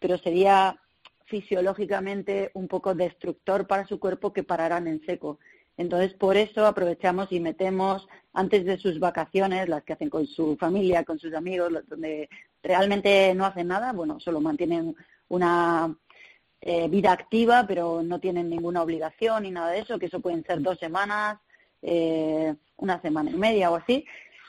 pero 0.00 0.18
sería 0.18 0.80
fisiológicamente 1.26 2.50
un 2.54 2.66
poco 2.66 2.96
destructor 2.96 3.68
para 3.68 3.86
su 3.86 4.00
cuerpo 4.00 4.32
que 4.32 4.42
pararan 4.42 4.88
en 4.88 5.00
seco. 5.06 5.38
Entonces, 5.76 6.12
por 6.14 6.36
eso 6.36 6.66
aprovechamos 6.66 7.30
y 7.30 7.38
metemos 7.38 8.08
antes 8.32 8.64
de 8.64 8.78
sus 8.78 8.98
vacaciones, 8.98 9.68
las 9.68 9.84
que 9.84 9.92
hacen 9.92 10.10
con 10.10 10.26
su 10.26 10.56
familia, 10.56 11.04
con 11.04 11.20
sus 11.20 11.32
amigos, 11.34 11.70
donde 11.86 12.28
realmente 12.62 13.34
no 13.34 13.44
hacen 13.46 13.68
nada, 13.68 13.92
bueno, 13.92 14.20
solo 14.20 14.40
mantienen 14.40 14.96
una 15.28 15.94
eh, 16.60 16.88
vida 16.88 17.12
activa, 17.12 17.64
pero 17.66 18.02
no 18.02 18.20
tienen 18.20 18.50
ninguna 18.50 18.82
obligación 18.82 19.44
ni 19.44 19.50
nada 19.50 19.70
de 19.70 19.80
eso, 19.80 19.98
que 19.98 20.06
eso 20.06 20.20
pueden 20.20 20.44
ser 20.44 20.60
dos 20.60 20.78
semanas, 20.78 21.38
eh, 21.82 22.54
una 22.76 23.00
semana 23.00 23.30
y 23.30 23.34
media 23.34 23.70
o 23.70 23.76
así. 23.76 24.04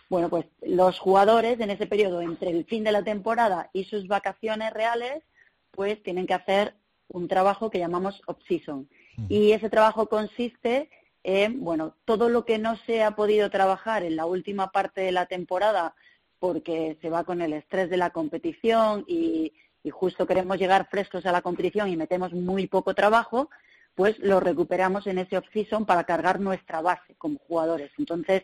Bueno, 0.10 0.30
pues 0.30 0.46
los 0.62 1.00
jugadores 1.00 1.60
en 1.62 1.70
ese 1.70 1.88
periodo 1.88 2.22
entre 2.22 2.50
el 2.50 2.66
fin 2.66 2.84
de 2.84 2.92
la 2.92 3.04
temporada 3.04 3.70
y 3.72 3.86
sus 3.86 4.08
vacaciones 4.08 4.74
reales, 4.74 5.24
pues 5.72 6.04
tienen 6.04 6.28
que 6.28 6.34
hacer 6.34 6.76
un 7.08 7.30
trabajo 7.30 7.70
que 7.70 7.80
llamamos 7.80 8.22
off-season. 8.26 8.90
Y 9.30 9.52
ese 9.52 9.70
trabajo 9.70 10.08
consiste 10.08 10.90
en, 11.24 11.64
bueno, 11.64 11.96
todo 12.06 12.28
lo 12.30 12.44
que 12.44 12.58
no 12.58 12.76
se 12.78 13.04
ha 13.04 13.12
podido 13.12 13.50
trabajar 13.50 14.04
en 14.04 14.16
la 14.16 14.26
última 14.26 14.72
parte 14.72 15.02
de 15.02 15.12
la 15.12 15.28
temporada 15.28 15.96
porque 16.42 16.98
se 17.02 17.12
va 17.12 17.24
con 17.24 17.40
el 17.44 17.54
estrés 17.54 17.88
de 17.92 17.98
la 17.98 18.10
competición 18.10 19.06
y, 19.08 19.54
justo 19.92 20.26
queremos 20.26 20.58
llegar 20.58 20.88
frescos 20.90 21.24
a 21.28 21.32
la 21.32 21.44
competición 21.44 21.88
y 21.88 21.96
metemos 21.96 22.34
muy 22.34 22.66
poco 22.66 22.96
trabajo, 22.96 23.52
pues 23.94 24.18
lo 24.18 24.40
recuperamos 24.40 25.06
en 25.06 25.20
ese 25.20 25.38
off-season 25.38 25.86
para 25.86 26.04
cargar 26.04 26.40
nuestra 26.40 26.82
base 26.82 27.14
como 27.20 27.38
jugadores. 27.48 27.92
Entonces, 28.00 28.44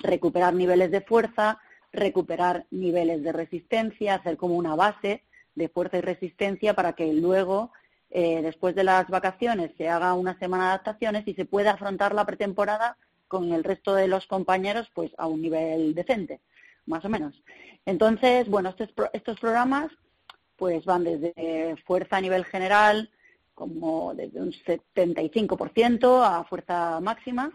recuperar 0.00 0.54
niveles 0.54 0.92
de 0.92 1.00
fuerza, 1.00 1.58
recuperar 1.92 2.66
niveles 2.70 3.24
de 3.24 3.32
resistencia, 3.32 4.14
hacer 4.14 4.36
como 4.36 4.54
una 4.54 4.76
base 4.76 5.24
de 5.56 5.68
fuerza 5.68 5.98
y 5.98 6.02
resistencia 6.02 6.74
para 6.74 6.92
que 6.92 7.12
luego 7.12 7.72
eh, 8.10 8.40
después 8.40 8.76
de 8.76 8.84
las 8.84 9.08
vacaciones 9.08 9.72
se 9.76 9.88
haga 9.88 10.14
una 10.14 10.38
semana 10.38 10.64
de 10.64 10.68
adaptaciones 10.70 11.26
y 11.26 11.34
se 11.34 11.44
pueda 11.44 11.72
afrontar 11.72 12.14
la 12.14 12.24
pretemporada 12.24 12.96
con 13.26 13.52
el 13.52 13.64
resto 13.64 13.94
de 13.96 14.06
los 14.06 14.28
compañeros 14.28 14.88
pues 14.94 15.10
a 15.18 15.26
un 15.26 15.42
nivel 15.42 15.94
decente, 15.94 16.40
más 16.86 17.04
o 17.04 17.08
menos. 17.08 17.42
Entonces, 17.86 18.48
bueno, 18.48 18.70
estos, 18.70 18.90
estos 19.12 19.38
programas 19.40 19.90
pues 20.56 20.84
van 20.84 21.04
desde 21.04 21.76
fuerza 21.84 22.18
a 22.18 22.20
nivel 22.20 22.44
general, 22.44 23.10
como 23.54 24.14
desde 24.14 24.40
un 24.40 24.52
75% 24.52 26.22
a 26.24 26.44
fuerza 26.44 27.00
máxima, 27.00 27.50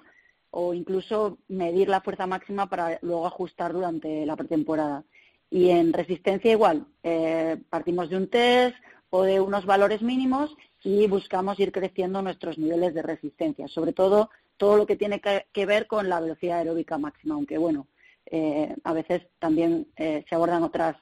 o 0.51 0.73
incluso 0.73 1.37
medir 1.47 1.87
la 1.87 2.01
fuerza 2.01 2.27
máxima 2.27 2.67
para 2.67 2.99
luego 3.01 3.25
ajustar 3.25 3.71
durante 3.71 4.25
la 4.25 4.35
pretemporada. 4.35 5.03
Y 5.49 5.69
en 5.69 5.93
resistencia 5.93 6.51
igual, 6.51 6.85
eh, 7.03 7.57
partimos 7.69 8.09
de 8.09 8.17
un 8.17 8.27
test, 8.27 8.75
o 9.09 9.23
de 9.23 9.39
unos 9.39 9.65
valores 9.65 10.01
mínimos 10.01 10.55
y 10.83 11.07
buscamos 11.07 11.59
ir 11.59 11.71
creciendo 11.71 12.21
nuestros 12.21 12.57
niveles 12.57 12.93
de 12.93 13.01
resistencia, 13.01 13.67
sobre 13.67 13.93
todo 13.93 14.29
todo 14.57 14.77
lo 14.77 14.87
que 14.87 14.95
tiene 14.95 15.21
que, 15.21 15.65
ver 15.65 15.85
con 15.85 16.09
la 16.09 16.19
velocidad 16.19 16.59
aeróbica 16.59 16.97
máxima, 16.97 17.35
aunque 17.35 17.57
bueno, 17.59 17.87
eh, 18.31 18.75
a 18.83 18.93
veces 18.93 19.27
también 19.39 19.87
eh, 19.95 20.23
se 20.27 20.35
abordan 20.35 20.63
otras 20.63 20.95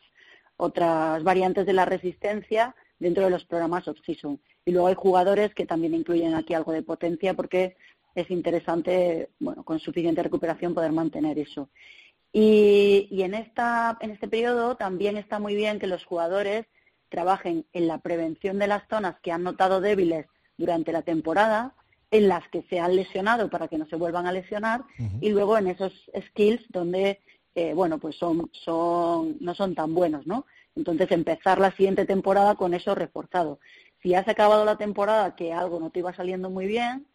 otras 0.58 1.24
variantes 1.24 1.66
de 1.66 1.74
la 1.74 1.86
resistencia 1.86 2.76
dentro 3.00 3.26
de 3.26 3.30
los 3.30 3.46
programas 3.46 3.88
off-season. 3.88 4.40
Y 4.66 4.72
luego 4.72 4.88
hay 4.88 4.96
jugadores 4.96 5.54
que 5.54 5.66
también 5.66 5.94
incluyen 5.94 6.34
aquí 6.34 6.54
algo 6.54 6.72
de 6.72 6.84
potencia 6.84 7.34
porque 7.34 7.76
es 8.16 8.32
interesante, 8.32 9.30
bueno, 9.40 9.64
con 9.64 9.80
suficiente 9.80 10.24
recuperación 10.24 10.74
poder 10.74 10.94
mantener 10.94 11.38
eso. 11.38 11.70
Y, 12.32 13.08
y 13.12 13.24
en, 13.24 13.34
esta, 13.34 13.98
en 14.00 14.12
este 14.12 14.28
periodo 14.28 14.76
también 14.76 15.18
está 15.18 15.40
muy 15.40 15.56
bien 15.56 15.80
que 15.80 15.88
los 15.88 16.06
jugadores 16.06 16.66
trabajen 17.10 17.66
en 17.74 17.88
la 17.88 18.00
prevención 18.00 18.60
de 18.60 18.68
las 18.68 18.84
zonas 18.90 19.20
que 19.22 19.32
han 19.32 19.44
notado 19.44 19.82
débiles 19.82 20.26
durante 20.58 20.92
la 20.92 21.02
temporada, 21.02 21.74
en 22.12 22.28
las 22.28 22.48
que 22.50 22.64
se 22.70 22.80
han 22.80 22.96
lesionado 22.96 23.50
para 23.50 23.68
que 23.68 23.78
no 23.78 23.86
se 23.88 23.96
vuelvan 23.96 24.28
a 24.28 24.32
lesionar, 24.32 24.84
y 25.22 25.30
luego 25.30 25.58
en 25.58 25.68
esos 25.68 25.94
skills 26.30 26.64
donde, 26.70 27.20
eh, 27.56 27.74
bueno, 27.74 27.98
pues 27.98 28.16
son, 28.16 28.50
son, 28.54 29.38
no 29.40 29.56
son 29.56 29.76
tan 29.76 29.94
buenos, 29.94 30.26
¿no? 30.28 30.46
Entonces 30.76 31.12
empezar 31.12 31.60
la 31.60 31.72
siguiente 31.72 32.06
temporada 32.06 32.56
con 32.56 32.74
eso 32.74 32.96
reforzado. 32.96 33.60
Si 34.02 34.14
has 34.14 34.28
acabado 34.28 34.66
la 34.66 34.78
temporada 34.78 35.36
que 35.36 35.54
algo 35.54 35.80
no 35.80 35.90
te 35.90 36.00
iba 36.00 36.14
saliendo 36.14 36.50
muy 36.50 36.68
bien, 36.68 37.08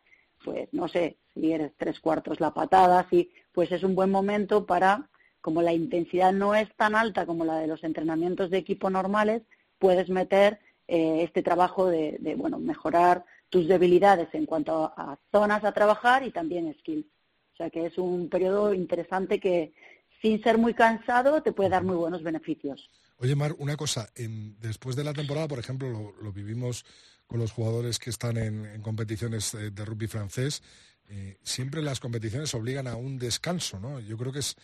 pues 0.45 0.68
no 0.72 0.88
sé, 0.88 1.18
si 1.34 1.53
eres 1.53 1.72
tres 1.76 2.01
cuartos 2.01 2.41
la 2.41 2.53
patada, 2.53 3.07
si, 3.11 3.30
pues 3.53 3.70
es 3.72 3.82
un 3.82 3.95
buen 3.95 4.11
momento 4.11 4.66
para, 4.66 5.09
como 5.41 5.62
la 5.62 5.72
intensidad 5.72 6.32
no 6.32 6.55
es 6.55 6.74
tan 6.76 6.95
alta 6.95 7.26
como 7.26 7.45
la 7.45 7.59
de 7.59 7.66
los 7.66 7.84
entrenamientos 7.84 8.51
de 8.51 8.59
equipo 8.59 8.91
normales, 8.91 9.43
puedes 9.78 10.09
meter 10.09 10.59
eh, 10.88 11.22
este 11.22 11.43
trabajo 11.43 11.86
de, 11.86 12.34
bueno, 12.36 12.59
mejorar 12.59 13.24
tus 13.51 13.68
debilidades 13.68 14.28
en 14.32 14.46
cuanto 14.46 14.84
a, 14.96 15.18
zonas 15.30 15.64
a 15.64 15.72
trabajar 15.72 16.24
y 16.24 16.30
también 16.30 16.74
skills. 16.80 17.07
O 17.55 17.57
sea 17.57 17.70
que 17.70 17.86
es 17.86 17.98
un 17.98 18.30
periodo 18.30 18.72
interesante 18.72 19.38
que 19.38 19.74
sin 20.22 20.42
ser 20.42 20.57
muy 20.57 20.72
cansado 20.72 21.42
te 21.42 21.53
puede 21.53 21.70
dar 21.70 21.84
muy 21.84 21.96
buenos 21.96 22.22
beneficios. 22.22 22.88
Oye, 23.18 23.34
Mar, 23.34 23.55
una 23.59 23.76
cosa, 23.76 24.09
después 24.16 24.96
de 24.96 25.05
la 25.05 25.12
temporada, 25.12 25.48
por 25.48 25.59
ejemplo, 25.59 26.14
lo, 26.20 26.32
vivimos 26.32 26.86
con 27.26 27.38
los 27.38 27.53
jugadores 27.53 27.98
que 27.98 28.09
están 28.09 28.38
en, 28.38 28.80
competiciones 28.80 29.53
de, 29.53 29.84
rugby 29.84 30.07
francés, 30.07 30.62
eh, 31.09 31.36
siempre 31.42 31.82
las 31.82 32.01
competiciones 32.01 32.55
obligan 32.55 32.86
a 32.86 32.96
un 32.96 33.18
descanso, 33.18 33.78
¿no? 33.78 34.01
Yo 34.01 34.16
creo 34.16 34.32
que 34.32 34.38
es 34.38 34.57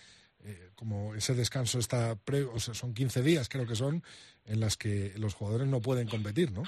eh, 0.45 0.70
como 0.74 1.14
ese 1.14 1.34
descanso 1.34 1.78
está, 1.78 2.16
pre, 2.16 2.45
o 2.45 2.59
sea, 2.59 2.72
son 2.72 2.95
15 2.95 3.22
días, 3.22 3.49
creo 3.49 3.66
que 3.66 3.74
son, 3.74 4.03
en 4.45 4.61
las 4.61 4.76
que 4.76 5.12
los 5.16 5.34
jugadores 5.34 5.66
no 5.66 5.80
pueden 5.80 6.09
competir, 6.09 6.53
¿no? 6.53 6.62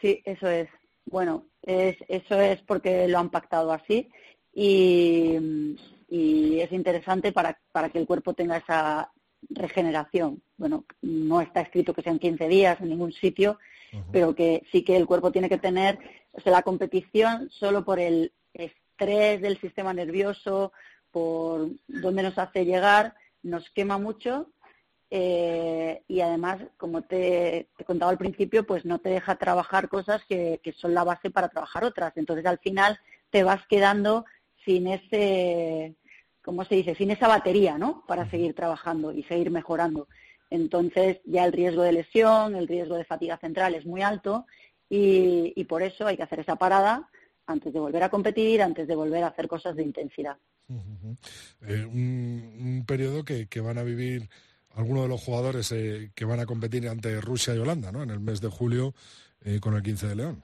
Sí, 0.00 0.22
eso 0.24 0.48
es. 0.48 0.68
Bueno, 1.06 1.46
es, 1.62 1.96
eso 2.08 2.40
es 2.40 2.60
porque 2.62 3.08
lo 3.08 3.18
han 3.18 3.30
pactado 3.30 3.72
así 3.72 4.08
y, 4.52 5.76
es 6.12 6.72
interesante 6.72 7.32
para, 7.32 7.58
para 7.72 7.88
que 7.88 7.98
el 7.98 8.06
cuerpo 8.06 8.34
tenga 8.34 8.56
esa 8.56 9.10
regeneración. 9.48 10.42
Bueno, 10.56 10.84
no 11.02 11.40
está 11.40 11.60
escrito 11.60 11.94
que 11.94 12.02
sean 12.02 12.18
15 12.18 12.48
días 12.48 12.80
en 12.80 12.90
ningún 12.90 13.12
sitio, 13.12 13.58
pero 14.12 14.34
que 14.34 14.62
sí 14.70 14.82
que 14.82 14.96
el 14.96 15.06
cuerpo 15.06 15.32
tiene 15.32 15.48
que 15.48 15.58
tener, 15.58 15.98
o 16.32 16.40
sea, 16.40 16.52
la 16.52 16.62
competición 16.62 17.48
solo 17.50 17.84
por 17.84 17.98
el 17.98 18.32
estrés 18.52 19.40
del 19.40 19.58
sistema 19.60 19.94
nervioso, 19.94 20.72
por 21.10 21.70
dónde 21.88 22.22
nos 22.22 22.38
hace 22.38 22.64
llegar, 22.64 23.14
nos 23.42 23.70
quema 23.70 23.98
mucho 23.98 24.50
eh, 25.10 26.02
y 26.06 26.20
además, 26.20 26.60
como 26.76 27.02
te, 27.02 27.68
he 27.78 27.84
contaba 27.84 28.12
al 28.12 28.18
principio, 28.18 28.64
pues 28.64 28.84
no 28.84 29.00
te 29.00 29.08
deja 29.08 29.34
trabajar 29.36 29.88
cosas 29.88 30.22
que, 30.28 30.60
son 30.76 30.94
la 30.94 31.02
base 31.02 31.30
para 31.30 31.48
trabajar 31.48 31.84
otras. 31.84 32.12
Entonces, 32.16 32.46
al 32.46 32.58
final 32.58 32.98
te 33.30 33.42
vas 33.42 33.66
quedando 33.66 34.24
sin 34.64 34.86
ese, 34.86 35.96
¿cómo 36.42 36.64
se 36.64 36.76
dice? 36.76 36.94
Sin 36.94 37.10
esa 37.10 37.26
batería, 37.26 37.76
¿no? 37.76 38.04
Para 38.06 38.30
seguir 38.30 38.54
trabajando 38.54 39.12
y 39.12 39.24
seguir 39.24 39.50
mejorando. 39.50 40.06
Entonces, 40.48 41.18
ya 41.24 41.44
el 41.44 41.52
riesgo 41.52 41.82
de 41.82 41.92
lesión, 41.92 42.54
el 42.54 42.68
riesgo 42.68 42.94
de 42.96 43.04
fatiga 43.04 43.36
central 43.38 43.74
es 43.74 43.86
muy 43.86 44.02
alto 44.02 44.46
y, 44.88 45.52
y 45.56 45.64
por 45.64 45.82
eso 45.82 46.06
hay 46.06 46.16
que 46.16 46.24
hacer 46.24 46.40
esa 46.40 46.56
parada 46.56 47.08
antes 47.46 47.72
de 47.72 47.80
volver 47.80 48.02
a 48.02 48.10
competir, 48.10 48.62
antes 48.62 48.86
de 48.86 48.94
volver 48.94 49.24
a 49.24 49.28
hacer 49.28 49.48
cosas 49.48 49.74
de 49.76 49.82
intensidad. 49.82 50.36
Eh, 51.62 51.84
un, 51.84 52.84
periodo 52.86 53.24
que, 53.24 53.46
que, 53.48 53.60
van 53.60 53.78
a 53.78 53.82
vivir 53.82 54.28
algunos 54.74 55.04
de 55.04 55.08
los 55.08 55.20
jugadores 55.20 55.70
eh, 55.72 56.10
que 56.14 56.24
van 56.24 56.40
a 56.40 56.46
competir 56.46 56.88
ante 56.88 57.20
Rusia 57.20 57.54
y 57.54 57.58
Holanda, 57.58 57.92
¿no? 57.92 58.02
En 58.02 58.10
el 58.10 58.20
mes 58.20 58.40
de 58.40 58.48
julio 58.48 58.94
eh, 59.42 59.60
con 59.60 59.74
el 59.74 59.82
15 59.82 60.08
de 60.08 60.16
León. 60.16 60.42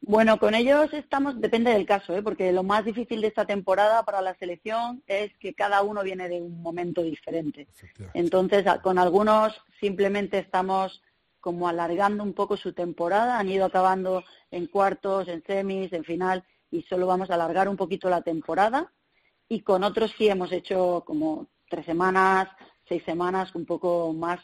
Bueno, 0.00 0.38
con 0.38 0.54
ellos 0.54 0.92
estamos, 0.92 1.40
depende 1.40 1.72
del 1.72 1.84
caso, 1.84 2.16
¿eh? 2.16 2.22
porque 2.22 2.52
lo 2.52 2.62
más 2.62 2.84
difícil 2.84 3.20
de 3.20 3.26
esta 3.26 3.46
temporada 3.46 4.04
para 4.04 4.22
la 4.22 4.34
selección 4.36 5.02
es 5.06 5.34
que 5.38 5.54
cada 5.54 5.82
uno 5.82 6.02
viene 6.04 6.28
de 6.28 6.40
un 6.40 6.62
momento 6.62 7.02
diferente. 7.02 7.66
Entonces, 8.14 8.64
con 8.82 8.98
algunos 8.98 9.60
simplemente 9.80 10.38
estamos 10.38 11.02
como 11.40 11.68
alargando 11.68 12.22
un 12.22 12.32
poco 12.32 12.56
su 12.56 12.72
temporada, 12.72 13.38
han 13.38 13.48
ido 13.48 13.64
acabando 13.64 14.24
en 14.50 14.66
cuartos, 14.66 15.28
en 15.28 15.42
semis, 15.44 15.92
en 15.92 16.04
final, 16.04 16.44
y 16.70 16.82
solo 16.82 17.06
vamos 17.06 17.30
a 17.30 17.34
alargar 17.34 17.68
un 17.68 17.76
poquito 17.76 18.08
la 18.08 18.22
temporada. 18.22 18.92
Y 19.48 19.60
con 19.62 19.82
otros 19.82 20.12
sí 20.16 20.28
hemos 20.28 20.52
hecho 20.52 21.02
como 21.06 21.48
tres 21.68 21.86
semanas, 21.86 22.48
seis 22.88 23.02
semanas, 23.04 23.54
un 23.54 23.64
poco 23.64 24.12
más 24.12 24.40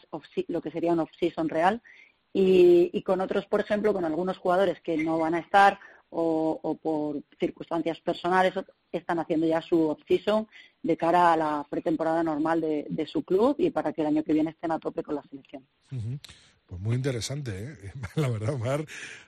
lo 0.47 0.61
que 0.61 0.71
sería 0.71 0.93
un 0.93 0.99
off-season 0.99 1.49
real. 1.49 1.81
Y, 2.33 3.01
con 3.03 3.21
otros, 3.21 3.45
por 3.45 3.61
ejemplo, 3.61 3.93
con 3.93 4.03
algunos 4.03 4.37
jugadores 4.37 4.81
que 4.81 4.97
no 4.97 5.17
van 5.17 5.35
a 5.35 5.39
estar 5.39 5.79
o, 6.09 6.77
por 6.81 7.21
circunstancias 7.39 7.99
personales 8.01 8.53
están 8.91 9.19
haciendo 9.19 9.47
ya 9.47 9.61
su 9.61 9.89
off-season 9.89 10.47
de 10.83 10.97
cara 10.97 11.33
a 11.33 11.37
la 11.37 11.65
pretemporada 11.69 12.23
normal 12.23 12.59
de, 12.61 13.07
su 13.07 13.23
club 13.23 13.55
y 13.57 13.69
para 13.69 13.93
que 13.93 14.01
el 14.01 14.07
año 14.07 14.23
que 14.23 14.33
viene 14.33 14.51
estén 14.51 14.71
a 14.71 14.79
tope 14.79 15.03
con 15.03 15.15
la 15.15 15.23
selección. 15.23 15.65
Pues 16.65 16.81
muy 16.81 16.95
interesante, 16.95 17.51
¿eh? 17.51 17.91
la 18.15 18.27
verdad, 18.27 18.57
Mar. 18.57 18.85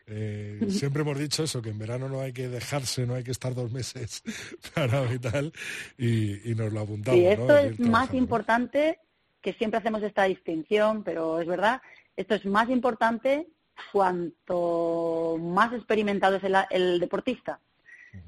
Eh, 0.08 0.60
siempre 0.70 1.04
hemos 1.04 1.20
dicho 1.20 1.44
eso, 1.44 1.62
que 1.62 1.70
en 1.70 1.78
verano 1.78 2.10
no 2.10 2.22
hay 2.22 2.34
que 2.34 2.48
dejarse, 2.48 3.06
no 3.06 3.14
hay 3.14 3.24
que 3.24 3.32
estar 3.32 3.54
dos 3.54 3.72
meses 3.72 4.24
para 4.74 5.14
y 5.14 5.20
tal, 5.20 5.54
y, 5.98 6.56
nos 6.56 6.74
lo 6.74 6.82
apuntamos. 6.82 7.20
Y 7.20 7.26
esto 7.28 7.58
es 7.58 7.80
más 7.80 8.14
importante, 8.14 9.00
que 9.48 9.54
siempre 9.54 9.78
hacemos 9.78 10.04
esta 10.04 10.26
distinción, 10.26 11.06
pero 11.06 11.40
es 11.40 11.48
verdad, 11.48 11.82
esto 12.18 12.36
es 12.36 12.46
más 12.46 12.70
importante 12.70 13.48
cuanto 13.94 15.38
más 15.40 15.72
experimentado 15.72 16.36
es 16.36 16.44
el, 16.70 17.00
deportista. 17.00 17.62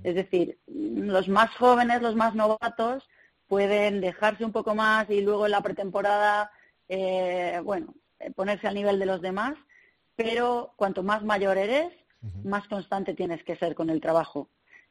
Es 0.01 0.15
decir, 0.15 0.59
los 0.67 1.27
más 1.27 1.53
jóvenes, 1.57 2.01
los 2.01 2.15
más 2.15 2.35
novatos, 2.35 3.03
pueden 3.47 3.99
dejarse 3.99 4.45
un 4.45 4.53
poco 4.53 4.75
más 4.75 5.09
y 5.09 5.19
luego 5.19 5.45
en 5.45 5.51
la 5.51 5.61
pretemporada, 5.61 6.51
eh, 6.87 7.59
bueno, 7.65 7.93
eh, 8.21 8.31
ponerse 8.31 8.69
al 8.69 8.75
nivel 8.75 8.97
de 8.97 9.05
los 9.05 9.21
demás, 9.21 9.55
pero 10.15 10.71
cuanto 10.77 11.03
más 11.03 11.21
mayor 11.25 11.57
eres, 11.57 11.91
más 12.45 12.65
constante 12.69 13.13
tienes 13.13 13.43
que 13.43 13.57
ser 13.57 13.75
con 13.75 13.89
el 13.89 13.99
trabajo. 13.99 14.47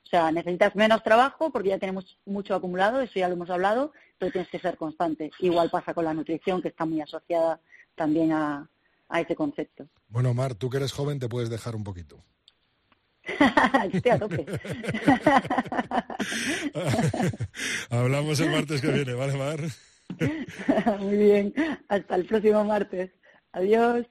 O 0.09 0.11
sea, 0.11 0.33
necesitas 0.33 0.75
menos 0.75 1.03
trabajo 1.03 1.51
porque 1.51 1.69
ya 1.69 1.79
tenemos 1.79 2.19
mucho 2.25 2.55
acumulado, 2.55 3.03
eso 3.03 3.13
ya 3.17 3.29
lo 3.29 3.35
hemos 3.35 3.51
hablado, 3.51 3.93
pero 4.17 4.33
tienes 4.33 4.51
que 4.51 4.59
ser 4.59 4.79
constante. 4.79 5.31
Igual 5.41 5.69
pasa 5.69 5.93
con 5.93 6.07
la 6.07 6.15
nutrición, 6.15 6.63
que 6.63 6.69
está 6.69 6.87
muy 6.87 7.03
asociada 7.03 7.61
también 7.95 8.33
a, 8.33 8.71
a 9.11 9.21
ese 9.21 9.37
concepto. 9.37 9.87
Bueno, 10.09 10.33
Mar, 10.33 10.55
tú 10.55 10.71
que 10.71 10.79
eres 10.79 10.93
joven 10.93 11.19
te 11.19 11.29
puedes 11.29 11.51
dejar 11.51 11.77
un 11.77 11.85
poquito. 11.85 12.25
Estoy 13.93 14.11
a 14.11 14.19
tope. 14.19 14.47
Hablamos 17.91 18.41
el 18.41 18.51
martes 18.51 18.81
que 18.81 18.91
viene, 18.91 19.13
¿vale, 19.13 19.37
Mar? 19.37 19.61
Muy 21.01 21.17
bien. 21.19 21.53
Hasta 21.89 22.15
el 22.15 22.25
próximo 22.25 22.65
martes. 22.65 23.11
Adiós. 23.53 24.07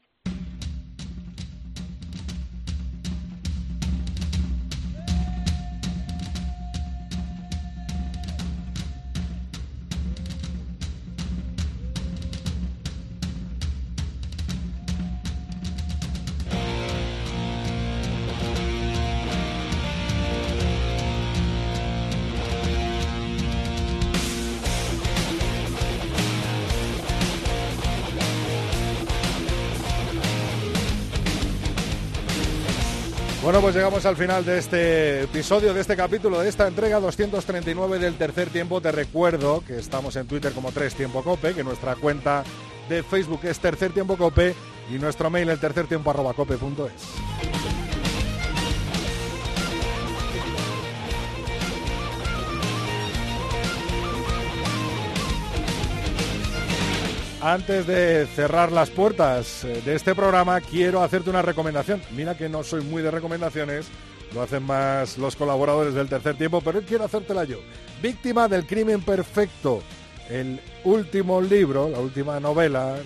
Bueno, 33.48 33.62
pues 33.62 33.76
llegamos 33.76 34.06
al 34.06 34.18
final 34.18 34.44
de 34.44 34.58
este 34.58 35.24
episodio, 35.24 35.74
de 35.74 35.80
este 35.80 35.96
capítulo, 35.96 36.42
de 36.42 36.50
esta 36.50 36.68
entrega 36.68 37.00
239 37.00 37.98
del 37.98 38.18
tercer 38.18 38.50
tiempo. 38.50 38.82
Te 38.82 38.92
recuerdo 38.92 39.64
que 39.66 39.78
estamos 39.78 40.18
en 40.18 40.28
Twitter 40.28 40.52
como 40.52 40.74
Tres 40.74 40.96
Tiempo 40.96 41.24
Cope, 41.24 41.54
que 41.54 41.64
nuestra 41.64 41.96
cuenta 41.96 42.44
de 42.90 43.04
Facebook 43.04 43.40
es 43.44 43.58
Tercer 43.60 43.94
Tiempo 43.94 44.18
Cope 44.18 44.54
y 44.94 44.96
nuestro 44.96 45.30
mail 45.30 45.48
el 45.48 45.62
tercer 45.62 45.88
tiempo 45.88 46.10
arroba 46.12 46.34
Antes 57.48 57.88
de 57.88 58.28
cerrar 58.36 58.74
las 58.74 58.90
puertas 58.90 59.64
eh, 59.64 59.82
de 59.86 59.96
este 59.96 60.14
programa, 60.14 60.60
quiero 60.60 61.02
hacerte 61.02 61.30
una 61.30 61.42
recomendación. 61.42 62.02
Mira 62.12 62.36
que 62.36 62.50
no 62.50 62.62
soy 62.62 62.82
muy 62.82 63.02
de 63.02 63.10
recomendaciones, 63.10 63.88
lo 64.34 64.42
hacen 64.42 64.64
más 64.64 65.18
los 65.18 65.38
colaboradores 65.38 65.94
del 65.94 66.10
tercer 66.10 66.38
tiempo, 66.38 66.60
pero 66.60 66.82
quiero 66.82 67.06
hacértela 67.06 67.46
yo. 67.46 67.60
Víctima 68.02 68.50
del 68.50 68.68
crimen 68.68 69.00
perfecto, 69.00 69.82
el 70.30 70.60
último 70.84 71.40
libro, 71.40 71.88
la 71.88 72.00
última 72.00 72.38
novela 72.42 72.98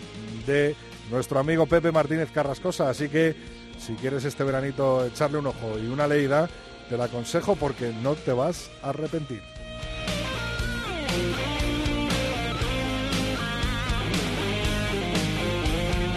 de 0.47 0.75
nuestro 1.11 1.37
amigo 1.37 1.67
Pepe 1.67 1.91
Martínez 1.91 2.31
Carrascosa. 2.31 2.89
Así 2.89 3.09
que 3.09 3.35
si 3.77 3.93
quieres 3.93 4.25
este 4.25 4.43
veranito 4.43 5.05
echarle 5.05 5.37
un 5.37 5.45
ojo 5.45 5.77
y 5.77 5.85
una 5.85 6.07
leída, 6.07 6.49
te 6.89 6.97
la 6.97 7.03
aconsejo 7.03 7.55
porque 7.57 7.93
no 8.01 8.15
te 8.15 8.33
vas 8.33 8.71
a 8.81 8.89
arrepentir. 8.89 9.43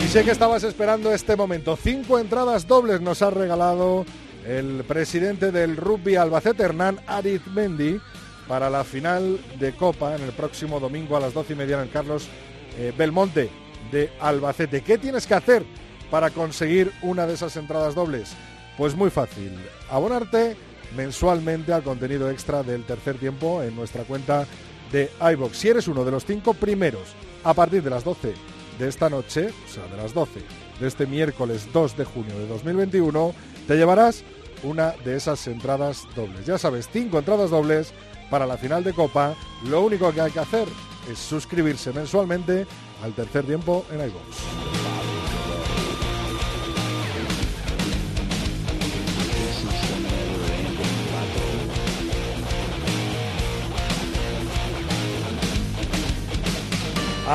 Y 0.05 0.09
sé 0.09 0.23
que 0.23 0.33
estabas 0.33 0.63
esperando 0.65 1.15
este 1.15 1.35
momento. 1.35 1.79
Cinco 1.83 2.19
entradas 2.19 2.67
dobles 2.67 3.01
nos 3.01 3.23
ha 3.23 3.31
regalado 3.31 4.05
el 4.47 4.85
presidente 4.87 5.51
del 5.51 5.79
rugby 5.79 6.17
Albacete, 6.17 6.63
Hernán 6.63 7.01
Arizmendi, 7.07 7.99
para 8.47 8.69
la 8.69 8.85
final 8.85 9.41
de 9.59 9.73
Copa 9.73 10.15
en 10.15 10.23
el 10.23 10.33
próximo 10.33 10.79
domingo 10.79 11.17
a 11.17 11.21
las 11.21 11.33
doce 11.33 11.55
y 11.55 11.57
media 11.57 11.83
en 11.83 11.89
Carlos 11.89 12.29
eh, 12.77 12.93
Belmonte 12.95 13.49
de 13.91 14.11
Albacete. 14.21 14.83
¿Qué 14.83 14.99
tienes 14.99 15.27
que 15.27 15.35
hacer 15.35 15.65
para 16.11 16.29
conseguir 16.29 16.93
una 17.01 17.27
de 17.27 17.33
esas 17.33 17.57
entradas 17.57 17.95
dobles? 17.95 18.35
Pues 18.77 18.95
muy 18.95 19.09
fácil. 19.09 19.59
Abonarte 19.91 20.55
mensualmente 20.95 21.73
al 21.73 21.83
contenido 21.83 22.29
extra 22.31 22.63
del 22.63 22.85
tercer 22.85 23.17
tiempo 23.17 23.63
en 23.63 23.75
nuestra 23.75 24.05
cuenta 24.05 24.47
de 24.93 25.11
iBox. 25.33 25.57
Si 25.57 25.69
eres 25.71 25.89
uno 25.89 26.05
de 26.05 26.11
los 26.11 26.27
cinco 26.27 26.53
primeros 26.53 27.15
a 27.43 27.55
partir 27.55 27.83
de 27.83 27.89
las 27.89 28.05
12 28.05 28.54
de 28.79 28.89
esta 28.89 29.09
noche, 29.09 29.49
o 29.49 29.73
sea, 29.73 29.87
de 29.89 29.97
las 29.97 30.15
12 30.15 30.41
de 30.81 30.89
este 30.89 31.07
miércoles 31.07 31.69
2 31.73 31.97
de 31.97 32.05
junio 32.05 32.39
de 32.39 32.47
2021, 32.47 33.35
te 33.67 33.77
llevarás 33.77 34.25
una 34.63 34.93
de 35.05 35.17
esas 35.17 35.47
entradas 35.47 36.07
dobles. 36.17 36.47
Ya 36.47 36.59
sabes, 36.59 36.89
cinco 36.93 37.19
entradas 37.19 37.51
dobles 37.51 37.93
para 38.31 38.47
la 38.47 38.57
final 38.57 38.83
de 38.83 38.93
Copa. 38.93 39.35
Lo 39.69 39.83
único 39.83 40.13
que 40.13 40.21
hay 40.21 40.33
que 40.33 40.41
hacer 40.41 40.67
es 41.11 41.19
suscribirse 41.19 41.93
mensualmente 41.93 42.67
al 43.03 43.13
tercer 43.13 43.45
tiempo 43.45 43.85
en 43.93 44.01
iVoox. 44.01 45.04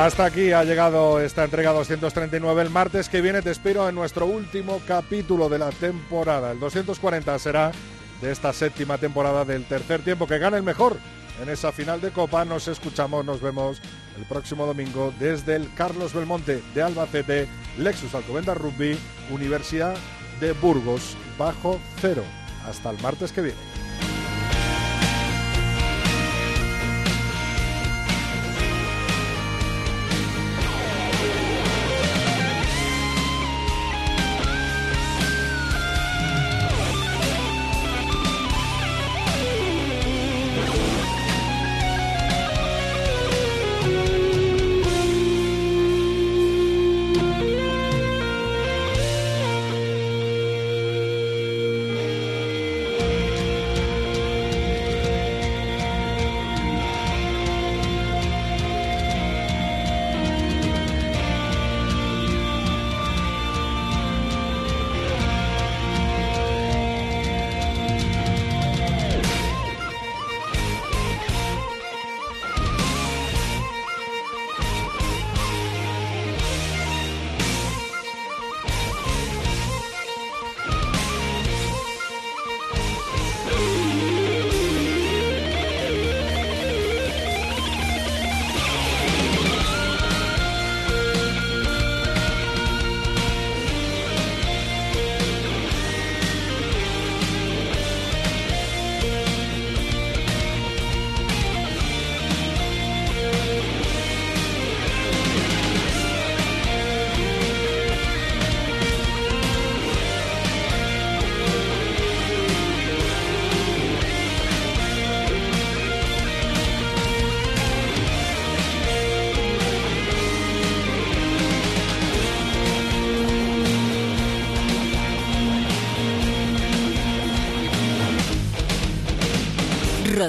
Hasta 0.00 0.24
aquí 0.24 0.50
ha 0.52 0.64
llegado 0.64 1.20
esta 1.20 1.44
entrega 1.44 1.72
239. 1.72 2.62
El 2.62 2.70
martes 2.70 3.10
que 3.10 3.20
viene 3.20 3.42
te 3.42 3.50
espero 3.50 3.86
en 3.86 3.94
nuestro 3.94 4.24
último 4.24 4.80
capítulo 4.88 5.50
de 5.50 5.58
la 5.58 5.68
temporada. 5.72 6.52
El 6.52 6.58
240 6.58 7.38
será 7.38 7.70
de 8.22 8.32
esta 8.32 8.50
séptima 8.54 8.96
temporada 8.96 9.44
del 9.44 9.66
tercer 9.66 10.00
tiempo. 10.00 10.26
Que 10.26 10.38
gane 10.38 10.56
el 10.56 10.62
mejor 10.62 10.96
en 11.42 11.50
esa 11.50 11.70
final 11.70 12.00
de 12.00 12.12
Copa. 12.12 12.46
Nos 12.46 12.66
escuchamos, 12.66 13.26
nos 13.26 13.42
vemos 13.42 13.82
el 14.16 14.24
próximo 14.24 14.64
domingo 14.64 15.12
desde 15.20 15.54
el 15.56 15.70
Carlos 15.74 16.14
Belmonte 16.14 16.62
de 16.74 16.82
Albacete, 16.82 17.46
Lexus 17.76 18.14
Alcobendas 18.14 18.56
Rugby, 18.56 18.98
Universidad 19.30 19.96
de 20.40 20.52
Burgos, 20.52 21.14
bajo 21.36 21.78
cero. 22.00 22.24
Hasta 22.66 22.88
el 22.88 22.98
martes 23.02 23.32
que 23.32 23.42
viene. 23.42 23.69